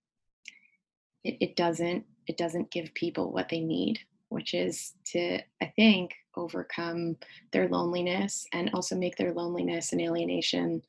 it, 1.25 1.37
it 1.41 1.57
doesn't 1.57 2.05
it 2.27 2.37
doesn't 2.37 2.71
give 2.71 2.93
people 2.95 3.33
what 3.33 3.49
they 3.49 3.61
need 3.61 3.99
which 4.29 4.55
is 4.55 4.95
to 5.05 5.39
i 5.61 5.73
think 5.77 6.13
overcome 6.37 7.17
their 7.53 7.69
loneliness 7.69 8.47
and 8.53 8.71
also 8.73 8.97
make 8.97 9.17
their 9.17 9.35
loneliness 9.35 9.93
and 9.93 10.01
alienation 10.01 10.83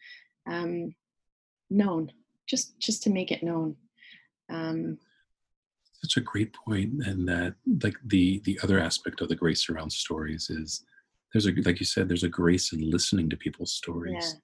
um, 0.47 0.93
known 1.69 2.11
just 2.47 2.79
just 2.79 3.03
to 3.03 3.09
make 3.09 3.31
it 3.31 3.43
known 3.43 3.75
um, 4.49 4.97
such 6.03 6.17
a 6.17 6.21
great 6.21 6.53
point 6.53 6.93
and 7.05 7.27
that 7.27 7.55
like 7.83 7.95
the 8.05 8.41
the 8.45 8.59
other 8.63 8.79
aspect 8.79 9.21
of 9.21 9.29
the 9.29 9.35
grace 9.35 9.69
around 9.69 9.91
stories 9.91 10.49
is 10.49 10.83
there's 11.31 11.47
a 11.47 11.53
like 11.65 11.79
you 11.79 11.85
said 11.85 12.07
there's 12.09 12.23
a 12.23 12.29
grace 12.29 12.73
in 12.73 12.91
listening 12.91 13.29
to 13.29 13.37
people's 13.37 13.73
stories 13.73 14.33
yeah. 14.33 14.39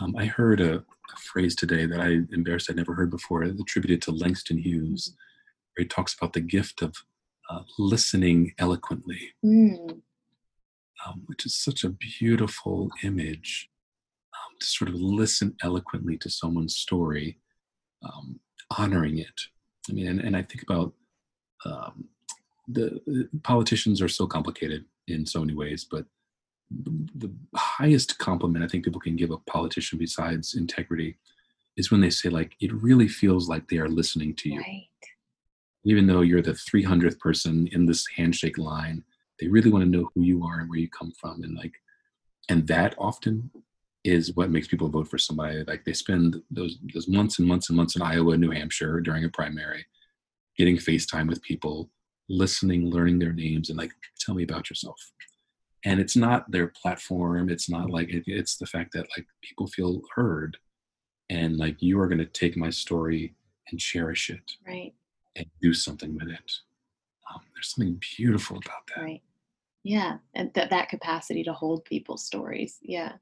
Um, 0.00 0.16
I 0.16 0.24
heard 0.24 0.60
a, 0.60 0.76
a, 0.76 1.16
phrase 1.16 1.54
today 1.54 1.86
that 1.86 2.00
I 2.00 2.20
embarrassed 2.32 2.70
I'd 2.70 2.76
never 2.76 2.94
heard 2.94 3.10
before, 3.10 3.42
attributed 3.42 4.00
to 4.02 4.12
Langston 4.12 4.58
Hughes, 4.58 5.14
where 5.74 5.84
he 5.84 5.88
talks 5.88 6.14
about 6.14 6.32
the 6.32 6.40
gift 6.40 6.82
of 6.82 6.96
uh, 7.50 7.60
listening 7.78 8.54
eloquently, 8.58 9.20
mm. 9.44 10.00
um, 11.06 11.22
which 11.26 11.44
is 11.44 11.54
such 11.54 11.84
a 11.84 11.90
beautiful 11.90 12.90
image 13.02 13.70
um, 14.34 14.56
to 14.58 14.66
sort 14.66 14.88
of 14.88 14.96
listen 14.96 15.54
eloquently 15.62 16.16
to 16.18 16.30
someone's 16.30 16.76
story, 16.76 17.38
um, 18.02 18.40
honoring 18.76 19.18
it. 19.18 19.40
I 19.88 19.92
mean, 19.92 20.06
and, 20.06 20.20
and 20.20 20.36
I 20.36 20.42
think 20.42 20.62
about 20.62 20.92
um, 21.64 22.08
the, 22.68 23.00
the 23.06 23.28
politicians 23.42 24.00
are 24.00 24.08
so 24.08 24.26
complicated 24.26 24.84
in 25.08 25.26
so 25.26 25.40
many 25.40 25.54
ways, 25.54 25.86
but 25.88 26.06
the 27.14 27.30
highest 27.54 28.18
compliment 28.18 28.64
I 28.64 28.68
think 28.68 28.84
people 28.84 29.00
can 29.00 29.16
give 29.16 29.30
a 29.30 29.36
politician 29.38 29.98
besides 29.98 30.54
integrity 30.54 31.18
is 31.76 31.90
when 31.90 32.00
they 32.00 32.10
say 32.10 32.28
like 32.28 32.56
it 32.60 32.72
really 32.72 33.08
feels 33.08 33.48
like 33.48 33.68
they 33.68 33.78
are 33.78 33.88
listening 33.88 34.34
to 34.36 34.48
you. 34.48 34.60
Right. 34.60 34.88
Even 35.84 36.06
though 36.06 36.20
you're 36.20 36.42
the 36.42 36.52
300th 36.52 37.18
person 37.18 37.68
in 37.72 37.86
this 37.86 38.06
handshake 38.16 38.56
line, 38.56 39.04
they 39.40 39.48
really 39.48 39.70
want 39.70 39.84
to 39.84 39.90
know 39.90 40.08
who 40.14 40.22
you 40.22 40.44
are 40.44 40.60
and 40.60 40.70
where 40.70 40.78
you 40.78 40.88
come 40.88 41.12
from 41.20 41.42
and 41.42 41.56
like 41.56 41.74
and 42.48 42.66
that 42.68 42.94
often 42.98 43.50
is 44.04 44.34
what 44.34 44.50
makes 44.50 44.66
people 44.66 44.88
vote 44.88 45.08
for 45.08 45.18
somebody. 45.18 45.62
Like 45.64 45.84
they 45.84 45.92
spend 45.92 46.42
those 46.50 46.78
those 46.92 47.08
months 47.08 47.38
and 47.38 47.46
months 47.46 47.68
and 47.68 47.76
months 47.76 47.96
in 47.96 48.02
Iowa, 48.02 48.36
New 48.36 48.50
Hampshire 48.50 49.00
during 49.00 49.24
a 49.24 49.28
primary 49.28 49.86
getting 50.56 50.76
FaceTime 50.76 51.28
with 51.28 51.42
people, 51.42 51.90
listening, 52.28 52.90
learning 52.90 53.18
their 53.18 53.32
names 53.32 53.70
and 53.70 53.78
like 53.78 53.92
tell 54.20 54.34
me 54.34 54.42
about 54.42 54.70
yourself. 54.70 55.00
And 55.84 55.98
it's 55.98 56.16
not 56.16 56.50
their 56.50 56.68
platform. 56.68 57.48
It's 57.48 57.68
not 57.68 57.90
like 57.90 58.10
it, 58.10 58.24
it's 58.26 58.56
the 58.56 58.66
fact 58.66 58.92
that 58.92 59.08
like 59.16 59.26
people 59.42 59.66
feel 59.66 60.02
heard 60.14 60.56
and 61.30 61.56
like 61.56 61.82
you 61.82 61.98
are 61.98 62.06
going 62.06 62.18
to 62.18 62.26
take 62.26 62.56
my 62.56 62.70
story 62.70 63.34
and 63.70 63.80
cherish 63.80 64.30
it 64.30 64.52
right. 64.66 64.94
and 65.34 65.46
do 65.60 65.74
something 65.74 66.14
with 66.14 66.28
it. 66.28 66.52
Um, 67.32 67.40
there's 67.54 67.74
something 67.74 68.00
beautiful 68.16 68.58
about 68.58 68.86
that. 68.94 69.02
Right. 69.02 69.22
Yeah. 69.82 70.18
And 70.34 70.54
th- 70.54 70.70
that 70.70 70.88
capacity 70.88 71.42
to 71.44 71.52
hold 71.52 71.84
people's 71.84 72.24
stories. 72.24 72.78
Yeah 72.82 73.12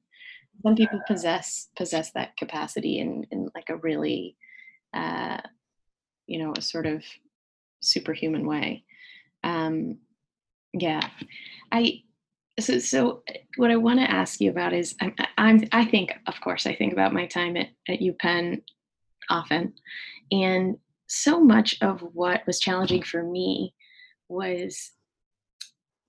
some 0.62 0.74
people 0.74 1.00
possess 1.06 1.68
possess 1.76 2.11
that 2.12 2.36
capacity 2.36 2.98
in 2.98 3.26
in 3.30 3.48
like 3.54 3.68
a 3.68 3.76
really 3.76 4.36
uh 4.94 5.38
you 6.26 6.38
know 6.38 6.52
a 6.56 6.62
sort 6.62 6.86
of 6.86 7.02
superhuman 7.80 8.46
way 8.46 8.84
um 9.44 9.98
yeah 10.72 11.08
i 11.72 12.02
so, 12.58 12.78
so 12.78 13.22
what 13.56 13.70
I 13.70 13.76
want 13.76 14.00
to 14.00 14.11
ask 14.11 14.40
you 14.40 14.50
about 14.50 14.72
is 14.72 14.94
I'm, 15.00 15.14
I'm, 15.38 15.68
i 15.72 15.84
think, 15.84 16.12
of 16.26 16.40
course, 16.40 16.66
I 16.66 16.74
think 16.74 16.92
about 16.92 17.12
my 17.12 17.26
time 17.26 17.56
at, 17.56 17.68
at 17.88 18.00
UPenn 18.00 18.62
often. 19.28 19.72
And 20.30 20.76
so 21.06 21.40
much 21.40 21.76
of 21.80 22.00
what 22.12 22.46
was 22.46 22.61
challenging 22.61 23.02
for 23.02 23.22
me 23.22 23.74
was 24.28 24.92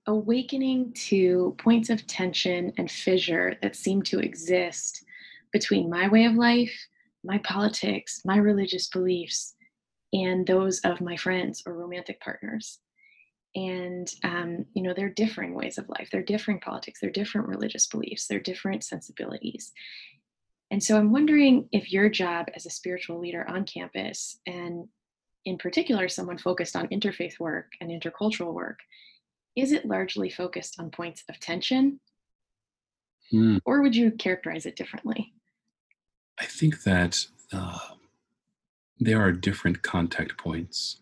awakening 0.06 0.92
to 0.92 1.54
points 1.58 1.90
of 1.90 2.06
tension 2.06 2.72
and 2.76 2.90
fissure 2.90 3.54
that 3.62 3.76
seem 3.76 4.02
to 4.02 4.18
exist 4.18 5.04
between 5.52 5.90
my 5.90 6.08
way 6.08 6.24
of 6.24 6.34
life, 6.34 6.72
my 7.24 7.38
politics, 7.38 8.22
my 8.24 8.36
religious 8.36 8.88
beliefs, 8.88 9.54
and 10.12 10.46
those 10.46 10.80
of 10.80 11.00
my 11.00 11.16
friends 11.16 11.62
or 11.66 11.74
romantic 11.74 12.20
partners. 12.20 12.80
And, 13.54 14.10
um, 14.24 14.64
you 14.74 14.82
know, 14.82 14.94
they're 14.94 15.10
differing 15.10 15.54
ways 15.54 15.78
of 15.78 15.88
life, 15.88 16.08
they're 16.10 16.22
differing 16.22 16.58
politics, 16.60 17.00
they're 17.00 17.10
different 17.10 17.48
religious 17.48 17.86
beliefs, 17.86 18.26
they're 18.26 18.40
different 18.40 18.82
sensibilities. 18.82 19.72
And 20.70 20.82
so 20.82 20.98
I'm 20.98 21.12
wondering 21.12 21.68
if 21.70 21.92
your 21.92 22.08
job 22.08 22.46
as 22.56 22.64
a 22.64 22.70
spiritual 22.70 23.20
leader 23.20 23.46
on 23.48 23.64
campus, 23.64 24.38
and 24.46 24.88
in 25.44 25.58
particular, 25.58 26.08
someone 26.08 26.38
focused 26.38 26.76
on 26.76 26.88
interfaith 26.88 27.38
work 27.38 27.72
and 27.80 27.90
intercultural 27.90 28.54
work, 28.54 28.78
is 29.56 29.72
it 29.72 29.86
largely 29.86 30.30
focused 30.30 30.80
on 30.80 30.90
points 30.90 31.24
of 31.28 31.38
tension? 31.40 32.00
Hmm. 33.30 33.58
Or 33.64 33.82
would 33.82 33.96
you 33.96 34.10
characterize 34.12 34.66
it 34.66 34.76
differently? 34.76 35.32
I 36.40 36.44
think 36.44 36.82
that 36.84 37.26
uh, 37.52 37.78
there 38.98 39.20
are 39.20 39.32
different 39.32 39.82
contact 39.82 40.36
points 40.38 40.98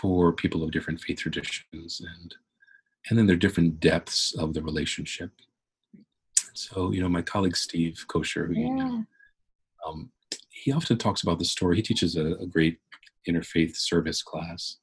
for 0.00 0.32
people 0.32 0.62
of 0.62 0.70
different 0.70 1.00
faith 1.00 1.18
traditions 1.18 2.00
and 2.00 2.34
and 3.08 3.18
then 3.18 3.26
there 3.26 3.34
are 3.34 3.38
different 3.38 3.80
depths 3.80 4.34
of 4.34 4.52
the 4.52 4.62
relationship 4.62 5.30
so 6.54 6.90
you 6.92 7.00
know 7.00 7.08
my 7.08 7.22
colleague 7.22 7.56
steve 7.56 8.04
kosher 8.08 8.46
who 8.46 8.54
yeah. 8.54 8.66
you 8.66 8.74
know 8.74 9.04
um, 9.86 10.10
he 10.48 10.72
often 10.72 10.98
talks 10.98 11.22
about 11.22 11.38
the 11.38 11.44
story 11.44 11.76
he 11.76 11.82
teaches 11.82 12.16
a, 12.16 12.34
a 12.34 12.46
great 12.46 12.78
interfaith 13.28 13.76
service 13.76 14.22
class 14.22 14.78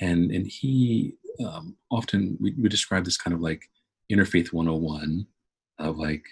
and 0.00 0.30
and 0.30 0.46
he 0.46 1.14
um, 1.44 1.76
often 1.90 2.36
we, 2.40 2.54
we 2.58 2.68
describe 2.68 3.04
this 3.04 3.16
kind 3.16 3.34
of 3.34 3.40
like 3.40 3.68
interfaith 4.10 4.52
101 4.52 5.26
of 5.78 5.98
like 5.98 6.24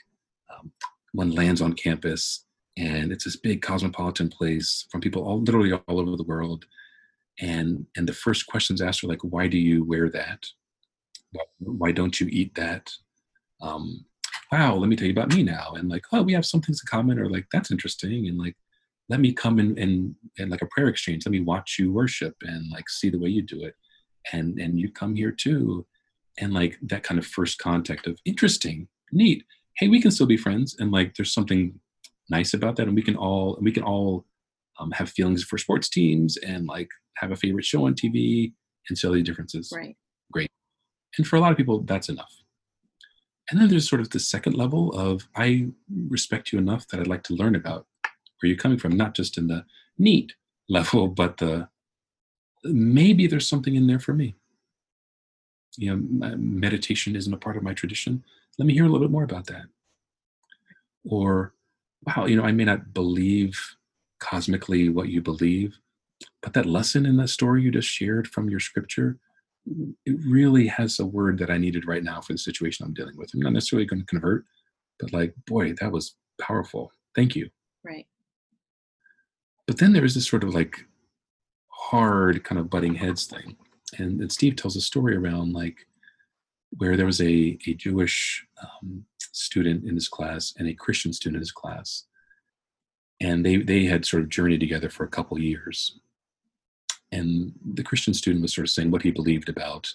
um, 0.53 0.71
one 1.13 1.31
lands 1.31 1.61
on 1.61 1.73
campus 1.73 2.45
and 2.77 3.13
it's 3.13 3.25
this 3.25 3.37
big 3.37 3.63
cosmopolitan 3.63 4.29
place 4.29 4.87
from 4.91 5.01
people 5.01 5.23
all 5.23 5.41
literally 5.41 5.73
all 5.73 6.01
over 6.01 6.17
the 6.17 6.23
world. 6.23 6.65
And 7.41 7.87
and 7.97 8.09
the 8.09 8.13
first 8.13 8.47
questions 8.47 8.81
asked 8.81 9.05
are 9.05 9.09
like 9.09 9.23
why 9.23 9.49
do 9.49 9.59
you 9.59 9.85
wear 9.85 10.09
that? 10.11 10.47
Why, 11.33 11.45
why 11.59 11.93
don't 11.93 12.21
you 12.21 12.29
eat 12.31 12.55
that? 12.55 12.91
Um, 13.61 14.05
wow 14.53 14.75
let 14.75 14.89
me 14.89 14.97
tell 14.97 15.07
you 15.07 15.13
about 15.13 15.35
me 15.35 15.43
now. 15.43 15.73
And 15.77 15.89
like 15.89 16.05
oh 16.13 16.23
we 16.23 16.33
have 16.33 16.47
some 16.47 16.61
things 16.61 16.81
in 16.83 16.89
common 16.89 17.19
or 17.19 17.29
like 17.29 17.47
that's 17.53 17.71
interesting 17.71 18.29
and 18.29 18.39
like 18.39 18.57
let 19.11 19.21
me 19.21 19.33
come 19.33 19.59
in 19.59 19.77
and 19.79 20.15
and 20.39 20.51
like 20.51 20.63
a 20.63 20.67
prayer 20.67 20.89
exchange. 20.89 21.27
Let 21.27 21.33
me 21.33 21.41
watch 21.41 21.77
you 21.79 21.93
worship 21.93 22.37
and 22.43 22.71
like 22.71 22.89
see 22.89 23.11
the 23.11 23.19
way 23.19 23.29
you 23.29 23.43
do 23.43 23.65
it. 23.65 23.75
And 24.33 24.59
and 24.59 24.79
you 24.79 24.91
come 24.91 25.17
here 25.17 25.33
too. 25.33 25.85
And 26.39 26.55
like 26.55 26.79
that 26.83 27.03
kind 27.03 27.19
of 27.19 27.27
first 27.27 27.59
contact 27.59 28.07
of 28.07 28.19
interesting. 28.25 28.89
Neat. 29.13 29.45
Hey 29.77 29.89
we 29.89 30.01
can 30.01 30.13
still 30.13 30.27
be 30.27 30.37
friends. 30.37 30.77
And 30.79 30.93
like 30.93 31.17
there's 31.17 31.35
something 31.35 31.79
nice 32.31 32.55
about 32.55 32.77
that. 32.77 32.87
And 32.87 32.95
we 32.95 33.03
can 33.03 33.17
all 33.17 33.59
we 33.61 33.73
can 33.73 33.83
all 33.83 34.25
um, 34.79 34.93
have 34.93 35.11
feelings 35.11 35.43
for 35.43 35.59
sports 35.59 35.89
teams 35.89 36.37
and 36.39 36.67
like 36.67 36.89
have 37.17 37.33
a 37.33 37.37
favorite 37.37 37.67
show 37.67 37.87
on 37.87 37.95
tv 37.95 38.53
and 38.89 38.97
silly 38.97 39.23
differences. 39.23 39.73
Right. 39.75 39.97
great. 40.33 40.51
And 41.19 41.27
for 41.27 41.37
a 41.37 41.41
lot 41.41 41.51
of 41.51 41.59
people 41.59 41.83
that's 41.83 42.09
enough. 42.09 42.33
And 43.51 43.61
then 43.61 43.69
there's 43.69 43.89
sort 43.89 44.01
of 44.01 44.11
the 44.11 44.21
second 44.21 44.55
level 44.55 44.93
of 44.93 45.29
i 45.35 45.67
respect 46.09 46.53
you 46.53 46.59
enough 46.61 46.87
that 46.89 47.01
i'd 47.01 47.09
like 47.09 47.25
to 47.25 47.35
learn 47.35 47.57
about 47.57 47.87
where 48.41 48.49
you're 48.49 48.59
coming 48.59 48.79
from 48.79 48.97
not 48.97 49.15
just 49.15 49.39
in 49.39 49.49
the 49.49 49.65
neat 49.99 50.35
level 50.69 51.09
but 51.23 51.39
the 51.39 51.69
maybe 52.65 53.27
there's 53.27 53.49
something 53.49 53.75
in 53.75 53.87
there 53.87 54.01
for 54.01 54.13
me. 54.13 54.37
You 55.77 55.97
know 55.97 56.27
uh, 56.27 56.37
meditation 56.37 57.17
isn't 57.17 57.33
a 57.33 57.39
part 57.39 57.57
of 57.57 57.63
my 57.63 57.75
tradition. 57.75 58.25
Let 58.59 58.67
me 58.67 58.75
hear 58.75 58.85
a 58.85 58.89
little 58.89 59.07
bit 59.07 59.13
more 59.13 59.25
about 59.25 59.47
that. 59.47 59.65
Or 61.09 61.55
wow 62.07 62.27
you 62.27 62.37
know 62.37 62.45
i 62.45 62.53
may 62.53 62.65
not 62.65 62.93
believe 62.95 63.77
cosmically 64.21 64.89
what 64.89 65.09
you 65.09 65.21
believe 65.21 65.79
but 66.43 66.53
that 66.53 66.67
lesson 66.67 67.07
in 67.07 67.17
that 67.17 67.29
story 67.29 67.63
you 67.63 67.71
just 67.71 67.89
shared 67.89 68.29
from 68.29 68.49
your 68.49 68.61
scripture 68.61 69.19
it 70.07 70.17
really 70.27 70.67
has 70.67 70.99
a 70.99 71.07
word 71.07 71.39
that 71.39 71.51
i 71.51 71.59
needed 71.59 71.87
right 71.87 72.05
now 72.05 72.21
for 72.21 72.33
the 72.33 72.39
situation 72.39 72.87
i'm 72.87 72.95
dealing 72.95 73.17
with. 73.17 73.31
I'm 73.35 73.41
not 73.41 73.53
necessarily 73.53 73.87
going 73.87 74.01
to 74.01 74.07
convert 74.07 74.45
but 74.99 75.13
like 75.13 75.35
boy 75.47 75.75
that 75.81 75.93
was 75.93 76.15
powerful. 76.41 76.93
Thank 77.15 77.37
you. 77.37 77.51
Right. 77.85 78.07
But 79.71 79.79
then 79.79 79.93
there 79.93 80.05
is 80.05 80.17
this 80.17 80.27
sort 80.27 80.43
of 80.43 80.53
like 80.53 80.85
hard 81.69 82.43
kind 82.43 82.59
of 82.59 82.69
butting 82.69 82.97
heads 82.97 83.27
thing. 83.27 83.57
And, 83.99 84.21
and 84.21 84.33
steve 84.33 84.57
tells 84.57 84.75
a 84.75 84.81
story 84.81 85.15
around 85.15 85.53
like 85.53 85.87
where 86.79 86.97
there 86.97 87.07
was 87.07 87.21
a, 87.21 87.57
a 87.69 87.75
jewish 87.75 88.45
um, 88.61 89.05
student 89.31 89.85
in 89.85 89.95
his 89.95 90.09
class 90.09 90.55
and 90.59 90.67
a 90.67 90.75
christian 90.75 91.13
student 91.13 91.37
in 91.37 91.43
his 91.43 91.53
class. 91.53 92.07
And 93.21 93.47
they 93.47 93.59
they 93.59 93.85
had 93.85 94.05
sort 94.05 94.25
of 94.25 94.29
journeyed 94.29 94.59
together 94.59 94.91
for 94.91 95.05
a 95.05 95.15
couple 95.17 95.39
years. 95.39 96.01
And 97.13 97.53
the 97.75 97.85
christian 97.85 98.13
student 98.13 98.43
was 98.43 98.53
sort 98.53 98.67
of 98.67 98.73
saying 98.73 98.91
what 98.91 99.03
he 99.03 99.13
believed 99.13 99.49
about 99.49 99.89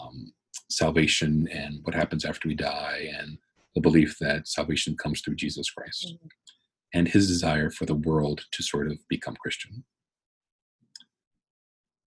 um, 0.00 0.32
salvation 0.70 1.46
and 1.52 1.78
what 1.84 1.94
happens 1.94 2.24
after 2.24 2.48
we 2.48 2.56
die 2.56 3.12
and 3.16 3.38
the 3.76 3.80
belief 3.80 4.18
that 4.18 4.48
salvation 4.48 4.96
comes 4.96 5.20
through 5.20 5.36
jesus 5.36 5.70
christ. 5.70 6.14
Mhm. 6.14 6.28
And 6.94 7.08
his 7.08 7.28
desire 7.28 7.70
for 7.70 7.84
the 7.84 7.94
world 7.94 8.46
to 8.52 8.62
sort 8.62 8.86
of 8.90 8.98
become 9.08 9.36
christian. 9.36 9.84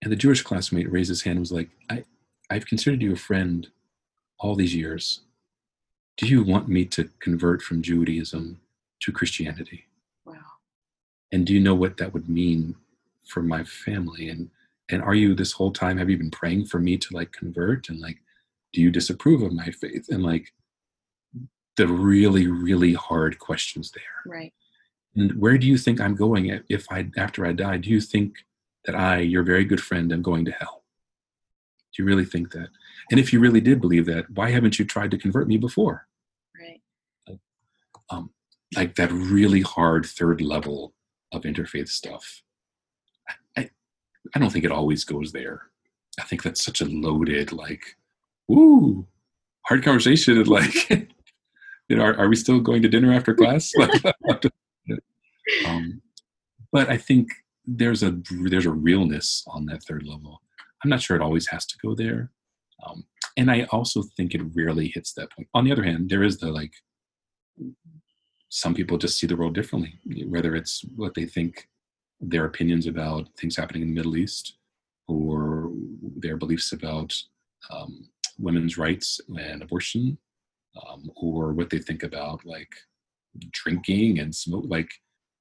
And 0.03 0.13
the 0.13 0.17
jewish 0.17 0.43
classmate 0.43 0.91
raised 0.93 1.09
his 1.09 1.23
hand 1.23 1.37
and 1.37 1.41
was 1.41 1.53
like 1.53 1.71
i 1.91 2.05
i've 2.51 2.67
considered 2.67 3.03
you 3.03 3.13
a 3.13 3.17
friend 3.17 3.69
all 4.39 4.55
these 4.55 4.75
years. 4.75 5.23
Do 6.17 6.27
you 6.29 6.45
want 6.45 6.69
me 6.69 6.85
to 6.87 7.09
convert 7.19 7.63
from 7.63 7.83
judaism 7.83 8.61
to 9.01 9.13
christianity? 9.13 9.87
Wow. 10.27 10.35
and 11.33 11.47
do 11.47 11.53
you 11.53 11.61
know 11.61 11.75
what 11.75 11.97
that 11.99 12.13
would 12.15 12.29
mean 12.29 12.77
for 13.27 13.43
my 13.43 13.65
family? 13.65 14.29
And 14.29 14.51
and 14.91 15.03
are 15.03 15.15
you 15.15 15.35
this 15.35 15.53
whole 15.53 15.73
time 15.73 15.97
have 15.99 16.11
you 16.11 16.19
been 16.19 16.31
praying 16.31 16.67
for 16.67 16.79
me 16.79 16.97
to 16.99 17.15
like 17.15 17.33
convert? 17.33 17.89
And 17.89 18.01
like 18.01 18.19
do 18.73 18.81
you 18.83 18.91
disapprove 18.91 19.43
of 19.43 19.53
my 19.53 19.71
faith? 19.71 20.09
And 20.11 20.23
like 20.23 20.53
the 21.77 21.89
really 21.89 22.47
really 22.49 22.95
hard 22.95 23.39
questions 23.39 23.91
there. 23.93 24.21
Right. 24.27 24.53
And 25.17 25.33
where 25.41 25.59
do 25.59 25.67
you 25.67 25.79
think 25.79 26.01
i'm 26.01 26.15
going 26.15 26.61
if- 26.69 26.91
i 26.91 27.07
after 27.17 27.47
i 27.47 27.53
die 27.53 27.77
do 27.77 27.91
you 27.91 28.01
think 28.01 28.45
that 28.85 28.95
i 28.95 29.19
your 29.19 29.43
very 29.43 29.65
good 29.65 29.81
friend 29.81 30.13
am 30.13 30.23
going 30.23 30.45
to 30.45 30.53
hell 30.53 30.83
do 31.95 32.03
you 32.03 32.07
really 32.07 32.25
think 32.25 32.53
that 32.53 32.69
and 33.11 33.21
if 33.21 33.33
you 33.33 33.41
really 33.41 33.61
did 33.61 33.81
believe 33.81 34.07
that 34.07 34.29
why 34.31 34.51
haven't 34.51 34.79
you 34.79 34.85
tried 34.85 35.11
to 35.11 35.19
convert 35.19 35.49
me 35.49 35.57
before 35.57 36.07
Right. 36.59 37.39
um, 38.11 38.31
like 38.77 38.95
that 38.97 39.13
really 39.13 39.61
hard 39.61 40.07
third 40.07 40.41
level 40.41 40.95
of 41.33 41.43
interfaith 41.43 41.89
stuff. 41.89 42.43
I, 43.57 43.71
I, 44.35 44.39
don't 44.39 44.51
think 44.51 44.65
it 44.65 44.73
always 44.73 45.05
goes 45.05 45.33
there. 45.33 45.63
I 46.19 46.25
think 46.25 46.43
that's 46.43 46.65
such 46.65 46.81
a 46.81 46.87
loaded, 46.87 47.53
like, 47.53 47.97
woo, 48.49 49.07
hard 49.63 49.83
conversation. 49.85 50.43
Like, 50.45 50.89
you 51.89 51.97
know, 51.97 52.03
are, 52.03 52.19
are 52.19 52.29
we 52.29 52.37
still 52.37 52.61
going 52.61 52.83
to 52.83 52.89
dinner 52.89 53.13
after 53.13 53.35
class? 53.35 53.73
um, 55.67 56.01
but 56.73 56.89
I 56.89 56.97
think 56.97 57.29
there's 57.67 58.03
a 58.03 58.21
there's 58.31 58.67
a 58.67 58.71
realness 58.71 59.45
on 59.47 59.67
that 59.67 59.83
third 59.85 60.07
level. 60.07 60.41
I'm 60.83 60.91
not 60.91 61.01
sure 61.01 61.17
it 61.17 61.23
always 61.23 61.47
has 61.49 61.65
to 61.67 61.79
go 61.83 61.95
there. 61.95 62.31
Um, 62.87 63.05
and 63.37 63.51
I 63.51 63.65
also 63.71 64.03
think 64.17 64.35
it 64.35 64.43
rarely 64.55 64.89
hits 64.89 65.13
that 65.15 65.31
point. 65.33 65.49
On 65.55 65.65
the 65.65 65.73
other 65.73 65.83
hand, 65.83 66.11
there 66.11 66.23
is 66.23 66.39
the 66.39 66.51
like 66.51 66.73
some 68.49 68.75
people 68.75 68.99
just 68.99 69.19
see 69.19 69.27
the 69.27 69.37
world 69.37 69.55
differently, 69.55 69.99
whether 70.27 70.55
it's 70.55 70.85
what 70.97 71.15
they 71.15 71.27
think 71.27 71.69
their 72.21 72.45
opinions 72.45 72.87
about 72.87 73.29
things 73.39 73.57
happening 73.57 73.83
in 73.83 73.89
the 73.89 73.95
Middle 73.95 74.17
East 74.17 74.59
or 75.09 75.71
their 76.17 76.37
beliefs 76.37 76.73
about 76.73 77.15
um, 77.71 78.09
women's 78.39 78.79
rights 78.79 79.21
and 79.29 79.63
abortion, 79.63 80.17
um, 80.87 81.11
or 81.17 81.53
what 81.53 81.71
they 81.71 81.79
think 81.79 82.03
about 82.03 82.45
like 82.45 82.73
drinking 83.51 84.19
and 84.19 84.35
smoke, 84.35 84.65
like 84.69 84.91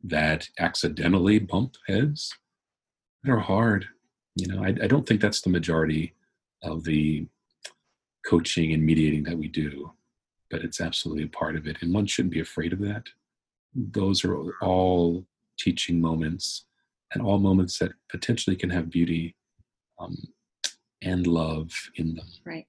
that 0.04 0.48
accidentally 0.60 1.40
bump 1.40 1.76
heads. 1.88 2.34
They're 3.24 3.40
hard. 3.40 3.86
You 4.36 4.48
know, 4.48 4.64
I, 4.64 4.70
I 4.70 4.88
don't 4.88 5.08
think 5.08 5.22
that's 5.22 5.42
the 5.42 5.50
majority 5.50 6.14
of 6.64 6.84
the 6.84 7.28
coaching 8.26 8.74
and 8.74 8.84
mediating 8.84 9.24
that 9.24 9.38
we 9.38 9.48
do 9.48 9.92
but 10.54 10.64
it's 10.64 10.80
absolutely 10.80 11.24
a 11.24 11.28
part 11.30 11.56
of 11.56 11.66
it. 11.66 11.78
And 11.82 11.92
one 11.92 12.06
shouldn't 12.06 12.32
be 12.32 12.40
afraid 12.40 12.74
of 12.74 12.80
that. 12.82 13.08
Those 13.74 14.24
are 14.24 14.54
all 14.62 15.26
teaching 15.58 16.00
moments 16.00 16.66
and 17.12 17.24
all 17.26 17.40
moments 17.40 17.80
that 17.80 17.92
potentially 18.12 18.56
can 18.56 18.70
have 18.70 18.92
beauty 18.92 19.36
um, 20.00 20.16
and 21.02 21.26
love 21.26 21.72
in 21.96 22.14
them. 22.14 22.28
Right. 22.46 22.68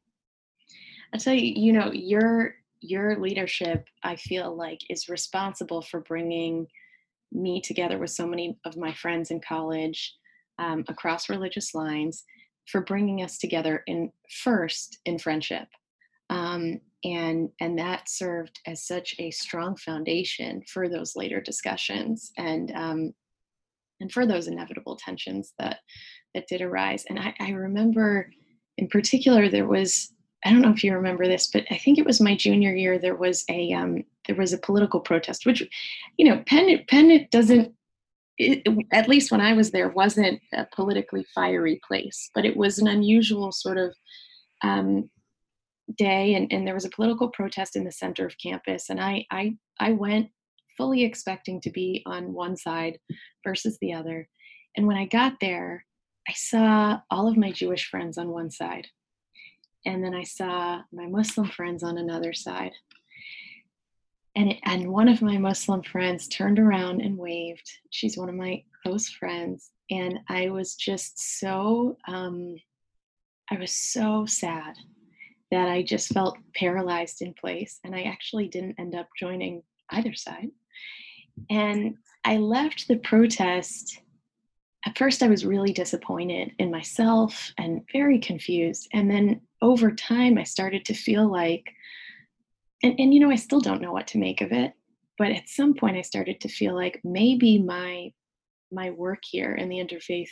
I 1.13 1.19
tell 1.19 1.35
you, 1.35 1.53
you 1.55 1.75
know, 1.75 1.93
your 1.93 2.55
your 2.85 3.19
leadership, 3.19 3.87
I 4.03 4.17
feel 4.17 4.57
like, 4.57 4.81
is 4.91 5.09
responsible 5.09 5.83
for 5.83 6.01
bringing 6.01 6.67
me 7.33 7.61
together 7.61 7.99
with 7.99 8.11
so 8.11 8.27
many 8.27 8.59
of 8.65 8.77
my 8.77 8.93
friends 8.93 9.31
in 9.31 9.41
college 9.41 10.15
um, 10.59 10.85
across 10.89 11.29
religious 11.29 11.75
lines 11.75 12.25
for 12.69 12.83
bringing 12.83 13.23
us 13.23 13.39
together 13.39 13.83
in 13.87 14.11
first 14.43 14.99
in 15.05 15.19
friendship. 15.19 15.69
Um, 16.31 16.81
and 17.05 17.51
and 17.61 17.79
that 17.79 18.09
served 18.09 18.61
as 18.67 18.87
such 18.87 19.15
a 19.19 19.31
strong 19.31 19.77
foundation 19.77 20.63
for 20.73 20.89
those 20.89 21.17
later 21.17 21.41
discussions 21.41 22.33
and 22.39 22.73
um, 22.75 23.13
and 24.01 24.11
for 24.11 24.27
those 24.27 24.47
inevitable 24.49 24.97
tensions 24.97 25.53
that 25.59 25.79
that 26.35 26.47
did 26.49 26.63
arise. 26.63 27.05
And 27.09 27.19
I, 27.19 27.35
I 27.41 27.51
remember 27.51 28.31
in 28.79 28.89
particular 28.89 29.49
there 29.49 29.69
was 29.69 30.13
I 30.45 30.51
don't 30.51 30.61
know 30.61 30.71
if 30.71 30.85
you 30.85 30.95
remember 30.95 31.27
this, 31.27 31.47
but 31.47 31.65
I 31.71 31.79
think 31.79 31.99
it 31.99 32.05
was 32.05 32.21
my 32.21 32.37
junior 32.37 32.75
year. 32.75 32.99
There 32.99 33.17
was 33.17 33.45
a 33.49 33.73
um, 33.73 34.05
there 34.27 34.37
was 34.37 34.53
a 34.53 34.59
political 34.59 35.01
protest, 35.01 35.47
which, 35.47 35.63
you 36.19 36.29
know, 36.29 36.43
Penn 36.47 36.85
Penn 36.89 37.27
doesn't. 37.31 37.73
It, 38.37 38.67
at 38.93 39.09
least 39.09 39.31
when 39.31 39.41
I 39.41 39.53
was 39.53 39.71
there, 39.71 39.89
wasn't 39.89 40.41
a 40.53 40.67
politically 40.75 41.25
fiery 41.35 41.81
place, 41.87 42.31
but 42.35 42.45
it 42.45 42.57
was 42.57 42.79
an 42.79 42.89
unusual 42.89 43.53
sort 43.53 43.79
of 43.79 43.95
um, 44.65 45.09
day, 45.97 46.35
and, 46.35 46.53
and 46.53 46.67
there 46.67 46.75
was 46.75 46.85
a 46.85 46.91
political 46.91 47.29
protest 47.29 47.77
in 47.77 47.85
the 47.85 47.93
center 47.93 48.27
of 48.27 48.37
campus, 48.43 48.91
and 48.91 49.01
I 49.01 49.25
I 49.31 49.57
I 49.81 49.93
went 49.93 50.29
fully 50.77 51.05
expecting 51.05 51.61
to 51.61 51.71
be 51.71 52.03
on 52.07 52.33
one 52.35 52.57
side 52.57 52.99
versus 53.45 53.79
the 53.81 53.95
other, 53.95 54.29
and 54.77 54.87
when 54.87 54.97
I 54.97 55.07
got 55.07 55.35
there, 55.41 55.87
I 56.29 56.33
saw 56.33 57.01
all 57.11 57.29
of 57.29 57.37
my 57.37 57.53
Jewish 57.53 57.89
friends 57.89 58.19
on 58.19 58.29
one 58.29 58.51
side 58.51 58.89
and 59.87 60.03
then 60.03 60.15
I 60.15 60.23
saw 60.23 60.81
my 60.93 61.07
Muslim 61.07 61.49
friends 61.49 61.83
on 61.83 61.99
another 61.99 62.33
side. 62.33 62.73
And, 64.37 64.53
it, 64.53 64.59
and 64.65 64.91
one 64.91 65.09
of 65.09 65.23
my 65.23 65.39
Muslim 65.39 65.83
friends 65.83 66.27
turned 66.29 66.59
around 66.59 67.01
and 67.01 67.17
waved. 67.17 67.71
She's 67.91 68.17
one 68.17 68.29
of 68.29 68.35
my 68.35 68.65
close 68.83 69.09
friends. 69.09 69.71
And 69.91 70.19
I 70.29 70.49
was 70.49 70.75
just 70.75 71.39
so, 71.41 71.97
um, 72.09 72.57
I 73.51 73.57
was 73.59 73.77
so 73.77 74.27
sad 74.27 74.75
that 75.51 75.69
I 75.69 75.83
just 75.83 76.13
felt 76.13 76.39
paralyzed 76.57 77.23
in 77.23 77.35
place. 77.35 77.79
And 77.85 77.95
I 77.95 78.03
actually 78.03 78.49
didn't 78.49 78.77
end 78.79 78.95
up 78.95 79.09
joining 79.19 79.63
either 79.91 80.15
side. 80.15 80.51
And 81.51 81.97
I 82.25 82.39
left 82.39 82.89
the 82.89 82.97
protest 82.97 84.01
at 84.87 84.99
first 84.99 85.23
I 85.23 85.29
was 85.29 85.47
really 85.47 85.73
disappointed 85.73 86.53
in 86.59 86.71
myself 86.71 87.53
and 87.59 87.83
very 87.93 88.19
confused. 88.19 88.89
And 88.93 89.11
then 89.11 89.41
over 89.63 89.91
time, 89.91 90.37
I 90.37 90.45
started 90.45 90.85
to 90.87 90.95
feel 90.95 91.31
like, 91.31 91.73
and, 92.83 92.95
and 92.99 93.15
you 93.15 93.21
know, 93.21 93.31
I 93.31 93.37
still 93.37 93.61
don't 93.61 93.81
know 93.81 93.93
what 93.93 94.09
to 94.09 94.19
make 94.19 94.43
of 94.43 94.53
it, 94.53 94.73
but 95.17 95.31
at 95.31 95.49
some 95.49 95.75
point 95.75 95.97
I 95.97 96.03
started 96.03 96.41
to 96.41 96.49
feel 96.49 96.75
like 96.75 97.01
maybe 97.05 97.59
my 97.59 98.13
my 98.73 98.91
work 98.91 99.21
here 99.23 99.55
in 99.55 99.69
the 99.69 99.77
interfaith 99.77 100.31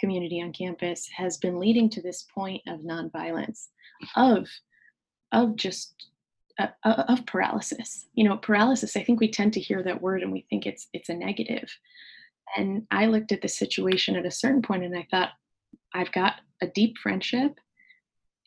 community 0.00 0.42
on 0.42 0.52
campus 0.52 1.08
has 1.16 1.36
been 1.36 1.60
leading 1.60 1.88
to 1.90 2.02
this 2.02 2.26
point 2.34 2.60
of 2.66 2.80
nonviolence, 2.80 3.66
of 4.16 4.48
of 5.32 5.56
just 5.56 5.94
uh, 6.58 6.68
uh 6.84 7.04
of 7.08 7.24
paralysis. 7.26 8.06
You 8.14 8.28
know, 8.28 8.36
paralysis. 8.36 8.96
I 8.96 9.04
think 9.04 9.20
we 9.20 9.30
tend 9.30 9.52
to 9.54 9.60
hear 9.60 9.82
that 9.82 10.02
word 10.02 10.22
and 10.22 10.32
we 10.32 10.46
think 10.50 10.66
it's 10.66 10.88
it's 10.92 11.08
a 11.08 11.14
negative, 11.14 11.70
and 12.56 12.86
I 12.90 13.06
looked 13.06 13.32
at 13.32 13.42
the 13.42 13.48
situation 13.48 14.16
at 14.16 14.26
a 14.26 14.30
certain 14.30 14.62
point 14.62 14.84
and 14.84 14.96
I 14.96 15.06
thought, 15.10 15.30
I've 15.94 16.12
got 16.12 16.34
a 16.62 16.66
deep 16.66 16.96
friendship 16.98 17.58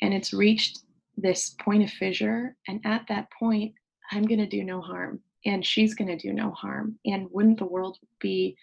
and 0.02 0.14
it's 0.14 0.34
reached 0.34 0.80
this 1.18 1.56
point 1.62 1.84
of 1.84 1.90
fissure. 1.90 2.56
And 2.68 2.82
at 2.86 3.06
that 3.10 3.28
point, 3.38 3.74
I'm 4.12 4.24
going 4.24 4.40
to 4.40 4.48
do 4.48 4.64
no 4.64 4.82
harm 4.82 5.22
and 5.46 5.66
she's 5.66 5.94
going 5.94 6.08
to 6.08 6.18
do 6.18 6.34
no 6.34 6.52
harm. 6.52 6.98
And 7.06 7.28
wouldn't 7.32 7.60
the 7.60 7.66
world 7.66 7.98
be 8.20 8.56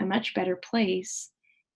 a 0.00 0.06
much 0.06 0.34
better 0.34 0.56
place, 0.56 1.30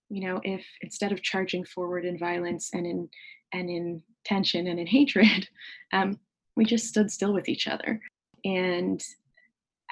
you 0.09 0.27
know, 0.27 0.41
if 0.45 0.65
instead 0.83 1.13
of 1.13 1.23
charging 1.23 1.65
forward 1.65 2.05
in 2.05 2.19
violence 2.19 2.71
and 2.73 2.87
in 2.87 3.09
and 3.53 3.71
in 3.71 4.03
tension 4.25 4.67
and 4.67 4.81
in 4.81 4.87
hatred, 4.87 5.49
um, 5.93 6.19
we 6.57 6.65
just 6.65 6.89
stood 6.89 7.11
still 7.11 7.33
with 7.33 7.49
each 7.49 7.67
other. 7.67 8.01
And 8.45 9.03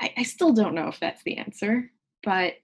I, 0.01 0.13
I 0.19 0.23
still 0.23 0.53
don't 0.53 0.75
know 0.75 0.89
if 0.89 0.99
that's 1.01 1.23
the 1.25 1.39
answer, 1.39 1.91
but 2.25 2.55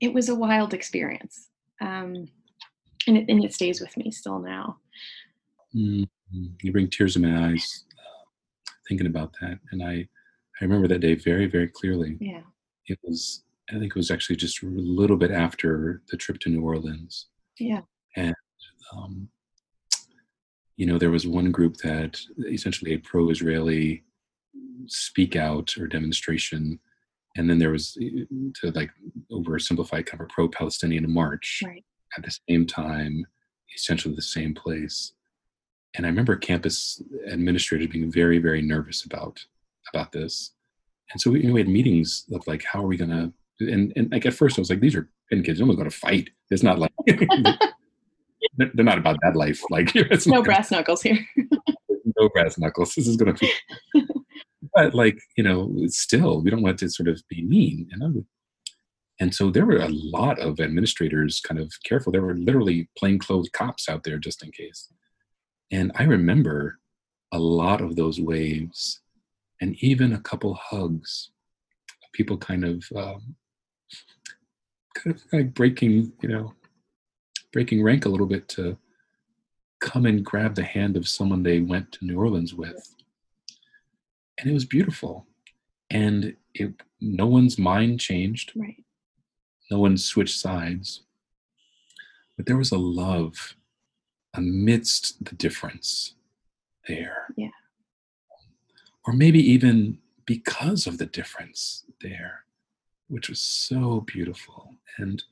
it 0.00 0.12
was 0.12 0.28
a 0.28 0.34
wild 0.34 0.74
experience. 0.74 1.48
Um, 1.80 2.28
and, 3.06 3.16
it, 3.16 3.26
and 3.28 3.44
it 3.44 3.54
stays 3.54 3.80
with 3.80 3.96
me 3.96 4.10
still 4.10 4.38
now. 4.38 4.78
Mm-hmm. 5.74 6.44
You 6.62 6.72
bring 6.72 6.88
tears 6.88 7.14
to 7.14 7.20
my 7.20 7.48
eyes 7.48 7.84
uh, 7.92 8.72
thinking 8.88 9.06
about 9.06 9.34
that. 9.40 9.58
And 9.72 9.82
I, 9.82 10.08
I 10.60 10.64
remember 10.64 10.88
that 10.88 11.00
day 11.00 11.14
very, 11.14 11.46
very 11.46 11.68
clearly. 11.68 12.16
Yeah. 12.20 12.42
It 12.86 12.98
was, 13.02 13.44
I 13.70 13.74
think 13.74 13.86
it 13.86 13.96
was 13.96 14.10
actually 14.10 14.36
just 14.36 14.62
a 14.62 14.66
little 14.66 15.16
bit 15.16 15.30
after 15.30 16.02
the 16.10 16.16
trip 16.16 16.38
to 16.40 16.50
New 16.50 16.62
Orleans. 16.62 17.26
Yeah. 17.58 17.82
And, 18.16 18.34
um, 18.92 19.28
you 20.76 20.86
know, 20.86 20.98
there 20.98 21.10
was 21.10 21.26
one 21.26 21.50
group 21.50 21.76
that 21.78 22.18
essentially 22.50 22.94
a 22.94 22.98
pro 22.98 23.30
Israeli 23.30 24.02
speak 24.86 25.36
out 25.36 25.76
or 25.78 25.86
demonstration 25.86 26.80
and 27.36 27.48
then 27.48 27.58
there 27.58 27.70
was 27.70 27.96
eh, 28.00 28.24
to 28.56 28.70
like 28.72 28.90
oversimplify 29.30 30.04
kind 30.04 30.20
of 30.20 30.20
a 30.20 30.26
pro-palestinian 30.26 31.10
march 31.12 31.62
right. 31.64 31.84
at 32.16 32.24
the 32.24 32.36
same 32.48 32.66
time 32.66 33.24
essentially 33.74 34.14
the 34.14 34.22
same 34.22 34.54
place. 34.54 35.12
And 35.96 36.06
i 36.06 36.08
remember 36.08 36.36
campus 36.36 37.02
administrators 37.30 37.88
being 37.88 38.10
very 38.10 38.38
very 38.38 38.62
nervous 38.62 39.04
about 39.04 39.44
about 39.92 40.12
this. 40.12 40.52
And 41.12 41.20
so 41.20 41.32
we, 41.32 41.40
you 41.40 41.48
know, 41.48 41.54
we 41.54 41.60
had 41.60 41.68
meetings 41.68 42.24
of 42.32 42.46
like 42.46 42.64
how 42.64 42.84
are 42.84 42.86
we 42.86 42.96
going 42.96 43.10
to 43.10 43.32
and, 43.60 43.92
and 43.96 44.10
like 44.10 44.24
at 44.24 44.34
first 44.34 44.58
i 44.58 44.60
was 44.60 44.70
like 44.70 44.80
these 44.80 44.94
are 44.94 45.08
Penn 45.30 45.42
kids. 45.42 45.60
No 45.60 45.66
one's 45.66 45.78
going 45.78 45.90
to 45.90 45.96
fight. 45.96 46.30
It's 46.50 46.62
not 46.62 46.78
like 46.78 46.92
they're 48.56 48.84
not 48.84 48.98
about 48.98 49.18
that 49.22 49.36
life. 49.36 49.62
Like 49.70 49.92
it's 49.94 50.26
no 50.26 50.42
brass 50.42 50.70
knuckles 50.70 51.02
here 51.02 51.18
no 52.16 52.28
brass 52.28 52.58
knuckles. 52.58 52.94
This 52.94 53.06
is 53.06 53.16
going 53.16 53.34
to 53.34 53.40
be 53.40 53.52
but 54.74 54.94
like 54.94 55.18
you 55.36 55.44
know 55.44 55.74
still 55.86 56.40
we 56.42 56.50
don't 56.50 56.62
want 56.62 56.78
to 56.78 56.88
sort 56.88 57.08
of 57.08 57.20
be 57.28 57.42
mean 57.42 57.88
you 57.90 57.98
know? 57.98 58.24
And 59.20 59.34
so 59.34 59.50
there 59.50 59.66
were 59.66 59.80
a 59.80 59.88
lot 59.88 60.38
of 60.38 60.60
administrators 60.60 61.40
kind 61.40 61.60
of 61.60 61.70
careful. 61.84 62.10
There 62.10 62.22
were 62.22 62.36
literally 62.36 62.88
plainclothes 62.96 63.50
cops 63.52 63.86
out 63.86 64.02
there 64.02 64.16
just 64.16 64.42
in 64.42 64.50
case. 64.50 64.90
And 65.70 65.92
i 65.94 66.04
remember 66.04 66.78
a 67.32 67.38
lot 67.38 67.80
of 67.80 67.96
those 67.96 68.18
waves 68.18 69.00
and 69.60 69.76
even 69.82 70.12
a 70.12 70.20
couple 70.20 70.54
hugs. 70.54 71.30
People 72.12 72.38
kind 72.38 72.64
of 72.64 72.84
um, 72.96 73.36
kind 74.94 75.14
of 75.14 75.22
like 75.32 75.54
breaking 75.54 76.12
you 76.22 76.28
know 76.28 76.52
breaking 77.52 77.82
rank 77.82 78.04
a 78.04 78.08
little 78.08 78.26
bit 78.26 78.48
to 78.48 78.76
come 79.80 80.06
and 80.06 80.24
grab 80.24 80.54
the 80.54 80.62
hand 80.62 80.96
of 80.96 81.08
someone 81.08 81.42
they 81.42 81.60
went 81.60 81.92
to 81.92 82.04
new 82.04 82.18
orleans 82.18 82.54
with. 82.54 82.94
And 84.38 84.50
it 84.50 84.54
was 84.54 84.64
beautiful. 84.64 85.26
And 85.90 86.36
it 86.54 86.72
no 87.00 87.26
one's 87.26 87.58
mind 87.58 88.00
changed. 88.00 88.52
Right. 88.54 88.84
No 89.70 89.78
one 89.78 89.96
switched 89.96 90.38
sides. 90.38 91.02
But 92.36 92.46
there 92.46 92.56
was 92.56 92.72
a 92.72 92.78
love 92.78 93.56
amidst 94.34 95.24
the 95.24 95.34
difference 95.34 96.14
there. 96.86 97.26
Yeah. 97.36 97.48
Or 99.06 99.12
maybe 99.12 99.40
even 99.40 99.98
because 100.26 100.86
of 100.86 100.98
the 100.98 101.06
difference 101.06 101.84
there 102.00 102.44
which 103.10 103.28
was 103.28 103.40
so 103.40 104.00
beautiful. 104.06 104.72
And 104.96 105.22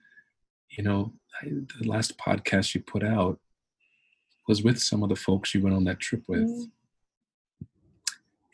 you 0.71 0.83
know 0.85 1.13
I, 1.41 1.47
the 1.47 1.89
last 1.89 2.19
podcast 2.19 2.75
you 2.75 2.81
put 2.81 3.03
out 3.03 3.39
was 4.49 4.63
with 4.63 4.81
some 4.81 5.03
of 5.03 5.09
the 5.09 5.17
folks 5.17 5.55
you 5.55 5.63
went 5.63 5.77
on 5.77 5.85
that 5.85 6.01
trip 6.01 6.23
with 6.27 6.41
mm 6.41 6.71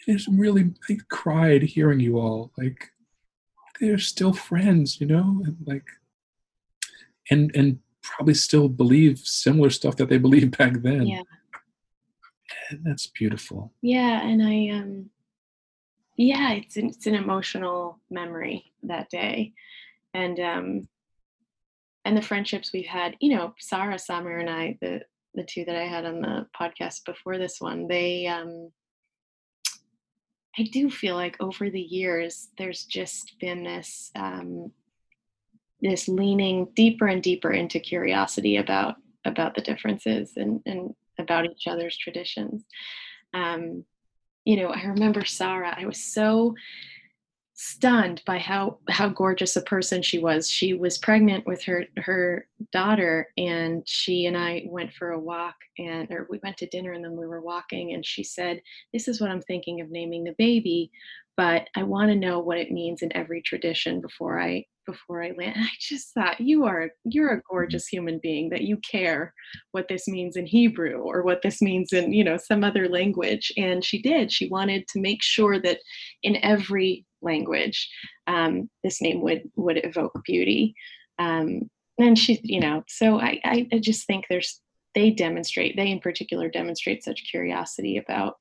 it's 0.07 0.28
really 0.28 0.72
I 0.88 0.99
cried 1.09 1.62
hearing 1.62 2.01
you 2.01 2.18
all 2.18 2.53
like 2.59 2.90
they're 3.80 3.99
still 3.99 4.32
friends, 4.32 5.01
you 5.01 5.07
know, 5.07 5.42
and 5.45 5.57
like 5.66 5.86
and 7.30 7.55
and 7.55 7.78
probably 8.03 8.34
still 8.34 8.68
believe 8.68 9.18
similar 9.18 9.70
stuff 9.70 9.97
that 9.97 10.09
they 10.09 10.18
believed 10.26 10.57
back 10.57 10.74
then. 10.82 11.07
Yeah. 11.07 11.22
And 12.70 12.84
that's 12.84 13.07
beautiful. 13.09 13.72
Yeah, 13.82 14.26
and 14.26 14.42
I 14.42 14.76
um 14.76 15.11
yeah, 16.16 16.53
it's 16.53 16.76
an, 16.76 16.86
it's 16.86 17.07
an 17.07 17.14
emotional 17.14 17.99
memory 18.11 18.72
that 18.84 19.11
day. 19.11 19.53
And 20.12 20.38
um 20.40 20.88
and 22.05 22.16
the 22.16 22.22
friendships 22.22 22.72
we've 22.72 22.86
had, 22.86 23.16
you 23.20 23.34
know, 23.34 23.55
Sarah, 23.59 23.95
Samir 23.95 24.38
and 24.38 24.51
I, 24.51 24.78
the 24.80 25.03
the 25.35 25.45
two 25.45 25.64
that 25.64 25.76
I 25.76 25.85
had 25.85 26.05
on 26.05 26.20
the 26.20 26.47
podcast 26.59 27.05
before 27.05 27.39
this 27.39 27.61
one, 27.61 27.89
they 27.89 28.26
um 28.26 28.70
I 30.59 30.62
do 30.62 30.89
feel 30.89 31.16
like 31.16 31.37
over 31.41 31.68
the 31.68 31.80
years, 31.80 32.49
there's 32.59 32.85
just 32.85 33.35
been 33.41 33.64
this 33.64 34.11
um, 34.14 34.70
this 35.80 36.09
leaning 36.09 36.68
deeper 36.74 37.07
and 37.09 37.22
deeper 37.22 37.53
into 37.53 37.80
curiosity 37.80 38.57
about 38.59 38.97
about 39.24 39.55
the 39.55 39.62
differences 39.62 40.32
and, 40.37 40.61
and 40.66 40.95
about 41.18 41.47
each 41.47 41.66
other's 41.66 41.97
traditions. 41.97 42.64
Um, 43.32 43.85
you 44.45 44.57
know, 44.57 44.68
I 44.68 44.85
remember 44.85 45.24
Sarah. 45.24 45.74
I 45.76 45.87
was 45.87 46.05
so 46.05 46.55
stunned 47.55 48.20
by 48.26 48.38
how 48.38 48.78
how 48.88 49.09
gorgeous 49.09 49.57
a 49.57 49.62
person 49.62 50.02
she 50.02 50.18
was. 50.18 50.50
She 50.50 50.74
was 50.74 50.98
pregnant 50.98 51.46
with 51.46 51.62
her 51.64 51.84
her 51.98 52.46
daughter, 52.72 53.28
and 53.38 53.88
she 53.88 54.26
and 54.26 54.36
I 54.36 54.64
went 54.66 54.92
for 54.92 55.11
a 55.12 55.18
walk, 55.18 55.55
and 55.78 56.11
or 56.11 56.26
we 56.28 56.40
went 56.42 56.57
to 56.59 56.66
dinner, 56.66 56.92
and 56.92 57.05
then 57.05 57.16
we 57.16 57.26
were 57.26 57.40
walking, 57.40 57.92
and 57.92 58.05
she 58.05 58.24
said, 58.24 58.61
"This 58.92 59.07
is 59.09 59.20
what 59.20 59.30
I'm 59.30 59.42
thinking 59.42 59.80
of 59.80 59.90
naming 59.90 60.24
the 60.24 60.34
baby, 60.36 60.90
but 61.37 61.68
I 61.76 61.82
want 61.82 62.11
to 62.11 62.16
know 62.16 62.39
what 62.41 62.59
it 62.59 62.70
means 62.70 63.03
in 63.03 63.14
every 63.16 63.43
tradition 63.43 64.01
before 64.01 64.41
I 64.41 64.64
before 64.87 65.22
I 65.22 65.28
land." 65.28 65.57
And 65.57 65.64
I 65.64 65.70
just 65.80 66.12
thought, 66.14 66.41
you 66.41 66.64
are 66.64 66.91
you're 67.05 67.32
a 67.32 67.37
Mm-hmm. 67.37 67.55
gorgeous 67.55 67.87
human 67.89 68.18
being 68.22 68.51
that 68.51 68.62
you 68.62 68.78
care 68.91 69.32
what 69.72 69.89
this 69.89 70.07
means 70.09 70.37
in 70.37 70.47
Hebrew 70.47 70.99
or 70.99 71.22
what 71.22 71.43
this 71.43 71.62
means 71.62 71.93
in 71.93 72.12
you 72.12 72.24
know 72.24 72.37
some 72.37 72.64
other 72.64 72.89
language, 72.89 73.53
and 73.57 73.85
she 73.85 74.01
did. 74.03 74.32
She 74.32 74.49
wanted 74.49 74.87
to 74.89 75.01
make 75.01 75.22
sure 75.22 75.61
that 75.61 75.78
in 76.22 76.37
every 76.43 77.07
language 77.24 77.89
um, 78.26 78.68
this 78.82 79.01
name 79.03 79.20
would 79.22 79.43
would 79.57 79.85
evoke 79.85 80.12
beauty 80.24 80.74
um, 81.18 81.62
and 81.99 82.18
she 82.18 82.41
you 82.43 82.61
know 82.61 82.82
so 82.89 83.18
I, 83.18 83.41
I 83.45 83.68
i 83.72 83.78
just 83.78 84.07
think 84.07 84.26
there's 84.28 84.61
they 84.95 85.11
demonstrate 85.11 85.76
they 85.76 85.91
in 85.91 86.01
particular 86.01 86.49
demonstrate 86.49 87.03
such 87.03 87.28
curiosity 87.30 87.97
about 87.97 88.37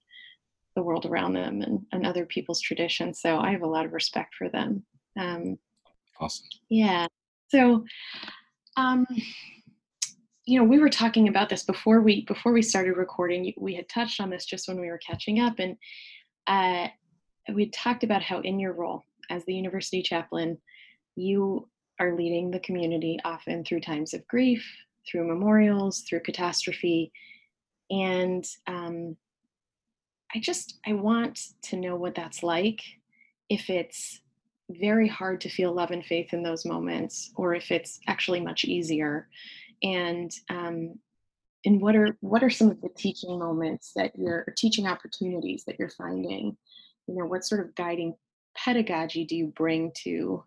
the 0.76 0.82
world 0.82 1.06
around 1.06 1.34
them 1.34 1.62
and, 1.62 1.86
and 1.92 2.06
other 2.06 2.26
people's 2.26 2.62
traditions 2.62 3.22
so 3.22 3.38
i 3.38 3.52
have 3.52 3.62
a 3.62 3.68
lot 3.68 3.86
of 3.86 3.94
respect 3.94 4.34
for 4.36 4.50
them 4.50 4.84
um, 5.20 5.58
Awesome. 6.20 6.46
yeah 6.70 7.08
so 7.50 7.84
um 8.78 9.06
you 10.46 10.60
know 10.60 10.66
we 10.66 10.80
were 10.80 10.90
talking 10.90 11.28
about 11.28 11.50
this 11.50 11.64
before 11.64 12.02
we 12.02 12.26
before 12.26 12.52
we 12.52 12.62
started 12.62 12.98
recording 12.98 13.54
we 13.58 13.76
had 13.76 13.88
touched 13.90 14.20
on 14.20 14.30
this 14.30 14.46
just 14.46 14.68
when 14.68 14.80
we 14.80 14.88
were 14.88 15.00
catching 15.00 15.40
up 15.40 15.60
and 15.60 15.76
uh 16.48 16.88
we 17.54 17.70
talked 17.70 18.04
about 18.04 18.22
how 18.22 18.40
in 18.40 18.60
your 18.60 18.74
role 18.74 19.04
as 19.30 19.44
the 19.46 19.54
university 19.54 20.02
chaplain 20.02 20.58
you 21.16 21.68
are 22.00 22.16
leading 22.16 22.50
the 22.50 22.60
community 22.60 23.20
often 23.24 23.64
through 23.64 23.80
times 23.80 24.14
of 24.14 24.26
grief 24.28 24.66
through 25.10 25.28
memorials 25.28 26.02
through 26.02 26.22
catastrophe 26.22 27.12
and 27.90 28.46
um, 28.68 29.16
i 30.36 30.40
just 30.40 30.80
i 30.86 30.94
want 30.94 31.40
to 31.62 31.76
know 31.76 31.96
what 31.96 32.16
that's 32.16 32.44
like 32.44 32.82
if 33.50 33.70
it's 33.70 34.22
very 34.70 35.08
hard 35.08 35.42
to 35.42 35.50
feel 35.50 35.74
love 35.74 35.92
and 35.92 36.06
faith 36.06 36.34
in 36.34 36.44
those 36.44 36.66
moments 36.66 37.32
or 37.36 37.54
if 37.54 37.72
it's 37.72 38.00
actually 38.08 38.40
much 38.40 38.66
easier. 38.66 39.28
And 39.82 40.32
um, 40.50 41.00
and 41.66 41.82
what 41.82 41.96
are 41.96 42.18
what 42.22 42.44
are 42.44 42.50
some 42.50 42.70
of 42.70 42.82
the 42.82 42.90
teaching 42.90 43.38
moments 43.40 43.92
that 43.96 44.12
you're 44.18 44.54
teaching 44.58 44.88
opportunities 44.88 45.64
that 45.66 45.78
you're 45.80 45.90
finding? 45.90 46.58
You 47.08 47.16
know 47.16 47.26
what 47.26 47.46
sort 47.46 47.62
of 47.62 47.76
guiding 47.76 48.16
pedagogy 48.56 49.26
do 49.26 49.36
you 49.36 49.48
bring 49.48 49.92
to 50.04 50.44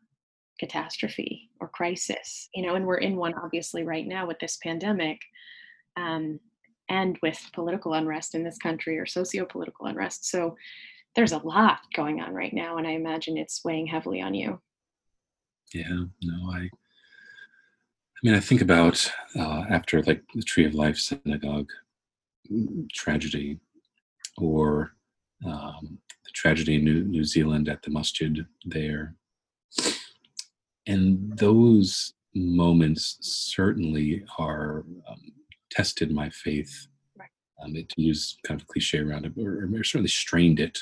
catastrophe 0.59 1.51
or 1.61 1.68
crisis? 1.68 2.49
You 2.55 2.66
know 2.66 2.74
and 2.74 2.87
we're 2.87 2.97
in 2.97 3.16
one 3.16 3.34
obviously 3.34 3.84
right 3.84 4.07
now 4.07 4.26
with 4.26 4.39
this 4.39 4.59
pandemic 4.62 5.20
um, 5.97 6.41
and 6.89 7.18
with 7.22 7.41
political 7.53 7.95
unrest 7.95 8.34
in 8.34 8.45
this 8.45 8.59
country 8.59 8.99
or 8.99 9.07
socio-political 9.07 9.87
unrest 9.87 10.28
so 10.28 10.57
there's 11.14 11.32
a 11.32 11.39
lot 11.39 11.80
going 11.95 12.20
on 12.20 12.34
right 12.34 12.53
now 12.53 12.76
and 12.78 12.87
i 12.87 12.93
imagine 12.93 13.37
it's 13.37 13.64
weighing 13.64 13.87
heavily 13.87 14.20
on 14.20 14.34
you 14.34 14.61
Yeah, 15.72 16.05
no, 16.22 16.51
I. 16.53 16.70
I 18.16 18.20
mean, 18.22 18.34
I 18.34 18.41
think 18.41 18.62
about 18.62 19.12
uh, 19.39 19.64
after 19.68 20.03
like 20.03 20.22
the 20.34 20.43
Tree 20.43 20.64
of 20.64 20.74
Life 20.74 20.97
synagogue 20.97 21.70
mm, 22.51 22.91
tragedy, 22.93 23.59
or 24.39 24.93
um, 25.45 25.99
the 26.24 26.30
tragedy 26.32 26.76
in 26.76 26.84
New, 26.84 27.05
New 27.05 27.24
Zealand 27.24 27.68
at 27.68 27.82
the 27.82 27.91
masjid 27.91 28.47
there, 28.64 29.14
and 30.87 31.37
those 31.37 32.14
moments 32.34 33.18
certainly 33.20 34.24
are 34.39 34.84
um, 35.09 35.32
tested 35.70 36.10
my 36.10 36.30
faith. 36.30 36.86
Right. 37.18 37.28
Um, 37.62 37.76
it, 37.76 37.88
to 37.90 38.02
use 38.02 38.36
kind 38.46 38.60
of 38.60 38.66
cliche 38.66 38.98
around 38.98 39.26
it, 39.26 39.32
or, 39.38 39.64
or 39.64 39.84
certainly 39.84 40.08
strained 40.08 40.60
it. 40.60 40.78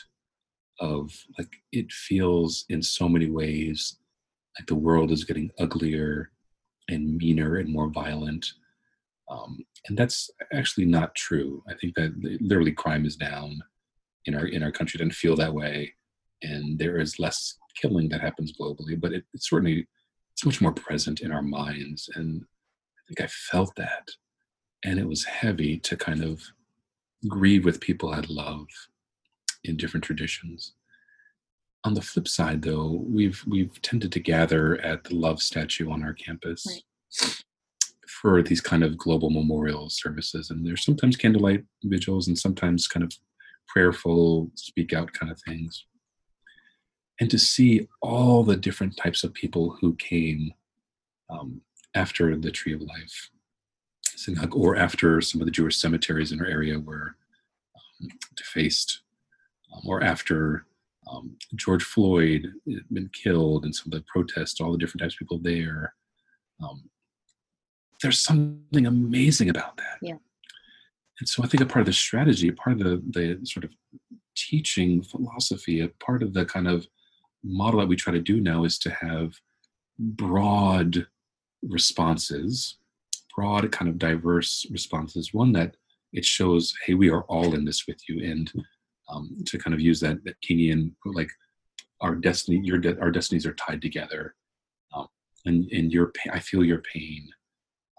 Of 0.80 1.12
like 1.39 1.55
it 1.70 1.93
feels 1.93 2.64
in 2.68 2.82
so 2.82 3.09
many 3.09 3.30
ways 3.30 3.97
like 4.59 4.66
the 4.66 4.74
world 4.74 5.12
is 5.12 5.22
getting 5.22 5.53
uglier 5.61 6.32
and 6.89 7.16
meaner 7.16 7.57
and 7.57 7.72
more 7.72 7.91
violent. 7.91 8.45
Um, 9.30 9.64
and 9.89 9.97
that's 9.97 10.30
actually 10.53 10.87
not 10.87 11.14
true. 11.14 11.62
I 11.68 11.74
think 11.74 11.95
that 11.95 12.12
literally 12.41 12.72
crime 12.72 13.07
is 13.07 13.16
down 13.16 13.61
in 14.26 14.35
our 14.35 14.47
in 14.47 14.62
our 14.62 14.72
country. 14.72 14.99
Doesn't 14.99 15.12
feel 15.12 15.37
that 15.37 15.55
way, 15.55 15.95
and 16.43 16.78
there 16.78 16.99
is 16.99 17.18
less 17.18 17.57
killing 17.80 18.09
that 18.09 18.20
happens 18.20 18.53
globally. 18.61 19.01
But 19.01 19.12
it, 19.12 19.24
it's 19.32 19.49
certainly 19.49 19.87
it's 20.32 20.45
much 20.45 20.61
more 20.61 20.72
present 20.72 21.20
in 21.20 21.30
our 21.32 21.43
minds, 21.43 22.11
and 22.16 22.43
I 22.43 23.01
think 23.09 23.20
I 23.20 23.32
felt 23.32 23.74
that, 23.76 24.09
and 24.85 24.99
it 24.99 25.09
was 25.09 25.24
heavy 25.24 25.78
to 25.78 25.97
kind 25.97 26.22
of 26.22 26.43
grieve 27.26 27.64
with 27.64 27.80
people 27.80 28.11
I 28.12 28.22
love 28.28 28.66
in 29.64 29.76
different 29.76 30.05
traditions. 30.05 30.74
On 31.85 31.95
the 31.95 32.03
flip 32.03 32.28
side, 32.28 32.62
though, 32.62 33.03
we've 33.07 33.43
we've 33.47 33.80
tended 33.82 34.12
to 34.12 34.20
gather 34.20 34.80
at 34.80 35.05
the 35.05 35.14
Love 35.14 35.43
statue 35.43 35.91
on 35.91 36.03
our 36.03 36.14
campus 36.14 36.66
Right. 36.66 37.43
for 38.09 38.43
these 38.43 38.61
kind 38.61 38.82
of 38.82 38.97
global 38.97 39.30
memorial 39.30 39.91
services, 39.91 40.51
and 40.51 40.66
there's 40.66 40.85
sometimes 40.85 41.16
candlelight 41.16 41.64
vigils 41.82 42.28
and 42.28 42.39
sometimes 42.39 42.89
kind 42.89 43.05
of 43.05 43.12
prayerful, 43.68 44.51
speak 44.55 44.93
out 44.93 45.12
kind 45.12 45.30
of 45.30 45.41
things. 45.43 45.85
And 47.20 47.30
to 47.30 47.39
see 47.39 47.89
all 48.03 48.43
the 48.45 48.57
different 48.57 48.97
types 48.97 49.22
of 49.24 49.35
people 49.35 49.76
who 49.80 49.95
came 49.97 50.53
um, 51.30 51.61
after 51.95 52.37
the 52.37 52.51
Tree 52.51 52.74
of 52.74 52.80
Life 52.82 53.30
synagogue 54.17 54.55
or 54.55 54.77
after 54.77 55.21
some 55.21 55.41
of 55.41 55.47
the 55.47 55.51
Jewish 55.51 55.77
cemeteries 55.77 56.33
in 56.33 56.41
our 56.41 56.47
area 56.47 56.79
were 56.79 57.17
um, 57.77 58.09
defaced, 58.37 59.01
um, 59.75 59.83
or 59.87 60.03
after 60.03 60.67
um, 61.11 61.37
George 61.55 61.83
Floyd 61.83 62.53
had 62.67 62.89
been 62.91 63.11
killed 63.12 63.65
and 63.65 63.75
some 63.75 63.93
of 63.93 63.99
the 63.99 64.05
protests, 64.07 64.61
all 64.61 64.73
the 64.73 64.79
different 64.79 65.03
types 65.03 65.15
of 65.15 65.19
people 65.19 65.39
there. 65.39 65.95
Um, 66.62 66.89
there's 68.03 68.19
something 68.19 68.87
amazing 68.87 69.51
about 69.51 69.77
that. 69.77 69.99
Yeah. 70.03 70.17
And 71.21 71.29
so 71.29 71.43
I 71.43 71.47
think 71.47 71.62
a 71.62 71.67
part 71.67 71.81
of 71.81 71.87
the 71.87 71.93
strategy, 71.93 72.49
a 72.49 72.53
part 72.53 72.81
of 72.81 72.85
the, 72.85 73.03
the 73.11 73.47
sort 73.47 73.65
of 73.65 73.71
teaching 74.37 75.03
philosophy, 75.03 75.81
a 75.81 75.89
part 75.89 76.23
of 76.23 76.35
the 76.35 76.45
kind 76.45 76.67
of 76.67 76.87
model 77.43 77.81
that 77.81 77.89
we 77.89 77.97
try 77.97 78.12
to 78.12 78.21
do 78.21 78.41
now 78.41 78.65
is 78.65 78.79
to 78.79 78.91
have 78.91 79.35
broad 79.99 81.07
responses, 81.62 82.79
broad 83.37 83.70
kind 83.72 83.89
of 83.89 83.99
diverse 83.99 84.66
responses. 84.70 85.35
One 85.35 85.53
that 85.53 85.76
it 86.12 86.24
shows, 86.24 86.72
hey, 86.87 86.95
we 86.95 87.11
are 87.11 87.22
all 87.22 87.55
in 87.55 87.64
this 87.64 87.87
with 87.87 87.99
you, 88.09 88.24
and 88.30 88.51
um, 89.09 89.37
to 89.47 89.59
kind 89.59 89.74
of 89.74 89.80
use 89.80 90.01
that 90.01 90.24
that 90.24 90.37
like 91.05 91.30
our 92.01 92.14
destiny, 92.14 92.61
your 92.62 92.78
de- 92.78 92.99
our 93.01 93.11
destinies 93.11 93.47
are 93.47 93.55
tied 93.55 93.82
together, 93.82 94.35
um, 94.95 95.09
and 95.45 95.70
and 95.72 95.93
your 95.93 96.07
pa- 96.07 96.35
I 96.35 96.39
feel 96.39 96.64
your 96.64 96.82
pain, 96.93 97.28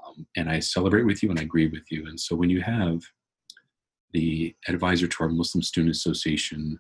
um, 0.06 0.26
and 0.36 0.50
I 0.50 0.60
celebrate 0.60 1.06
with 1.06 1.22
you 1.22 1.30
and 1.30 1.40
I 1.40 1.44
agree 1.44 1.68
with 1.68 1.92
you. 1.92 2.08
And 2.08 2.20
so 2.20 2.36
when 2.36 2.50
you 2.50 2.62
have 2.62 3.02
the 4.14 4.56
advisor 4.70 5.08
to 5.08 5.24
our 5.24 5.30
Muslim 5.30 5.62
Student 5.62 5.94
Association 5.94 6.80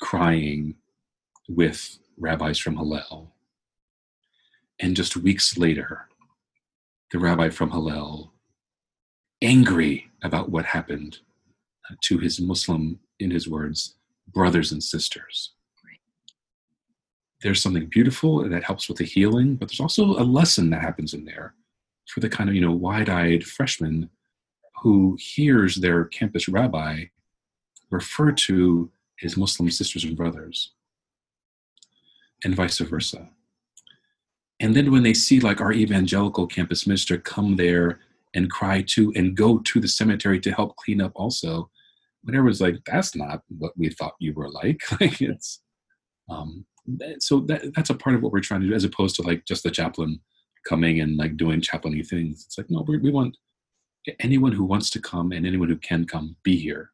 crying 0.00 0.76
with 1.48 1.98
rabbis 2.18 2.58
from 2.58 2.76
Hillel, 2.76 3.34
and 4.80 4.94
just 4.94 5.16
weeks 5.16 5.58
later, 5.58 6.08
the 7.16 7.20
rabbi 7.20 7.48
from 7.48 7.70
Hillel 7.70 8.30
angry 9.40 10.10
about 10.22 10.50
what 10.50 10.66
happened 10.66 11.20
uh, 11.90 11.94
to 12.02 12.18
his 12.18 12.38
Muslim, 12.38 13.00
in 13.18 13.30
his 13.30 13.48
words, 13.48 13.94
brothers 14.34 14.70
and 14.70 14.82
sisters. 14.82 15.52
There's 17.42 17.62
something 17.62 17.86
beautiful 17.86 18.46
that 18.46 18.64
helps 18.64 18.86
with 18.86 18.98
the 18.98 19.04
healing, 19.04 19.56
but 19.56 19.68
there's 19.68 19.80
also 19.80 20.04
a 20.04 20.24
lesson 20.24 20.68
that 20.70 20.82
happens 20.82 21.14
in 21.14 21.24
there 21.24 21.54
for 22.06 22.20
the 22.20 22.28
kind 22.28 22.50
of, 22.50 22.54
you 22.54 22.60
know, 22.60 22.72
wide-eyed 22.72 23.44
freshman 23.44 24.10
who 24.82 25.16
hears 25.18 25.76
their 25.76 26.04
campus 26.04 26.48
rabbi 26.48 27.04
refer 27.90 28.30
to 28.32 28.90
his 29.18 29.38
Muslim 29.38 29.70
sisters 29.70 30.04
and 30.04 30.18
brothers, 30.18 30.72
and 32.44 32.54
vice 32.54 32.78
versa. 32.78 33.30
And 34.60 34.74
then 34.74 34.90
when 34.90 35.02
they 35.02 35.14
see 35.14 35.40
like 35.40 35.60
our 35.60 35.72
evangelical 35.72 36.46
campus 36.46 36.86
minister 36.86 37.18
come 37.18 37.56
there 37.56 38.00
and 38.34 38.50
cry 38.50 38.82
too 38.82 39.12
and 39.14 39.36
go 39.36 39.58
to 39.58 39.80
the 39.80 39.88
cemetery 39.88 40.40
to 40.40 40.52
help 40.52 40.76
clean 40.76 41.00
up 41.00 41.12
also, 41.14 41.70
whatever 42.22 42.44
was 42.44 42.60
like, 42.60 42.76
that's 42.86 43.14
not 43.14 43.42
what 43.58 43.72
we 43.76 43.90
thought 43.90 44.14
you 44.18 44.32
were 44.32 44.50
like. 44.50 44.80
like 45.00 45.20
it's 45.20 45.60
um 46.30 46.64
that- 46.86 47.22
so 47.22 47.40
that 47.40 47.74
that's 47.74 47.90
a 47.90 47.94
part 47.94 48.16
of 48.16 48.22
what 48.22 48.32
we're 48.32 48.40
trying 48.40 48.60
to 48.62 48.68
do 48.68 48.74
as 48.74 48.84
opposed 48.84 49.16
to 49.16 49.22
like 49.22 49.44
just 49.44 49.62
the 49.62 49.70
chaplain 49.70 50.20
coming 50.68 51.00
and 51.00 51.16
like 51.16 51.36
doing 51.36 51.60
chaplainy 51.60 52.06
things. 52.06 52.44
It's 52.46 52.58
like, 52.58 52.70
no, 52.70 52.82
we, 52.86 52.98
we 52.98 53.10
want 53.10 53.36
anyone 54.20 54.52
who 54.52 54.64
wants 54.64 54.90
to 54.90 55.00
come 55.00 55.32
and 55.32 55.46
anyone 55.46 55.68
who 55.68 55.76
can 55.76 56.04
come 56.06 56.36
be 56.42 56.56
here. 56.56 56.90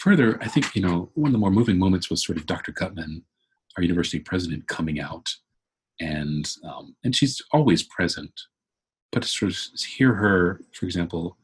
Further, 0.00 0.38
I 0.42 0.48
think, 0.48 0.74
you 0.76 0.82
know, 0.82 1.10
one 1.14 1.28
of 1.28 1.32
the 1.32 1.38
more 1.38 1.50
moving 1.50 1.78
moments 1.78 2.10
was 2.10 2.24
sort 2.24 2.38
of 2.38 2.46
Dr. 2.46 2.72
Gutmann 2.72 3.22
our 3.76 3.82
university 3.82 4.18
president 4.18 4.66
coming 4.68 5.00
out, 5.00 5.28
and 6.00 6.48
um, 6.64 6.94
and 7.04 7.14
she's 7.14 7.40
always 7.52 7.82
present, 7.82 8.32
but 9.12 9.22
to 9.22 9.28
sort 9.28 9.52
of 9.52 9.58
hear 9.80 10.14
her, 10.14 10.60
for 10.72 10.86
example, 10.86 11.36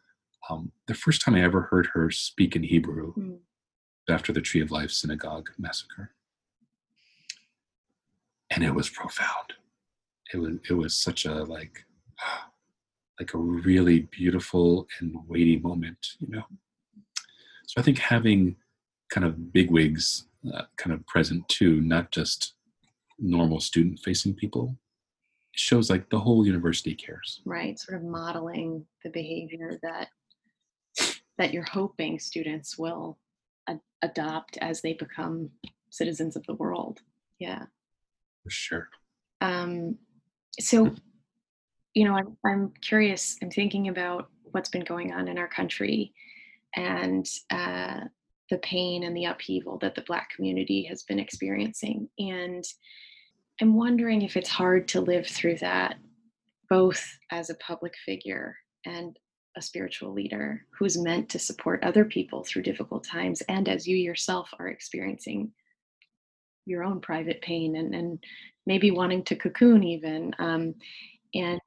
um, 0.50 0.72
the 0.86 0.94
first 0.94 1.22
time 1.22 1.34
I 1.34 1.42
ever 1.42 1.62
heard 1.62 1.88
her 1.94 2.10
speak 2.10 2.56
in 2.56 2.62
Hebrew 2.62 3.14
mm. 3.14 3.38
after 4.08 4.32
the 4.32 4.40
Tree 4.40 4.60
of 4.60 4.70
Life 4.70 4.90
synagogue 4.90 5.48
massacre, 5.58 6.10
and 8.50 8.64
it 8.64 8.74
was 8.74 8.90
profound. 8.90 9.54
It 10.32 10.38
was 10.38 10.56
it 10.68 10.74
was 10.74 10.94
such 10.94 11.24
a 11.24 11.44
like 11.44 11.84
like 13.20 13.34
a 13.34 13.38
really 13.38 14.00
beautiful 14.10 14.86
and 15.00 15.14
weighty 15.26 15.58
moment, 15.58 16.14
you 16.18 16.28
know. 16.28 16.44
So 17.66 17.80
I 17.80 17.82
think 17.82 17.98
having 17.98 18.56
kind 19.10 19.26
of 19.26 19.52
bigwigs 19.52 20.26
uh, 20.52 20.62
kind 20.76 20.92
of 20.92 21.06
present 21.06 21.48
too, 21.48 21.80
not 21.80 22.10
just 22.10 22.54
normal 23.22 23.60
student 23.60 24.00
facing 24.00 24.34
people, 24.34 24.76
shows 25.52 25.88
like 25.88 26.10
the 26.10 26.18
whole 26.18 26.46
university 26.46 26.94
cares. 26.94 27.40
Right, 27.44 27.78
sort 27.78 27.98
of 27.98 28.04
modeling 28.04 28.84
the 29.04 29.10
behavior 29.10 29.78
that 29.82 30.08
that 31.38 31.54
you're 31.54 31.62
hoping 31.62 32.18
students 32.18 32.76
will 32.78 33.18
ad- 33.68 33.80
adopt 34.02 34.58
as 34.58 34.82
they 34.82 34.92
become 34.92 35.50
citizens 35.90 36.36
of 36.36 36.44
the 36.46 36.54
world. 36.54 37.00
Yeah, 37.38 37.64
for 38.42 38.50
sure. 38.50 38.88
Um, 39.40 39.96
so, 40.60 40.94
you 41.94 42.04
know, 42.04 42.14
I'm 42.14 42.36
I'm 42.44 42.72
curious. 42.82 43.38
I'm 43.42 43.50
thinking 43.50 43.88
about 43.88 44.28
what's 44.50 44.68
been 44.68 44.84
going 44.84 45.12
on 45.12 45.28
in 45.28 45.38
our 45.38 45.48
country, 45.48 46.12
and 46.76 47.26
uh, 47.50 48.00
the 48.50 48.58
pain 48.58 49.04
and 49.04 49.16
the 49.16 49.24
upheaval 49.24 49.78
that 49.78 49.94
the 49.94 50.02
Black 50.02 50.28
community 50.36 50.84
has 50.84 51.02
been 51.04 51.18
experiencing. 51.18 52.08
And 52.18 52.64
I'm 53.62 53.74
wondering 53.74 54.22
if 54.22 54.36
it's 54.36 54.48
hard 54.48 54.88
to 54.88 55.00
live 55.00 55.24
through 55.24 55.58
that, 55.58 55.96
both 56.68 57.16
as 57.30 57.48
a 57.48 57.54
public 57.54 57.94
figure 58.04 58.56
and 58.84 59.16
a 59.56 59.62
spiritual 59.62 60.12
leader 60.12 60.66
who's 60.76 60.98
meant 60.98 61.28
to 61.28 61.38
support 61.38 61.84
other 61.84 62.04
people 62.04 62.42
through 62.42 62.62
difficult 62.62 63.04
times, 63.04 63.40
and 63.42 63.68
as 63.68 63.86
you 63.86 63.96
yourself 63.96 64.50
are 64.58 64.66
experiencing 64.66 65.52
your 66.66 66.82
own 66.82 67.00
private 67.00 67.40
pain 67.40 67.76
and, 67.76 67.94
and 67.94 68.24
maybe 68.66 68.90
wanting 68.90 69.22
to 69.22 69.36
cocoon 69.36 69.84
even. 69.84 70.34
Um, 70.40 70.74
and 71.32 71.60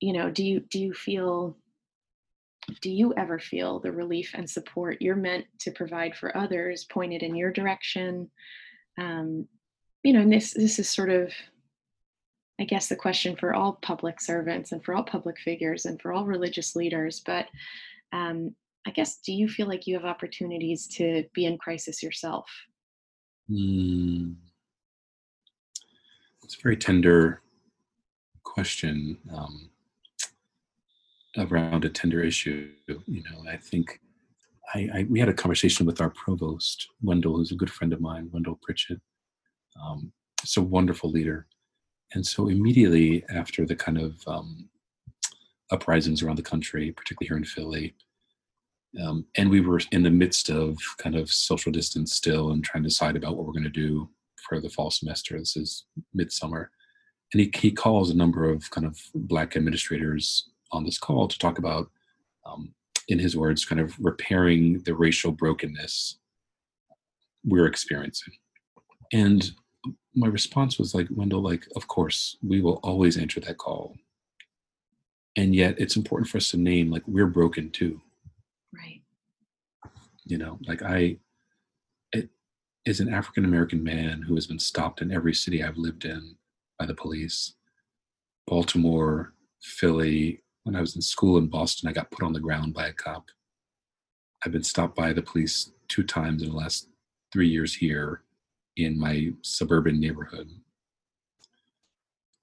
you 0.00 0.14
know, 0.14 0.30
do 0.30 0.42
you 0.42 0.60
do 0.60 0.80
you 0.80 0.94
feel 0.94 1.54
do 2.80 2.90
you 2.90 3.12
ever 3.18 3.38
feel 3.38 3.78
the 3.78 3.92
relief 3.92 4.30
and 4.32 4.48
support 4.48 5.02
you're 5.02 5.16
meant 5.16 5.44
to 5.58 5.70
provide 5.70 6.16
for 6.16 6.34
others 6.34 6.84
pointed 6.84 7.22
in 7.22 7.34
your 7.34 7.52
direction 7.52 8.30
um, 8.98 9.46
you 10.02 10.12
know 10.12 10.20
and 10.20 10.32
this 10.32 10.52
this 10.54 10.78
is 10.78 10.88
sort 10.88 11.10
of 11.10 11.32
i 12.60 12.64
guess 12.64 12.88
the 12.88 12.96
question 12.96 13.36
for 13.36 13.54
all 13.54 13.78
public 13.82 14.20
servants 14.20 14.72
and 14.72 14.84
for 14.84 14.94
all 14.94 15.02
public 15.02 15.38
figures 15.38 15.86
and 15.86 16.00
for 16.00 16.12
all 16.12 16.24
religious 16.24 16.76
leaders 16.76 17.22
but 17.24 17.46
um, 18.12 18.54
i 18.86 18.90
guess 18.90 19.18
do 19.18 19.32
you 19.32 19.48
feel 19.48 19.68
like 19.68 19.86
you 19.86 19.94
have 19.94 20.04
opportunities 20.04 20.86
to 20.86 21.24
be 21.34 21.44
in 21.44 21.58
crisis 21.58 22.02
yourself 22.02 22.46
mm. 23.50 24.34
it's 26.42 26.56
a 26.56 26.62
very 26.62 26.76
tender 26.76 27.42
question 28.42 29.16
um, 29.32 29.70
around 31.38 31.84
a 31.84 31.88
tender 31.88 32.22
issue. 32.22 32.70
You 33.06 33.22
know, 33.22 33.50
I 33.50 33.56
think 33.56 34.00
I, 34.74 34.88
I, 34.94 35.06
we 35.08 35.20
had 35.20 35.28
a 35.28 35.34
conversation 35.34 35.86
with 35.86 36.00
our 36.00 36.10
provost, 36.10 36.88
Wendell, 37.02 37.36
who's 37.36 37.52
a 37.52 37.56
good 37.56 37.70
friend 37.70 37.92
of 37.92 38.00
mine, 38.00 38.28
Wendell 38.32 38.58
Pritchett. 38.62 39.00
Um, 39.82 40.12
it's 40.42 40.56
a 40.56 40.62
wonderful 40.62 41.10
leader. 41.10 41.46
And 42.12 42.26
so 42.26 42.48
immediately 42.48 43.24
after 43.30 43.66
the 43.66 43.76
kind 43.76 43.98
of 43.98 44.20
um, 44.26 44.68
uprisings 45.70 46.22
around 46.22 46.36
the 46.36 46.42
country, 46.42 46.92
particularly 46.92 47.28
here 47.28 47.36
in 47.36 47.44
Philly, 47.44 47.94
um, 49.00 49.24
and 49.36 49.48
we 49.48 49.60
were 49.60 49.80
in 49.92 50.02
the 50.02 50.10
midst 50.10 50.50
of 50.50 50.76
kind 50.98 51.14
of 51.14 51.30
social 51.30 51.70
distance 51.70 52.14
still 52.14 52.50
and 52.50 52.64
trying 52.64 52.82
to 52.82 52.88
decide 52.88 53.16
about 53.16 53.36
what 53.36 53.46
we're 53.46 53.52
going 53.52 53.62
to 53.62 53.70
do 53.70 54.08
for 54.48 54.60
the 54.60 54.68
fall 54.68 54.90
semester. 54.90 55.38
This 55.38 55.56
is 55.56 55.84
midsummer. 56.12 56.70
And 57.32 57.40
he, 57.40 57.52
he 57.54 57.70
calls 57.70 58.10
a 58.10 58.16
number 58.16 58.50
of 58.50 58.68
kind 58.70 58.86
of 58.86 58.98
black 59.14 59.56
administrators 59.56 60.50
on 60.72 60.84
this 60.84 60.98
call 60.98 61.28
to 61.28 61.38
talk 61.38 61.58
about, 61.58 61.88
um, 62.44 62.74
in 63.06 63.20
his 63.20 63.36
words, 63.36 63.64
kind 63.64 63.80
of 63.80 63.96
repairing 64.00 64.80
the 64.84 64.94
racial 64.94 65.30
brokenness 65.30 66.18
we're 67.44 67.66
experiencing. 67.66 68.34
And 69.12 69.52
my 70.14 70.26
response 70.26 70.78
was 70.78 70.94
like, 70.94 71.08
Wendell, 71.10 71.42
like, 71.42 71.66
of 71.76 71.86
course, 71.88 72.36
we 72.42 72.60
will 72.60 72.80
always 72.82 73.16
answer 73.16 73.40
that 73.40 73.58
call. 73.58 73.96
And 75.36 75.54
yet 75.54 75.76
it's 75.78 75.96
important 75.96 76.28
for 76.28 76.38
us 76.38 76.50
to 76.50 76.56
name, 76.56 76.90
like, 76.90 77.06
we're 77.06 77.26
broken 77.26 77.70
too. 77.70 78.00
Right. 78.74 79.02
You 80.24 80.38
know, 80.38 80.58
like, 80.66 80.82
I, 80.82 81.18
it 82.12 82.28
is 82.84 83.00
an 83.00 83.12
African 83.12 83.44
American 83.44 83.82
man 83.84 84.22
who 84.22 84.34
has 84.34 84.46
been 84.46 84.58
stopped 84.58 85.00
in 85.00 85.12
every 85.12 85.34
city 85.34 85.62
I've 85.62 85.76
lived 85.76 86.04
in 86.04 86.36
by 86.78 86.86
the 86.86 86.94
police, 86.94 87.54
Baltimore, 88.46 89.34
Philly, 89.62 90.42
when 90.64 90.74
I 90.74 90.80
was 90.80 90.96
in 90.96 91.02
school 91.02 91.38
in 91.38 91.46
Boston, 91.46 91.88
I 91.88 91.92
got 91.92 92.10
put 92.10 92.24
on 92.24 92.32
the 92.32 92.40
ground 92.40 92.74
by 92.74 92.88
a 92.88 92.92
cop. 92.92 93.30
I've 94.44 94.52
been 94.52 94.64
stopped 94.64 94.96
by 94.96 95.12
the 95.12 95.22
police 95.22 95.72
two 95.88 96.02
times 96.02 96.42
in 96.42 96.50
the 96.50 96.56
last 96.56 96.88
three 97.32 97.48
years 97.48 97.74
here 97.74 98.22
in 98.84 98.98
my 98.98 99.32
suburban 99.42 100.00
neighborhood. 100.00 100.48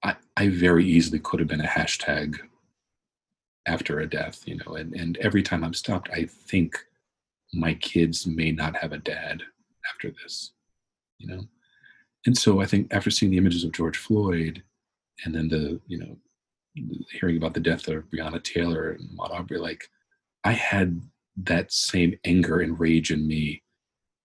I, 0.02 0.16
I 0.36 0.48
very 0.48 0.86
easily 0.86 1.18
could 1.18 1.40
have 1.40 1.48
been 1.48 1.60
a 1.60 1.66
hashtag 1.68 2.38
after 3.66 4.00
a 4.00 4.08
death, 4.08 4.42
you 4.46 4.56
know, 4.56 4.76
and, 4.76 4.94
and 4.94 5.16
every 5.18 5.42
time 5.42 5.62
I'm 5.62 5.74
stopped, 5.74 6.08
I 6.12 6.24
think 6.24 6.78
my 7.52 7.74
kids 7.74 8.26
may 8.26 8.52
not 8.52 8.76
have 8.76 8.92
a 8.92 8.98
dad 8.98 9.42
after 9.92 10.10
this, 10.10 10.52
you 11.18 11.28
know? 11.28 11.42
And 12.26 12.36
so 12.36 12.60
I 12.60 12.66
think 12.66 12.92
after 12.92 13.10
seeing 13.10 13.30
the 13.30 13.38
images 13.38 13.64
of 13.64 13.72
George 13.72 13.96
Floyd 13.96 14.62
and 15.24 15.34
then 15.34 15.48
the, 15.48 15.80
you 15.86 15.98
know, 15.98 16.16
hearing 17.10 17.36
about 17.36 17.54
the 17.54 17.60
death 17.60 17.88
of 17.88 18.04
Breonna 18.10 18.42
Taylor 18.42 18.90
and 18.90 19.10
Ahmaud 19.10 19.32
Arbery, 19.32 19.58
like 19.58 19.88
I 20.44 20.52
had 20.52 21.00
that 21.36 21.72
same 21.72 22.18
anger 22.24 22.60
and 22.60 22.78
rage 22.78 23.10
in 23.10 23.26
me 23.26 23.62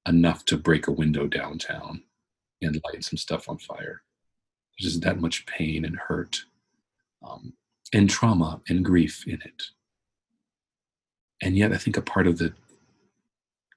enough 0.07 0.45
to 0.45 0.57
break 0.57 0.87
a 0.87 0.91
window 0.91 1.27
downtown 1.27 2.03
and 2.61 2.81
light 2.85 3.03
some 3.03 3.17
stuff 3.17 3.49
on 3.49 3.57
fire. 3.57 4.01
There's 4.77 4.93
just 4.93 5.03
that 5.03 5.19
much 5.19 5.45
pain 5.45 5.85
and 5.85 5.95
hurt 5.95 6.43
um, 7.27 7.53
and 7.93 8.09
trauma 8.09 8.61
and 8.67 8.83
grief 8.83 9.25
in 9.27 9.41
it. 9.43 9.63
And 11.41 11.57
yet, 11.57 11.73
I 11.73 11.77
think 11.77 11.97
a 11.97 12.01
part 12.01 12.27
of 12.27 12.37
the 12.37 12.53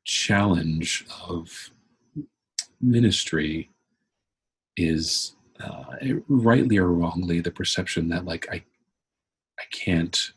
challenge 0.05 1.05
of 1.29 1.71
ministry 2.81 3.71
is 4.77 5.35
uh, 5.61 5.85
rightly 6.29 6.77
or 6.77 6.93
wrongly 6.93 7.41
the 7.41 7.51
perception 7.51 8.09
that 8.09 8.25
like 8.25 8.47
I 8.51 8.63
I 9.59 9.65
can't 9.73 10.33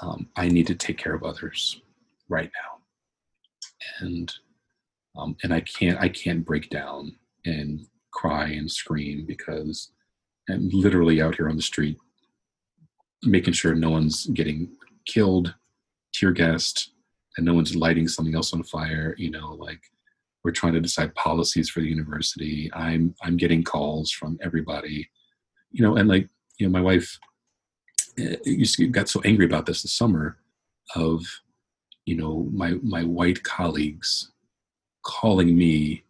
um, 0.00 0.28
I 0.36 0.48
need 0.48 0.66
to 0.68 0.74
take 0.74 0.98
care 0.98 1.14
of 1.14 1.24
others 1.24 1.80
right 2.28 2.50
now 2.54 2.80
and 4.00 4.32
um, 5.16 5.36
and 5.42 5.52
I 5.52 5.60
can't 5.60 5.98
I 6.00 6.08
can't 6.08 6.44
break 6.44 6.70
down 6.70 7.16
and 7.44 7.86
cry 8.12 8.48
and 8.48 8.70
scream 8.70 9.24
because 9.26 9.90
I'm 10.48 10.68
literally 10.70 11.22
out 11.22 11.36
here 11.36 11.48
on 11.48 11.56
the 11.56 11.62
street 11.62 11.98
making 13.22 13.52
sure 13.52 13.74
no 13.74 13.90
one's 13.90 14.26
getting 14.26 14.70
killed 15.06 15.54
tear 16.12 16.32
gassed 16.32 16.92
and 17.36 17.46
no 17.46 17.54
one's 17.54 17.76
lighting 17.76 18.08
something 18.08 18.34
else 18.34 18.52
on 18.52 18.62
fire 18.62 19.14
you 19.18 19.30
know 19.30 19.54
like 19.54 19.80
we're 20.42 20.50
trying 20.50 20.72
to 20.72 20.80
decide 20.80 21.14
policies 21.14 21.68
for 21.68 21.80
the 21.80 21.88
university. 21.88 22.70
I'm 22.72 23.14
i'm 23.22 23.36
getting 23.36 23.62
calls 23.62 24.10
from 24.10 24.38
everybody 24.42 25.08
you 25.70 25.82
know 25.82 25.96
and 25.96 26.08
like 26.08 26.28
you 26.58 26.66
know 26.66 26.72
my 26.72 26.80
wife 26.80 27.18
eh, 28.18 28.36
you 28.44 28.88
got 28.88 29.08
so 29.08 29.20
angry 29.22 29.44
about 29.46 29.66
this 29.66 29.82
this 29.82 29.92
summer 29.92 30.38
of 30.96 31.24
you 32.06 32.16
know 32.16 32.48
my 32.52 32.74
my 32.82 33.04
white 33.04 33.42
colleagues 33.44 34.32
calling 35.02 35.56
me 35.56 36.02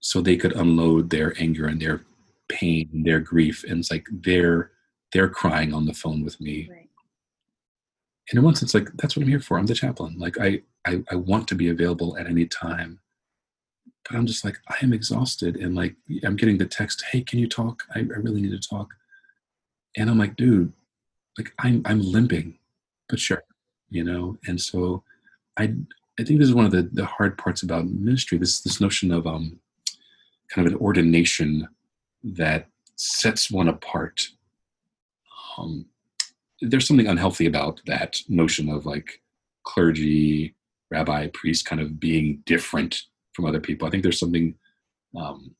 so 0.00 0.20
they 0.20 0.36
could 0.36 0.52
unload 0.52 1.10
their 1.10 1.34
anger 1.40 1.66
and 1.66 1.80
their 1.80 2.02
pain 2.48 2.88
their 3.04 3.20
grief 3.20 3.64
and 3.64 3.80
it's 3.80 3.90
like 3.90 4.06
they're 4.10 4.70
they're 5.12 5.28
crying 5.28 5.74
on 5.74 5.86
the 5.86 5.94
phone 5.94 6.24
with 6.24 6.40
me 6.40 6.68
right. 6.70 6.88
and 8.30 8.38
in 8.38 8.42
one 8.44 8.54
sense 8.54 8.72
like 8.72 8.88
that's 8.94 9.16
what 9.16 9.22
i'm 9.22 9.28
here 9.28 9.40
for 9.40 9.58
i'm 9.58 9.66
the 9.66 9.74
chaplain 9.74 10.14
like 10.18 10.38
I, 10.38 10.62
I 10.86 11.02
i 11.10 11.16
want 11.16 11.48
to 11.48 11.56
be 11.56 11.70
available 11.70 12.16
at 12.18 12.26
any 12.26 12.46
time 12.46 13.00
but 14.08 14.16
I'm 14.16 14.26
just 14.26 14.44
like, 14.44 14.58
I 14.68 14.76
am 14.82 14.92
exhausted. 14.92 15.56
And 15.56 15.74
like, 15.74 15.96
I'm 16.24 16.36
getting 16.36 16.58
the 16.58 16.66
text, 16.66 17.04
hey, 17.10 17.22
can 17.22 17.38
you 17.38 17.48
talk? 17.48 17.82
I, 17.94 18.00
I 18.00 18.18
really 18.18 18.40
need 18.40 18.60
to 18.60 18.68
talk. 18.68 18.94
And 19.96 20.08
I'm 20.08 20.18
like, 20.18 20.36
dude, 20.36 20.72
like 21.38 21.52
I'm, 21.58 21.82
I'm 21.84 22.00
limping, 22.00 22.58
but 23.08 23.18
sure, 23.18 23.42
you 23.88 24.04
know? 24.04 24.36
And 24.46 24.60
so 24.60 25.02
I, 25.56 25.74
I 26.18 26.24
think 26.24 26.40
this 26.40 26.48
is 26.48 26.54
one 26.54 26.64
of 26.64 26.72
the, 26.72 26.88
the 26.92 27.04
hard 27.04 27.36
parts 27.36 27.62
about 27.62 27.86
ministry, 27.86 28.38
this, 28.38 28.60
this 28.60 28.80
notion 28.80 29.12
of, 29.12 29.26
um, 29.26 29.58
kind 30.48 30.66
of 30.66 30.72
an 30.72 30.78
ordination 30.78 31.68
that 32.22 32.68
sets 32.96 33.50
one 33.50 33.68
apart. 33.68 34.28
Um, 35.58 35.86
there's 36.60 36.86
something 36.86 37.06
unhealthy 37.06 37.46
about 37.46 37.80
that 37.86 38.18
notion 38.28 38.70
of 38.70 38.86
like 38.86 39.20
clergy, 39.64 40.54
rabbi, 40.90 41.28
priest 41.34 41.66
kind 41.66 41.80
of 41.80 42.00
being 42.00 42.42
different 42.46 43.02
from 43.34 43.44
other 43.44 43.60
people. 43.60 43.86
I 43.86 43.90
think 43.90 44.02
there's 44.02 44.18
something 44.18 44.54
um, 45.16 45.54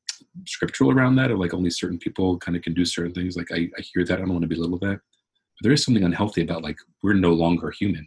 scriptural 0.47 0.91
around 0.91 1.17
that 1.17 1.31
of 1.31 1.39
like 1.39 1.55
only 1.55 1.71
certain 1.71 1.99
people 1.99 2.39
kind 2.39 2.57
of 2.57 2.63
can 2.63 2.75
do 2.75 2.85
certain 2.85 3.13
things. 3.13 3.37
Like 3.37 3.53
I, 3.53 3.69
I 3.77 3.83
hear 3.83 4.05
that. 4.05 4.15
I 4.15 4.21
don't 4.21 4.31
want 4.31 4.43
to 4.43 4.49
belittle 4.49 4.79
that. 4.79 5.01
But 5.01 5.63
there 5.63 5.73
is 5.73 5.85
something 5.85 6.05
unhealthy 6.05 6.43
about 6.43 6.63
like 6.63 6.79
we're 7.03 7.15
no 7.15 7.33
longer 7.33 7.71
human. 7.71 8.07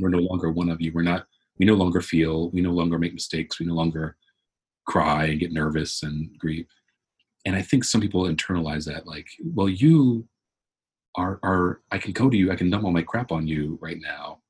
We're 0.00 0.08
no 0.08 0.18
longer 0.18 0.50
one 0.50 0.68
of 0.68 0.80
you. 0.80 0.92
We're 0.94 1.02
not. 1.02 1.26
We 1.58 1.66
no 1.66 1.74
longer 1.74 2.00
feel. 2.00 2.50
We 2.50 2.60
no 2.60 2.72
longer 2.72 2.98
make 2.98 3.14
mistakes. 3.14 3.60
We 3.60 3.66
no 3.66 3.74
longer 3.74 4.16
cry 4.86 5.26
and 5.26 5.40
get 5.40 5.52
nervous 5.52 6.02
and 6.02 6.30
grieve. 6.38 6.66
And 7.44 7.56
I 7.56 7.62
think 7.62 7.84
some 7.84 8.00
people 8.00 8.24
internalize 8.24 8.84
that 8.86 9.06
like, 9.06 9.28
well, 9.44 9.68
you 9.68 10.28
are 11.16 11.38
are 11.42 11.80
I 11.90 11.98
can 11.98 12.12
go 12.12 12.30
to 12.30 12.36
you. 12.36 12.50
I 12.50 12.56
can 12.56 12.70
dump 12.70 12.84
all 12.84 12.92
my 12.92 13.02
crap 13.02 13.32
on 13.32 13.46
you 13.46 13.78
right 13.80 13.98
now. 14.00 14.40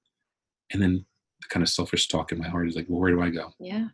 And 0.72 0.80
then 0.80 1.05
the 1.40 1.48
kind 1.48 1.62
of 1.62 1.68
selfish 1.68 2.09
talk 2.09 2.32
in 2.32 2.38
my 2.38 2.48
heart 2.48 2.68
is 2.68 2.76
like, 2.76 2.86
well, 2.88 3.00
where 3.00 3.11
do 3.11 3.22
I 3.22 3.30
go? 3.30 3.53
Yeah. 3.59 3.88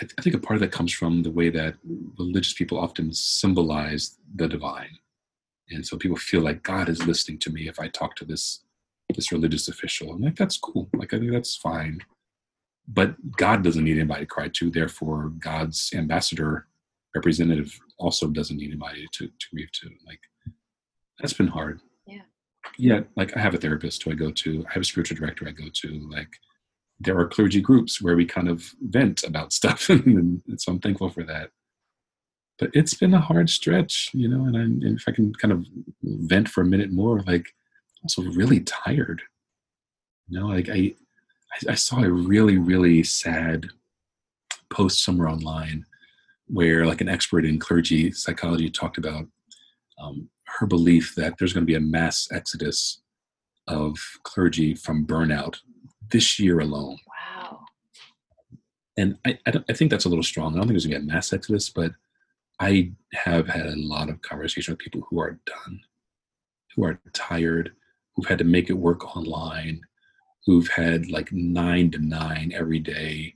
I, 0.00 0.04
th- 0.04 0.14
I 0.18 0.22
think 0.22 0.36
a 0.36 0.38
part 0.38 0.56
of 0.56 0.60
that 0.60 0.72
comes 0.72 0.92
from 0.92 1.22
the 1.22 1.30
way 1.30 1.50
that 1.50 1.74
religious 2.18 2.52
people 2.52 2.78
often 2.78 3.12
symbolize 3.12 4.16
the 4.36 4.48
divine. 4.48 4.98
And 5.70 5.86
so 5.86 5.96
people 5.96 6.16
feel 6.16 6.40
like 6.40 6.62
God 6.62 6.88
is 6.88 7.06
listening 7.06 7.38
to 7.40 7.50
me 7.50 7.68
if 7.68 7.80
I 7.80 7.88
talk 7.88 8.14
to 8.16 8.24
this 8.24 8.60
this 9.14 9.32
religious 9.32 9.68
official. 9.68 10.12
And 10.12 10.24
like 10.24 10.36
that's 10.36 10.58
cool. 10.58 10.88
Like 10.94 11.14
I 11.14 11.18
think 11.18 11.32
that's 11.32 11.56
fine. 11.56 12.00
But 12.86 13.16
God 13.36 13.62
doesn't 13.62 13.84
need 13.84 13.98
anybody 13.98 14.20
to 14.20 14.26
cry 14.26 14.48
to. 14.48 14.70
Therefore, 14.70 15.32
God's 15.38 15.90
ambassador 15.94 16.66
representative 17.14 17.78
also 17.98 18.28
doesn't 18.28 18.56
need 18.56 18.70
anybody 18.70 19.06
to, 19.12 19.26
to 19.26 19.46
grieve 19.52 19.72
to. 19.72 19.90
Like 20.06 20.20
that's 21.18 21.32
been 21.32 21.48
hard. 21.48 21.80
Yeah. 22.06 22.22
Yeah. 22.78 23.00
Like 23.16 23.36
I 23.36 23.40
have 23.40 23.54
a 23.54 23.58
therapist 23.58 24.02
who 24.02 24.12
I 24.12 24.14
go 24.14 24.30
to. 24.30 24.64
I 24.68 24.72
have 24.72 24.82
a 24.82 24.86
spiritual 24.86 25.16
director 25.16 25.46
I 25.46 25.52
go 25.52 25.68
to. 25.72 26.08
Like 26.10 26.30
there 27.00 27.18
are 27.18 27.28
clergy 27.28 27.60
groups 27.60 28.02
where 28.02 28.16
we 28.16 28.24
kind 28.24 28.48
of 28.48 28.74
vent 28.80 29.22
about 29.22 29.52
stuff, 29.58 29.88
and, 29.88 30.42
so 30.56 30.72
I'm 30.72 30.80
thankful 30.80 31.10
for 31.10 31.24
that. 31.24 31.50
But 32.58 32.70
it's 32.74 32.94
been 32.94 33.14
a 33.14 33.20
hard 33.20 33.50
stretch, 33.50 34.10
you 34.12 34.28
know. 34.28 34.44
And, 34.44 34.56
I, 34.56 34.60
and 34.60 34.98
if 34.98 35.04
I 35.06 35.12
can 35.12 35.32
kind 35.34 35.52
of 35.52 35.64
vent 36.02 36.48
for 36.48 36.62
a 36.62 36.66
minute 36.66 36.90
more, 36.90 37.20
like 37.20 37.54
also 38.16 38.30
really 38.30 38.60
tired. 38.60 39.20
You 40.28 40.40
know, 40.40 40.46
like 40.46 40.68
I, 40.68 40.94
I, 41.52 41.72
I 41.72 41.74
saw 41.74 42.02
a 42.02 42.10
really 42.10 42.56
really 42.56 43.02
sad 43.02 43.66
post 44.70 45.02
somewhere 45.02 45.28
online 45.28 45.84
where 46.46 46.86
like 46.86 47.00
an 47.00 47.08
expert 47.08 47.44
in 47.44 47.58
clergy 47.58 48.10
psychology 48.12 48.70
talked 48.70 48.98
about 48.98 49.26
um, 50.02 50.28
her 50.44 50.66
belief 50.66 51.14
that 51.16 51.34
there's 51.38 51.52
going 51.52 51.62
to 51.62 51.70
be 51.70 51.74
a 51.74 51.80
mass 51.80 52.28
exodus 52.32 53.02
of 53.66 53.98
clergy 54.22 54.74
from 54.74 55.06
burnout 55.06 55.58
this 56.10 56.38
year 56.38 56.60
alone. 56.60 56.96
Wow. 57.06 57.60
And 58.96 59.18
I, 59.26 59.38
I, 59.46 59.52
I, 59.68 59.72
think 59.74 59.90
that's 59.90 60.06
a 60.06 60.08
little 60.08 60.24
strong. 60.24 60.54
I 60.54 60.56
don't 60.56 60.62
think 60.62 60.72
there's 60.72 60.86
going 60.86 61.02
to 61.02 61.06
be 61.06 61.10
a 61.10 61.14
mass 61.14 61.32
exodus, 61.32 61.68
but 61.68 61.92
I 62.60 62.92
have 63.12 63.46
had 63.46 63.66
a 63.66 63.76
lot 63.76 64.08
of 64.08 64.22
conversation 64.22 64.72
with 64.72 64.78
people 64.78 65.02
who 65.10 65.20
are 65.20 65.38
done, 65.44 65.80
who 66.74 66.84
are 66.84 66.98
tired, 67.12 67.72
who've 68.18 68.26
had 68.26 68.38
to 68.38 68.44
make 68.44 68.68
it 68.68 68.72
work 68.72 69.16
online, 69.16 69.80
who've 70.44 70.66
had 70.66 71.08
like 71.08 71.30
nine 71.30 71.88
to 71.88 71.98
nine 72.00 72.50
every 72.52 72.80
day, 72.80 73.32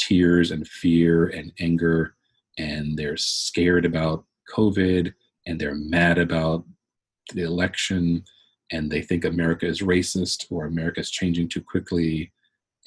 tears 0.00 0.50
and 0.50 0.66
fear 0.66 1.26
and 1.26 1.52
anger, 1.60 2.14
and 2.56 2.96
they're 2.96 3.18
scared 3.18 3.84
about 3.84 4.24
COVID 4.56 5.12
and 5.46 5.60
they're 5.60 5.74
mad 5.74 6.16
about 6.16 6.64
the 7.34 7.42
election 7.42 8.24
and 8.72 8.90
they 8.90 9.02
think 9.02 9.26
America 9.26 9.66
is 9.66 9.82
racist 9.82 10.46
or 10.50 10.64
America 10.64 11.00
is 11.00 11.10
changing 11.10 11.50
too 11.50 11.60
quickly. 11.60 12.32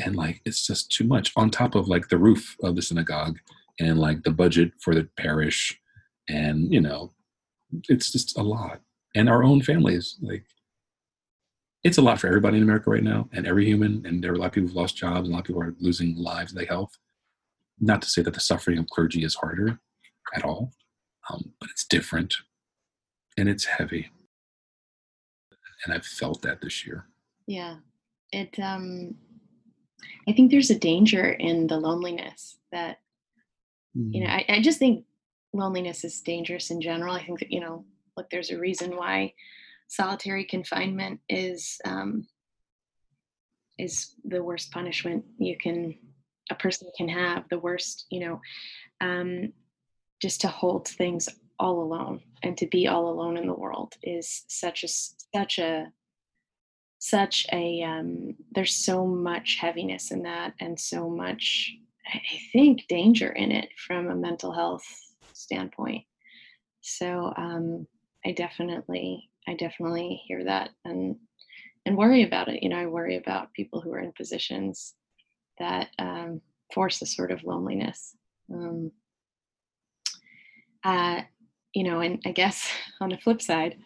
And 0.04 0.16
like, 0.16 0.42
it's 0.44 0.66
just 0.66 0.92
too 0.92 1.04
much 1.04 1.32
on 1.36 1.52
top 1.52 1.76
of 1.76 1.88
like 1.88 2.10
the 2.10 2.18
roof 2.18 2.56
of 2.64 2.76
the 2.76 2.82
synagogue 2.82 3.38
and 3.80 4.00
like 4.00 4.24
the 4.24 4.32
budget 4.32 4.72
for 4.82 4.96
the 4.96 5.08
parish. 5.20 5.80
And, 6.28 6.74
you 6.74 6.82
know, 6.82 7.14
it's 7.90 8.12
just 8.12 8.40
a 8.40 8.42
lot. 8.42 8.82
And 9.16 9.30
our 9.30 9.44
own 9.44 9.62
families, 9.62 10.18
like, 10.20 10.44
it's 11.88 11.98
a 11.98 12.02
lot 12.02 12.20
for 12.20 12.28
everybody 12.28 12.58
in 12.58 12.64
America 12.64 12.90
right 12.90 13.04
now 13.04 13.30
and 13.34 13.48
every 13.48 13.66
human. 13.66 14.06
And 14.06 14.24
there 14.24 14.32
are 14.32 14.36
a 14.36 14.38
lot 14.38 14.48
of 14.48 14.52
people 14.54 14.68
who've 14.68 14.76
lost 14.76 14.98
jobs 14.98 15.28
and 15.28 15.30
a 15.30 15.32
lot 15.32 15.40
of 15.40 15.46
people 15.46 15.62
are 15.62 15.76
losing 15.80 16.16
lives, 16.16 16.54
their 16.54 16.66
health. 16.66 16.98
Not 17.80 18.02
to 18.02 18.10
say 18.10 18.22
that 18.24 18.34
the 18.34 18.40
suffering 18.40 18.78
of 18.78 18.88
clergy 18.88 19.24
is 19.24 19.36
harder 19.36 19.80
at 20.36 20.44
all, 20.44 20.72
um, 21.30 21.54
but 21.60 21.70
it's 21.70 21.86
different 21.86 22.36
and 23.38 23.48
it's 23.48 23.66
heavy 23.66 24.10
and 25.86 25.94
I've 25.94 26.06
felt 26.06 26.42
that 26.42 26.62
this 26.62 26.86
year. 26.86 27.06
Yeah, 27.46 27.76
it. 28.32 28.58
Um, 28.60 29.16
I 30.28 30.34
think 30.34 30.52
there's 30.52 30.70
a 30.70 30.80
danger 30.80 31.32
in 31.32 31.68
the 31.68 31.78
loneliness 31.78 32.58
that 32.72 33.00
mm. 33.98 34.14
you 34.14 34.22
know. 34.22 34.28
Mm. 34.28 34.34
I, 34.34 34.46
I 34.50 34.62
just 34.62 34.80
think 34.80 35.06
loneliness 35.54 36.04
is 36.04 36.22
dangerous 36.22 36.72
in 36.72 36.82
general. 36.82 37.16
I 37.16 37.24
think 37.24 37.40
that 37.40 37.52
you 37.52 37.60
know, 37.60 37.86
look, 38.16 38.30
there's 38.30 38.52
a 38.52 38.60
reason 38.60 38.96
why 38.96 39.34
solitary 39.88 40.46
confinement 40.46 41.20
is 41.30 41.80
um, 41.86 42.28
is 43.78 44.16
the 44.26 44.44
worst 44.44 44.72
punishment 44.72 45.24
you 45.38 45.58
can 45.58 45.96
a 46.50 46.56
person 46.56 46.90
can 46.96 47.10
have. 47.10 47.44
The 47.50 47.60
worst, 47.60 48.06
you 48.10 48.22
know, 48.22 48.42
um, 49.02 49.54
just 50.22 50.42
to 50.42 50.48
hold 50.48 50.88
things 50.88 51.30
all 51.60 51.82
alone 51.82 52.22
and 52.44 52.58
to 52.58 52.68
be 52.68 52.88
all 52.88 53.10
alone 53.10 53.38
in 53.38 53.48
the 53.48 53.54
world 53.54 53.96
is 54.04 54.44
such 54.48 54.84
a 54.84 54.88
such 54.88 55.60
a 55.60 55.92
such 57.00 57.46
a 57.52 57.84
um, 57.84 58.36
there's 58.52 58.76
so 58.76 59.06
much 59.06 59.58
heaviness 59.60 60.12
in 60.12 60.24
that 60.24 60.54
and 60.60 60.80
so 60.80 61.10
much 61.10 61.74
i 62.08 62.20
think 62.52 62.88
danger 62.88 63.30
in 63.30 63.52
it 63.52 63.70
from 63.88 64.08
a 64.10 64.16
mental 64.16 64.52
health 64.52 64.86
standpoint 65.34 66.04
so 66.82 67.34
um, 67.38 67.88
i 68.26 68.32
definitely 68.32 69.30
i 69.48 69.54
definitely 69.54 70.22
hear 70.26 70.44
that 70.44 70.70
and 70.86 71.16
and 71.86 71.98
worry 71.98 72.24
about 72.24 72.48
it 72.48 72.62
you 72.62 72.70
know 72.70 72.78
i 72.78 72.86
worry 72.86 73.18
about 73.18 73.54
people 73.54 73.82
who 73.82 73.94
are 73.94 74.00
in 74.00 74.12
positions 74.14 74.94
that 75.60 75.90
um, 75.98 76.40
force 76.74 77.02
a 77.02 77.06
sort 77.06 77.32
of 77.32 77.44
loneliness 77.44 78.16
um, 78.54 78.92
uh, 80.84 81.22
you 81.78 81.84
know, 81.84 82.00
and 82.00 82.20
I 82.26 82.32
guess 82.32 82.68
on 83.02 83.10
the 83.10 83.18
flip 83.18 83.42
side 83.42 83.78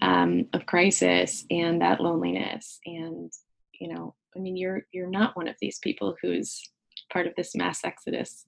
um, 0.00 0.46
of 0.54 0.64
crisis 0.64 1.44
and 1.50 1.82
that 1.82 2.00
loneliness, 2.00 2.80
and 2.86 3.30
you 3.78 3.92
know, 3.92 4.14
I 4.34 4.40
mean, 4.40 4.56
you're 4.56 4.86
you're 4.90 5.10
not 5.10 5.36
one 5.36 5.48
of 5.48 5.56
these 5.60 5.78
people 5.78 6.16
who's 6.22 6.62
part 7.12 7.26
of 7.26 7.34
this 7.36 7.54
mass 7.54 7.84
exodus, 7.84 8.46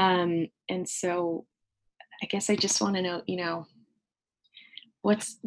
um, 0.00 0.48
and 0.68 0.88
so 0.88 1.46
I 2.22 2.26
guess 2.26 2.50
I 2.50 2.56
just 2.56 2.80
want 2.80 2.96
to 2.96 3.02
know, 3.02 3.22
you 3.26 3.36
know, 3.36 3.66
what's 5.06 5.38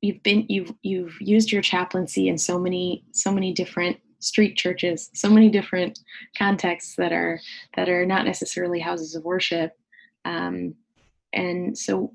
you've 0.00 0.22
been 0.22 0.46
you've 0.48 0.72
you've 0.80 1.20
used 1.20 1.52
your 1.52 1.60
chaplaincy 1.60 2.28
in 2.28 2.38
so 2.38 2.58
many 2.58 3.04
so 3.12 3.30
many 3.30 3.52
different 3.52 3.98
street 4.20 4.56
churches 4.56 5.10
so 5.14 5.28
many 5.28 5.50
different 5.50 5.98
contexts 6.38 6.96
that 6.96 7.12
are 7.12 7.38
that 7.76 7.90
are 7.90 8.06
not 8.06 8.24
necessarily 8.24 8.80
houses 8.80 9.14
of 9.14 9.22
worship 9.22 9.72
um, 10.24 10.74
and 11.34 11.76
so 11.76 12.14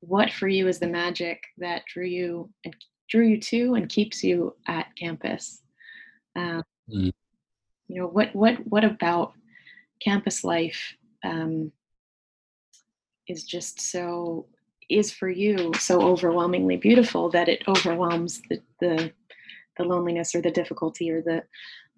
what 0.00 0.30
for 0.30 0.48
you 0.48 0.68
is 0.68 0.78
the 0.78 0.86
magic 0.86 1.44
that 1.56 1.82
drew 1.86 2.04
you 2.04 2.50
and 2.66 2.76
drew 3.08 3.26
you 3.26 3.40
to 3.40 3.72
and 3.72 3.88
keeps 3.88 4.22
you 4.22 4.54
at 4.68 4.88
campus 4.98 5.62
um, 6.36 6.62
mm. 6.90 7.10
you 7.88 8.00
know 8.02 8.06
what 8.06 8.36
what 8.36 8.56
what 8.66 8.84
about 8.84 9.32
campus 9.98 10.44
life 10.44 10.94
um, 11.24 11.72
is 13.26 13.44
just 13.44 13.80
so 13.80 14.46
is 14.88 15.10
for 15.12 15.28
you 15.28 15.72
so 15.78 16.02
overwhelmingly 16.02 16.76
beautiful 16.76 17.28
that 17.30 17.48
it 17.48 17.62
overwhelms 17.68 18.42
the 18.48 18.60
the, 18.80 19.12
the 19.76 19.84
loneliness 19.84 20.34
or 20.34 20.40
the 20.40 20.50
difficulty 20.50 21.10
or 21.10 21.22
the 21.22 21.42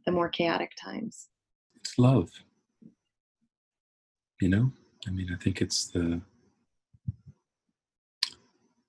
the 0.07 0.13
more 0.13 0.29
chaotic 0.29 0.73
times. 0.83 1.29
It's 1.77 1.99
love. 1.99 2.31
You 4.41 4.49
know? 4.49 4.73
I 5.07 5.11
mean 5.11 5.29
i 5.31 5.37
think 5.43 5.61
it's 5.61 5.89
the 5.89 6.23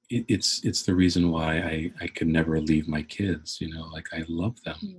it, 0.10 0.26
it's 0.28 0.64
it's 0.64 0.84
the 0.84 0.96
reason 0.96 1.32
why 1.32 1.58
I 1.58 1.92
I 2.02 2.08
could 2.08 2.28
never 2.28 2.60
leave 2.62 2.88
my 2.88 3.02
kids. 3.02 3.60
You 3.60 3.74
know, 3.74 3.86
like 3.94 4.08
I 4.14 4.24
love 4.28 4.62
them, 4.64 4.78
mm. 4.84 4.96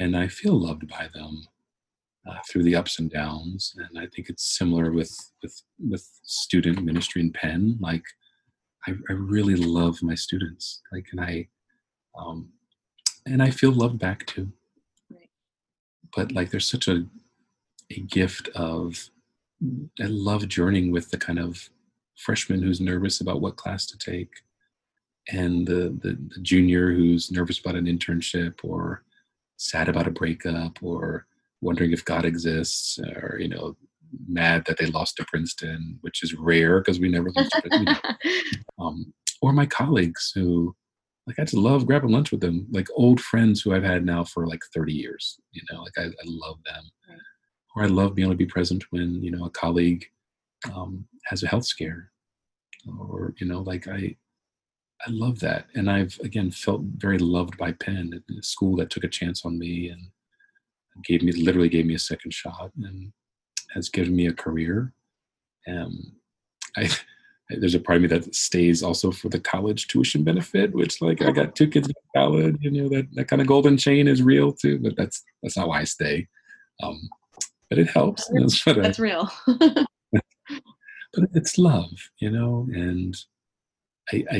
and 0.00 0.16
I 0.16 0.28
feel 0.28 0.58
loved 0.58 0.88
by 0.88 1.08
them 1.14 1.46
uh, 2.26 2.38
through 2.50 2.62
the 2.62 2.76
ups 2.76 2.98
and 2.98 3.10
downs. 3.10 3.74
And 3.76 3.98
I 3.98 4.06
think 4.06 4.28
it's 4.28 4.56
similar 4.56 4.92
with 4.92 5.14
with 5.42 5.62
with 5.78 6.08
student 6.22 6.82
ministry 6.84 7.20
and 7.22 7.34
Penn. 7.34 7.76
Like 7.80 8.04
I, 8.86 8.92
I 9.10 9.12
really 9.12 9.56
love 9.56 10.02
my 10.02 10.14
students. 10.14 10.82
Like, 10.92 11.06
and 11.12 11.20
I 11.20 11.48
um, 12.18 12.50
and 13.26 13.42
I 13.42 13.50
feel 13.50 13.72
loved 13.72 13.98
back 13.98 14.26
too. 14.26 14.52
Right. 15.10 15.28
But 16.14 16.32
like, 16.32 16.50
there's 16.50 16.66
such 16.68 16.88
a 16.88 17.06
a 17.90 18.00
gift 18.00 18.48
of 18.54 19.10
I 20.00 20.04
love 20.06 20.46
journeying 20.48 20.92
with 20.92 21.10
the 21.10 21.18
kind 21.18 21.38
of 21.38 21.68
freshman 22.16 22.62
who's 22.62 22.80
nervous 22.80 23.20
about 23.20 23.40
what 23.40 23.56
class 23.56 23.86
to 23.86 23.98
take, 23.98 24.30
and 25.28 25.66
the, 25.66 25.96
the, 26.02 26.18
the 26.34 26.40
junior 26.42 26.92
who's 26.92 27.30
nervous 27.30 27.58
about 27.58 27.74
an 27.74 27.86
internship 27.86 28.54
or 28.62 29.04
sad 29.56 29.88
about 29.88 30.06
a 30.06 30.12
breakup 30.12 30.78
or 30.82 31.26
wondering 31.60 31.92
if 31.92 32.04
God 32.04 32.24
exists 32.24 32.98
or 32.98 33.38
you 33.38 33.48
know 33.48 33.76
mad 34.26 34.64
that 34.66 34.78
they 34.78 34.86
lost 34.86 35.16
to 35.16 35.26
Princeton, 35.26 35.98
which 36.00 36.22
is 36.22 36.34
rare 36.34 36.80
because 36.80 36.98
we 36.98 37.08
never 37.08 37.30
lost 37.36 37.50
to 37.52 37.62
Princeton. 37.62 37.98
um, 38.78 39.12
or 39.42 39.52
my 39.52 39.66
colleagues 39.66 40.32
who 40.34 40.74
like 41.26 41.38
I 41.38 41.42
just 41.42 41.54
love 41.54 41.86
grabbing 41.86 42.10
lunch 42.10 42.30
with 42.30 42.40
them, 42.40 42.66
like 42.70 42.88
old 42.94 43.20
friends 43.20 43.60
who 43.60 43.74
I've 43.74 43.84
had 43.84 44.04
now 44.04 44.24
for 44.24 44.46
like 44.46 44.60
30 44.74 44.94
years. 44.94 45.38
You 45.52 45.60
know, 45.70 45.82
like 45.82 45.92
I, 45.98 46.04
I 46.04 46.24
love 46.24 46.56
them. 46.64 46.84
Right. 47.06 47.18
Or 47.76 47.82
I 47.82 47.86
love 47.86 48.14
being 48.14 48.26
able 48.26 48.34
to 48.34 48.38
be 48.38 48.46
present 48.46 48.82
when, 48.90 49.22
you 49.22 49.30
know, 49.30 49.44
a 49.44 49.50
colleague 49.50 50.06
um, 50.74 51.06
has 51.26 51.42
a 51.42 51.46
health 51.48 51.66
scare. 51.66 52.10
Or, 52.98 53.34
you 53.38 53.46
know, 53.46 53.60
like 53.60 53.86
I 53.86 54.16
I 55.06 55.10
love 55.10 55.38
that. 55.40 55.66
And 55.74 55.90
I've 55.90 56.18
again 56.24 56.50
felt 56.50 56.80
very 56.96 57.18
loved 57.18 57.58
by 57.58 57.72
Penn, 57.72 58.22
a 58.36 58.42
school 58.42 58.76
that 58.76 58.88
took 58.88 59.04
a 59.04 59.08
chance 59.08 59.44
on 59.44 59.58
me 59.58 59.90
and 59.90 60.08
gave 61.04 61.22
me 61.22 61.32
literally 61.32 61.68
gave 61.68 61.86
me 61.86 61.94
a 61.94 61.98
second 61.98 62.32
shot 62.32 62.70
and 62.82 63.12
has 63.74 63.88
given 63.88 64.14
me 64.14 64.26
a 64.26 64.32
career. 64.32 64.92
Um, 65.66 66.12
I 66.76 66.88
there's 67.50 67.74
a 67.74 67.80
part 67.80 67.96
of 67.96 68.02
me 68.02 68.08
that 68.08 68.34
stays 68.34 68.82
also 68.82 69.10
for 69.10 69.30
the 69.30 69.40
college 69.40 69.86
tuition 69.86 70.22
benefit, 70.22 70.72
which 70.74 71.00
like 71.00 71.22
I 71.22 71.30
got 71.30 71.56
two 71.56 71.66
kids 71.66 71.88
in 71.88 71.94
college, 72.14 72.56
you 72.60 72.70
know 72.70 72.88
that 72.90 73.08
that 73.14 73.28
kind 73.28 73.40
of 73.40 73.48
golden 73.48 73.78
chain 73.78 74.06
is 74.06 74.22
real 74.22 74.52
too. 74.52 74.78
But 74.78 74.96
that's 74.96 75.24
that's 75.42 75.56
not 75.56 75.68
why 75.68 75.80
I 75.80 75.84
stay. 75.84 76.28
Um, 76.82 77.08
but 77.70 77.78
it 77.78 77.88
helps. 77.88 78.28
That's, 78.28 78.64
that's 78.64 79.00
I, 79.00 79.02
real. 79.02 79.30
but 79.46 81.30
it's 81.34 81.58
love, 81.58 81.90
you 82.18 82.30
know, 82.30 82.66
and 82.72 83.16
I, 84.12 84.24
I, 84.30 84.36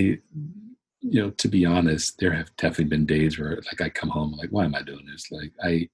you 1.01 1.23
know, 1.23 1.31
to 1.31 1.49
be 1.49 1.65
honest, 1.65 2.19
there 2.19 2.33
have 2.33 2.55
definitely 2.57 2.87
been 2.87 3.07
days 3.07 3.39
where 3.39 3.57
like 3.57 3.81
I 3.81 3.89
come 3.89 4.11
home 4.11 4.33
like, 4.33 4.51
why 4.51 4.65
am 4.65 4.75
I 4.75 4.83
doing 4.83 5.07
this? 5.11 5.31
Like 5.31 5.53
I, 5.63 5.89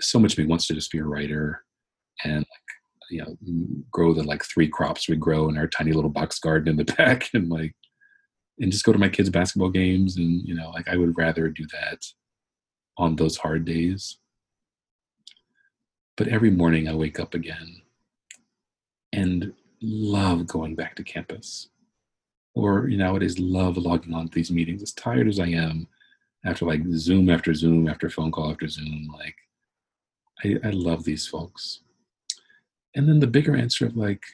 so 0.00 0.18
much 0.18 0.32
of 0.32 0.38
me 0.38 0.46
wants 0.46 0.66
to 0.66 0.74
just 0.74 0.90
be 0.90 0.98
a 0.98 1.04
writer, 1.04 1.64
and 2.24 2.38
like 2.38 3.10
you 3.10 3.22
know 3.22 3.36
grow 3.90 4.12
the 4.12 4.22
like 4.22 4.44
three 4.44 4.68
crops 4.68 5.08
we 5.08 5.16
grow 5.16 5.48
in 5.48 5.56
our 5.56 5.66
tiny 5.66 5.92
little 5.92 6.10
box 6.10 6.38
garden 6.38 6.68
in 6.68 6.76
the 6.76 6.84
back 6.96 7.30
and 7.32 7.48
like 7.48 7.74
and 8.58 8.72
just 8.72 8.84
go 8.84 8.92
to 8.92 8.98
my 8.98 9.08
kids 9.08 9.30
basketball 9.30 9.70
games 9.70 10.16
and 10.16 10.42
you 10.46 10.54
know 10.54 10.70
like 10.70 10.88
i 10.88 10.96
would 10.96 11.16
rather 11.16 11.48
do 11.48 11.64
that 11.72 11.98
on 12.98 13.16
those 13.16 13.36
hard 13.36 13.64
days. 13.64 14.18
But 16.16 16.28
every 16.28 16.50
morning 16.50 16.88
i 16.88 16.94
wake 16.94 17.20
up 17.20 17.34
again 17.34 17.82
and 19.12 19.52
love 19.80 20.46
going 20.46 20.74
back 20.74 20.96
to 20.96 21.04
campus. 21.04 21.68
Or 22.54 22.88
you 22.88 22.98
know 22.98 23.06
nowadays 23.06 23.38
love 23.38 23.76
logging 23.76 24.14
on 24.14 24.28
to 24.28 24.34
these 24.34 24.50
meetings. 24.50 24.82
As 24.82 24.92
tired 24.92 25.28
as 25.28 25.38
i 25.38 25.46
am 25.46 25.86
after 26.44 26.64
like 26.64 26.82
zoom 26.90 27.30
after 27.30 27.54
zoom 27.54 27.88
after 27.88 28.10
phone 28.10 28.32
call 28.32 28.50
after 28.50 28.68
zoom 28.68 29.08
like 29.16 29.36
i, 30.44 30.56
I 30.64 30.70
love 30.70 31.04
these 31.04 31.26
folks. 31.26 31.80
And 32.94 33.08
then 33.08 33.20
the 33.20 33.26
bigger 33.26 33.54
answer 33.54 33.86
of 33.86 33.96
like 33.96 34.24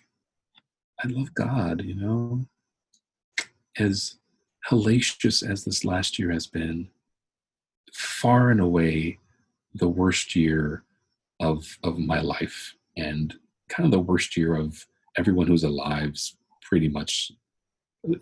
i 1.02 1.08
love 1.08 1.34
god 1.34 1.82
you 1.84 1.94
know 1.94 2.46
as 3.78 4.16
hellacious 4.68 5.48
as 5.48 5.64
this 5.64 5.84
last 5.84 6.18
year 6.18 6.30
has 6.30 6.46
been 6.46 6.88
far 7.92 8.50
and 8.50 8.60
away 8.60 9.18
the 9.74 9.88
worst 9.88 10.36
year 10.36 10.84
of 11.40 11.78
of 11.82 11.98
my 11.98 12.20
life 12.20 12.74
and 12.96 13.34
kind 13.68 13.84
of 13.84 13.90
the 13.90 13.98
worst 13.98 14.36
year 14.36 14.54
of 14.54 14.86
everyone 15.18 15.46
who's 15.46 15.64
alive's 15.64 16.36
pretty 16.62 16.88
much. 16.88 17.30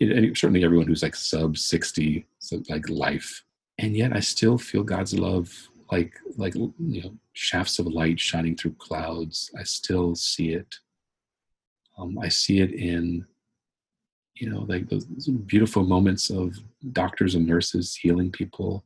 Certainly 0.01 0.63
everyone 0.63 0.87
who's 0.87 1.03
like 1.03 1.15
sub 1.15 1.57
60 1.57 2.25
so 2.39 2.61
like 2.69 2.87
life. 2.89 3.43
And 3.79 3.97
yet 3.97 4.15
i 4.15 4.19
still 4.19 4.57
feel 4.57 4.83
god's 4.83 5.13
love 5.13 5.69
like 5.93 6.13
like 6.37 6.55
you 6.55 7.01
know 7.01 7.13
shafts 7.33 7.77
of 7.79 7.85
light 7.85 8.19
shining 8.19 8.55
through 8.55 8.75
clouds. 8.87 9.51
I 9.59 9.63
still 9.63 10.15
see 10.15 10.49
it. 10.53 10.75
Um, 11.97 12.17
i 12.17 12.29
see 12.29 12.57
it 12.59 12.71
in 12.71 13.23
you 14.39 14.49
know 14.49 14.61
like 14.71 14.89
those 14.89 15.05
beautiful 15.55 15.83
moments 15.83 16.31
of 16.31 16.57
doctors 16.91 17.35
and 17.35 17.45
nurses 17.45 17.95
healing 17.95 18.31
people. 18.31 18.83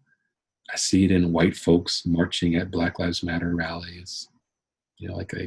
I 0.74 0.76
see 0.76 1.06
it 1.06 1.12
in 1.12 1.32
white 1.32 1.56
folks 1.56 2.06
marching 2.06 2.56
at 2.56 2.72
black 2.72 3.00
lives 3.00 3.24
matter 3.24 3.56
rallies. 3.56 4.28
You 4.98 5.08
know 5.08 5.16
like 5.16 5.34
i 5.34 5.46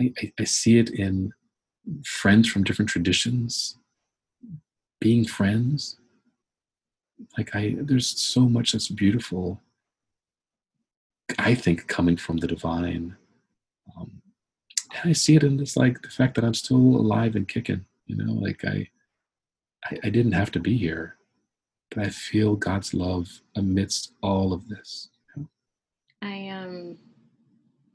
i, 0.00 0.32
I 0.38 0.44
see 0.44 0.78
it 0.78 0.90
in 0.90 1.32
friends 2.04 2.48
from 2.48 2.64
different 2.64 2.90
traditions 2.94 3.76
being 5.00 5.24
friends. 5.24 5.98
Like 7.36 7.50
i 7.56 7.74
there's 7.88 8.08
so 8.34 8.42
much 8.56 8.72
that's 8.72 8.88
beautiful 8.88 9.60
I 11.38 11.54
think 11.54 11.86
coming 11.88 12.16
from 12.16 12.38
the 12.38 12.46
divine. 12.46 13.16
Um, 13.96 14.22
and 14.94 15.10
I 15.10 15.12
see 15.12 15.36
it 15.36 15.44
in 15.44 15.56
this 15.56 15.76
like 15.76 16.02
the 16.02 16.08
fact 16.08 16.34
that 16.36 16.44
I'm 16.44 16.54
still 16.54 16.76
alive 16.76 17.36
and 17.36 17.48
kicking. 17.48 17.84
You 18.06 18.16
know, 18.16 18.32
like 18.32 18.64
I, 18.64 18.88
I, 19.84 19.98
I 20.04 20.10
didn't 20.10 20.32
have 20.32 20.50
to 20.52 20.60
be 20.60 20.76
here, 20.76 21.16
but 21.90 22.06
I 22.06 22.10
feel 22.10 22.56
God's 22.56 22.94
love 22.94 23.28
amidst 23.56 24.12
all 24.22 24.52
of 24.52 24.68
this. 24.68 25.08
I 26.22 26.48
um, 26.48 26.98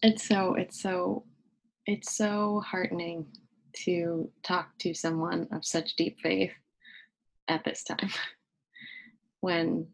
it's 0.03 0.27
so 0.27 0.55
it's 0.55 0.81
so 0.81 1.23
it's 1.85 2.15
so 2.15 2.61
heartening 2.65 3.25
to 3.73 4.29
talk 4.43 4.77
to 4.79 4.93
someone 4.93 5.47
of 5.51 5.65
such 5.65 5.95
deep 5.95 6.19
faith 6.21 6.51
at 7.47 7.63
this 7.63 7.83
time 7.83 8.09
when 9.41 9.87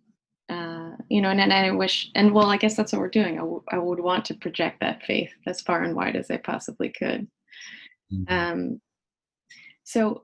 uh, 0.49 0.91
you 1.09 1.21
know, 1.21 1.29
and, 1.29 1.41
and 1.41 1.53
I 1.53 1.71
wish, 1.71 2.09
and 2.15 2.33
well, 2.33 2.49
I 2.49 2.57
guess 2.57 2.75
that's 2.75 2.93
what 2.93 3.01
we're 3.01 3.09
doing. 3.09 3.35
I, 3.35 3.41
w- 3.41 3.63
I 3.69 3.77
would 3.77 3.99
want 3.99 4.25
to 4.25 4.33
project 4.33 4.79
that 4.79 5.03
faith 5.03 5.31
as 5.45 5.61
far 5.61 5.83
and 5.83 5.95
wide 5.95 6.15
as 6.15 6.31
I 6.31 6.37
possibly 6.37 6.89
could. 6.89 7.27
Mm-hmm. 8.13 8.33
Um, 8.33 8.81
so, 9.83 10.23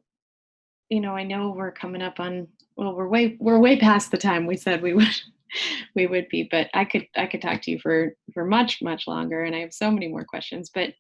you 0.90 1.02
know, 1.02 1.16
I 1.16 1.24
know 1.24 1.52
we're 1.52 1.72
coming 1.72 2.02
up 2.02 2.20
on, 2.20 2.48
well, 2.78 2.96
we're 2.96 3.08
way, 3.08 3.36
we're 3.40 3.60
way 3.60 3.78
past 3.78 4.12
the 4.12 4.18
time 4.18 4.46
we 4.46 4.56
said 4.56 4.82
we 4.82 4.94
would, 4.94 5.08
we 5.96 6.08
would 6.08 6.30
be, 6.30 6.48
but 6.50 6.70
I 6.74 6.86
could, 6.86 7.08
I 7.18 7.26
could 7.26 7.42
talk 7.42 7.62
to 7.64 7.72
you 7.72 7.80
for, 7.80 8.16
for 8.34 8.46
much, 8.46 8.82
much 8.82 9.08
longer. 9.08 9.44
And 9.44 9.56
I 9.56 9.60
have 9.60 9.74
so 9.74 9.92
many 9.92 10.08
more 10.08 10.24
questions, 10.24 10.72
but 10.74 10.94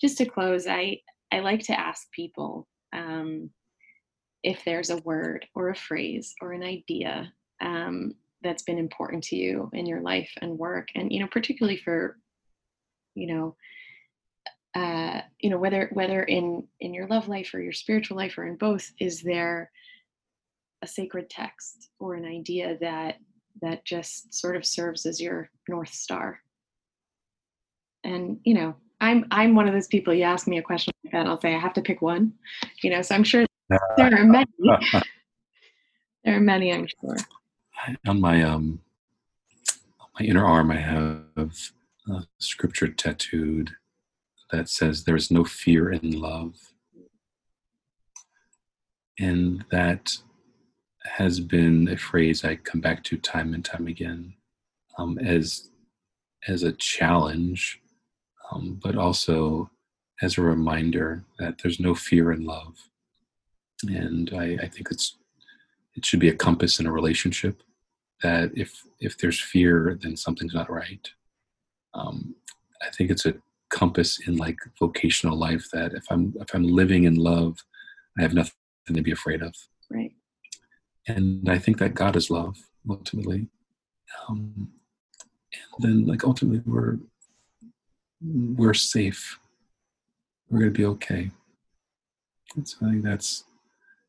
just 0.00 0.18
to 0.18 0.24
close, 0.24 0.68
I, 0.68 1.00
I 1.32 1.40
like 1.40 1.64
to 1.64 1.78
ask 1.78 2.10
people, 2.12 2.68
um, 2.92 3.50
if 4.44 4.64
there's 4.64 4.90
a 4.90 4.98
word 4.98 5.46
or 5.54 5.70
a 5.70 5.74
phrase 5.74 6.34
or 6.40 6.52
an 6.52 6.62
idea 6.62 7.32
um, 7.60 8.14
that's 8.42 8.62
been 8.62 8.78
important 8.78 9.24
to 9.24 9.36
you 9.36 9.70
in 9.72 9.86
your 9.86 10.00
life 10.00 10.30
and 10.40 10.58
work 10.58 10.88
and 10.94 11.12
you 11.12 11.20
know 11.20 11.28
particularly 11.30 11.76
for 11.76 12.18
you 13.14 13.26
know 13.26 13.56
uh 14.74 15.20
you 15.40 15.50
know 15.50 15.58
whether 15.58 15.90
whether 15.92 16.22
in 16.22 16.66
in 16.80 16.94
your 16.94 17.06
love 17.08 17.28
life 17.28 17.52
or 17.54 17.60
your 17.60 17.72
spiritual 17.72 18.16
life 18.16 18.36
or 18.38 18.46
in 18.46 18.56
both 18.56 18.90
is 19.00 19.22
there 19.22 19.70
a 20.82 20.86
sacred 20.86 21.28
text 21.28 21.90
or 21.98 22.14
an 22.14 22.24
idea 22.24 22.76
that 22.80 23.16
that 23.60 23.84
just 23.84 24.32
sort 24.32 24.54
of 24.54 24.64
serves 24.64 25.04
as 25.04 25.20
your 25.20 25.50
north 25.68 25.92
star? 25.92 26.40
And 28.04 28.38
you 28.44 28.54
know 28.54 28.76
i'm 29.00 29.26
i'm 29.30 29.54
one 29.54 29.66
of 29.68 29.74
those 29.74 29.86
people 29.88 30.14
you 30.14 30.22
ask 30.22 30.46
me 30.46 30.58
a 30.58 30.62
question 30.62 30.92
like 31.04 31.12
that 31.12 31.26
i'll 31.26 31.40
say 31.40 31.54
i 31.54 31.58
have 31.58 31.72
to 31.72 31.82
pick 31.82 32.00
one 32.00 32.32
you 32.82 32.90
know 32.90 33.02
so 33.02 33.14
i'm 33.14 33.24
sure 33.24 33.44
there 33.96 34.14
are 34.14 34.24
many. 34.24 34.46
There 36.24 36.36
are 36.36 36.40
many 36.40 36.72
i'm 36.72 36.86
sure 36.86 37.16
on 38.06 38.20
my 38.20 38.42
um 38.42 38.80
my 40.18 40.26
inner 40.26 40.44
arm 40.44 40.70
I 40.70 40.78
have 40.78 41.72
a 42.10 42.26
scripture 42.38 42.88
tattooed 42.88 43.70
that 44.50 44.68
says 44.68 45.04
there 45.04 45.16
is 45.16 45.30
no 45.30 45.44
fear 45.44 45.90
in 45.90 46.12
love. 46.12 46.54
And 49.18 49.64
that 49.70 50.16
has 51.04 51.40
been 51.40 51.88
a 51.88 51.96
phrase 51.96 52.44
I 52.44 52.56
come 52.56 52.80
back 52.80 53.02
to 53.04 53.16
time 53.16 53.54
and 53.54 53.64
time 53.64 53.86
again 53.86 54.34
um, 54.96 55.18
as 55.18 55.70
as 56.46 56.62
a 56.62 56.72
challenge, 56.72 57.80
um, 58.50 58.78
but 58.82 58.96
also 58.96 59.70
as 60.22 60.38
a 60.38 60.42
reminder 60.42 61.24
that 61.38 61.58
there's 61.62 61.80
no 61.80 61.94
fear 61.94 62.32
in 62.32 62.44
love. 62.44 62.74
And 63.88 64.30
I, 64.32 64.56
I 64.62 64.68
think 64.68 64.88
it's 64.90 65.16
it 65.94 66.04
should 66.04 66.20
be 66.20 66.28
a 66.28 66.34
compass 66.34 66.78
in 66.78 66.86
a 66.86 66.92
relationship 66.92 67.62
that 68.22 68.50
if 68.54 68.82
if 69.00 69.18
there's 69.18 69.40
fear, 69.40 69.98
then 70.02 70.16
something's 70.16 70.54
not 70.54 70.70
right. 70.70 71.08
Um, 71.94 72.34
I 72.82 72.90
think 72.90 73.10
it's 73.10 73.26
a 73.26 73.34
compass 73.70 74.18
in 74.26 74.36
like 74.36 74.58
vocational 74.78 75.36
life 75.36 75.68
that 75.72 75.92
if 75.92 76.04
I'm 76.10 76.34
if 76.40 76.54
I'm 76.54 76.64
living 76.64 77.04
in 77.04 77.16
love, 77.16 77.58
I 78.18 78.22
have 78.22 78.34
nothing 78.34 78.52
to 78.92 79.02
be 79.02 79.12
afraid 79.12 79.42
of. 79.42 79.54
Right. 79.90 80.12
And 81.06 81.48
I 81.48 81.58
think 81.58 81.78
that 81.78 81.94
God 81.94 82.16
is 82.16 82.30
love 82.30 82.56
ultimately. 82.88 83.48
Um, 84.28 84.72
and 85.52 85.88
then 85.88 86.06
like 86.06 86.24
ultimately 86.24 86.62
we're 86.66 86.98
we're 88.20 88.74
safe. 88.74 89.38
We're 90.50 90.60
gonna 90.60 90.70
be 90.70 90.84
okay. 90.86 91.30
And 92.56 92.66
so 92.66 92.78
I 92.82 92.90
think 92.90 93.04
that's 93.04 93.44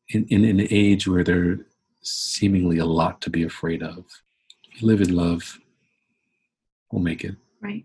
in, 0.08 0.26
in 0.28 0.44
an 0.44 0.66
age 0.70 1.06
where 1.06 1.22
there's 1.22 1.60
seemingly 2.02 2.78
a 2.78 2.84
lot 2.84 3.20
to 3.22 3.30
be 3.30 3.42
afraid 3.44 3.82
of. 3.82 4.04
If 4.72 4.82
you 4.82 4.88
live 4.88 5.00
in 5.00 5.14
love, 5.14 5.58
we'll 6.90 7.02
make 7.02 7.24
it. 7.24 7.36
Right. 7.60 7.84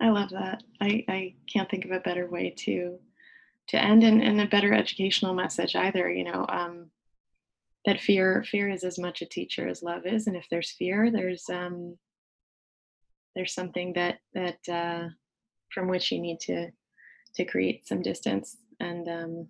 I 0.00 0.10
love 0.10 0.30
that. 0.30 0.62
I, 0.80 1.04
I 1.08 1.34
can't 1.52 1.70
think 1.70 1.84
of 1.84 1.90
a 1.90 2.00
better 2.00 2.28
way 2.28 2.50
to 2.50 2.98
to 3.68 3.82
end 3.82 4.04
and, 4.04 4.22
and 4.22 4.40
a 4.40 4.46
better 4.46 4.72
educational 4.72 5.34
message 5.34 5.74
either. 5.74 6.08
You 6.08 6.24
know, 6.24 6.46
um, 6.48 6.90
that 7.84 8.00
fear 8.00 8.44
fear 8.48 8.68
is 8.68 8.84
as 8.84 8.98
much 8.98 9.22
a 9.22 9.26
teacher 9.26 9.68
as 9.68 9.82
love 9.82 10.06
is, 10.06 10.26
and 10.26 10.36
if 10.36 10.46
there's 10.50 10.72
fear, 10.72 11.10
there's 11.10 11.48
um, 11.48 11.96
there's 13.34 13.54
something 13.54 13.92
that 13.94 14.18
that 14.34 14.68
uh, 14.68 15.08
from 15.70 15.88
which 15.88 16.12
you 16.12 16.20
need 16.20 16.40
to 16.40 16.70
to 17.36 17.44
create 17.44 17.86
some 17.86 18.02
distance 18.02 18.56
and 18.80 19.08
um, 19.08 19.48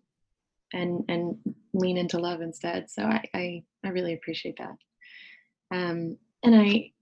and 0.73 1.05
and 1.09 1.37
lean 1.77 1.99
into 1.99 2.19
love 2.19 2.41
instead. 2.41 2.91
So 2.91 3.03
I 3.03 3.25
I, 3.35 3.63
I 3.85 3.89
really 3.89 4.15
appreciate 4.15 4.59
that. 4.59 4.77
Um, 5.71 6.19
and 6.43 6.55
I 6.55 6.93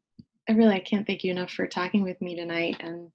I 0.48 0.52
really 0.52 0.74
I 0.74 0.80
can't 0.80 1.06
thank 1.06 1.24
you 1.24 1.30
enough 1.30 1.50
for 1.50 1.66
talking 1.66 2.02
with 2.02 2.20
me 2.20 2.36
tonight 2.36 2.76
and 2.80 3.10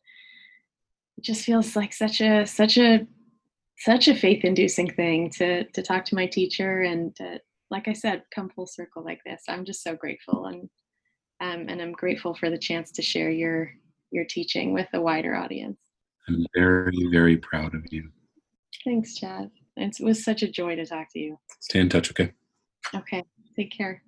it 1.17 1.23
just 1.23 1.43
feels 1.43 1.75
like 1.75 1.93
such 1.93 2.21
a 2.21 2.45
such 2.45 2.77
a 2.77 3.05
such 3.77 4.07
a 4.07 4.15
faith 4.15 4.43
inducing 4.43 4.89
thing 4.91 5.29
to 5.31 5.63
to 5.65 5.81
talk 5.81 6.05
to 6.05 6.15
my 6.15 6.25
teacher 6.25 6.81
and 6.81 7.15
to, 7.17 7.39
like 7.69 7.87
I 7.87 7.93
said 7.93 8.23
come 8.33 8.49
full 8.49 8.67
circle 8.67 9.03
like 9.03 9.21
this. 9.25 9.43
I'm 9.47 9.65
just 9.65 9.83
so 9.83 9.95
grateful 9.95 10.45
and 10.45 10.69
um, 11.41 11.69
and 11.69 11.81
I'm 11.81 11.93
grateful 11.93 12.35
for 12.35 12.49
the 12.49 12.57
chance 12.57 12.91
to 12.93 13.01
share 13.01 13.29
your 13.29 13.71
your 14.11 14.25
teaching 14.25 14.73
with 14.73 14.87
a 14.93 15.01
wider 15.01 15.35
audience. 15.35 15.77
I'm 16.27 16.45
very 16.55 17.07
very 17.11 17.37
proud 17.37 17.75
of 17.75 17.83
you. 17.91 18.09
Thanks, 18.85 19.15
Chad. 19.15 19.51
It 19.79 19.97
was 20.01 20.23
such 20.23 20.43
a 20.43 20.47
joy 20.51 20.75
to 20.75 20.85
talk 20.85 21.11
to 21.13 21.19
you. 21.19 21.39
Stay 21.61 21.79
in 21.79 21.89
touch, 21.89 22.11
okay? 22.11 22.33
Okay. 22.93 23.23
Take 23.55 23.71
care. 23.71 24.03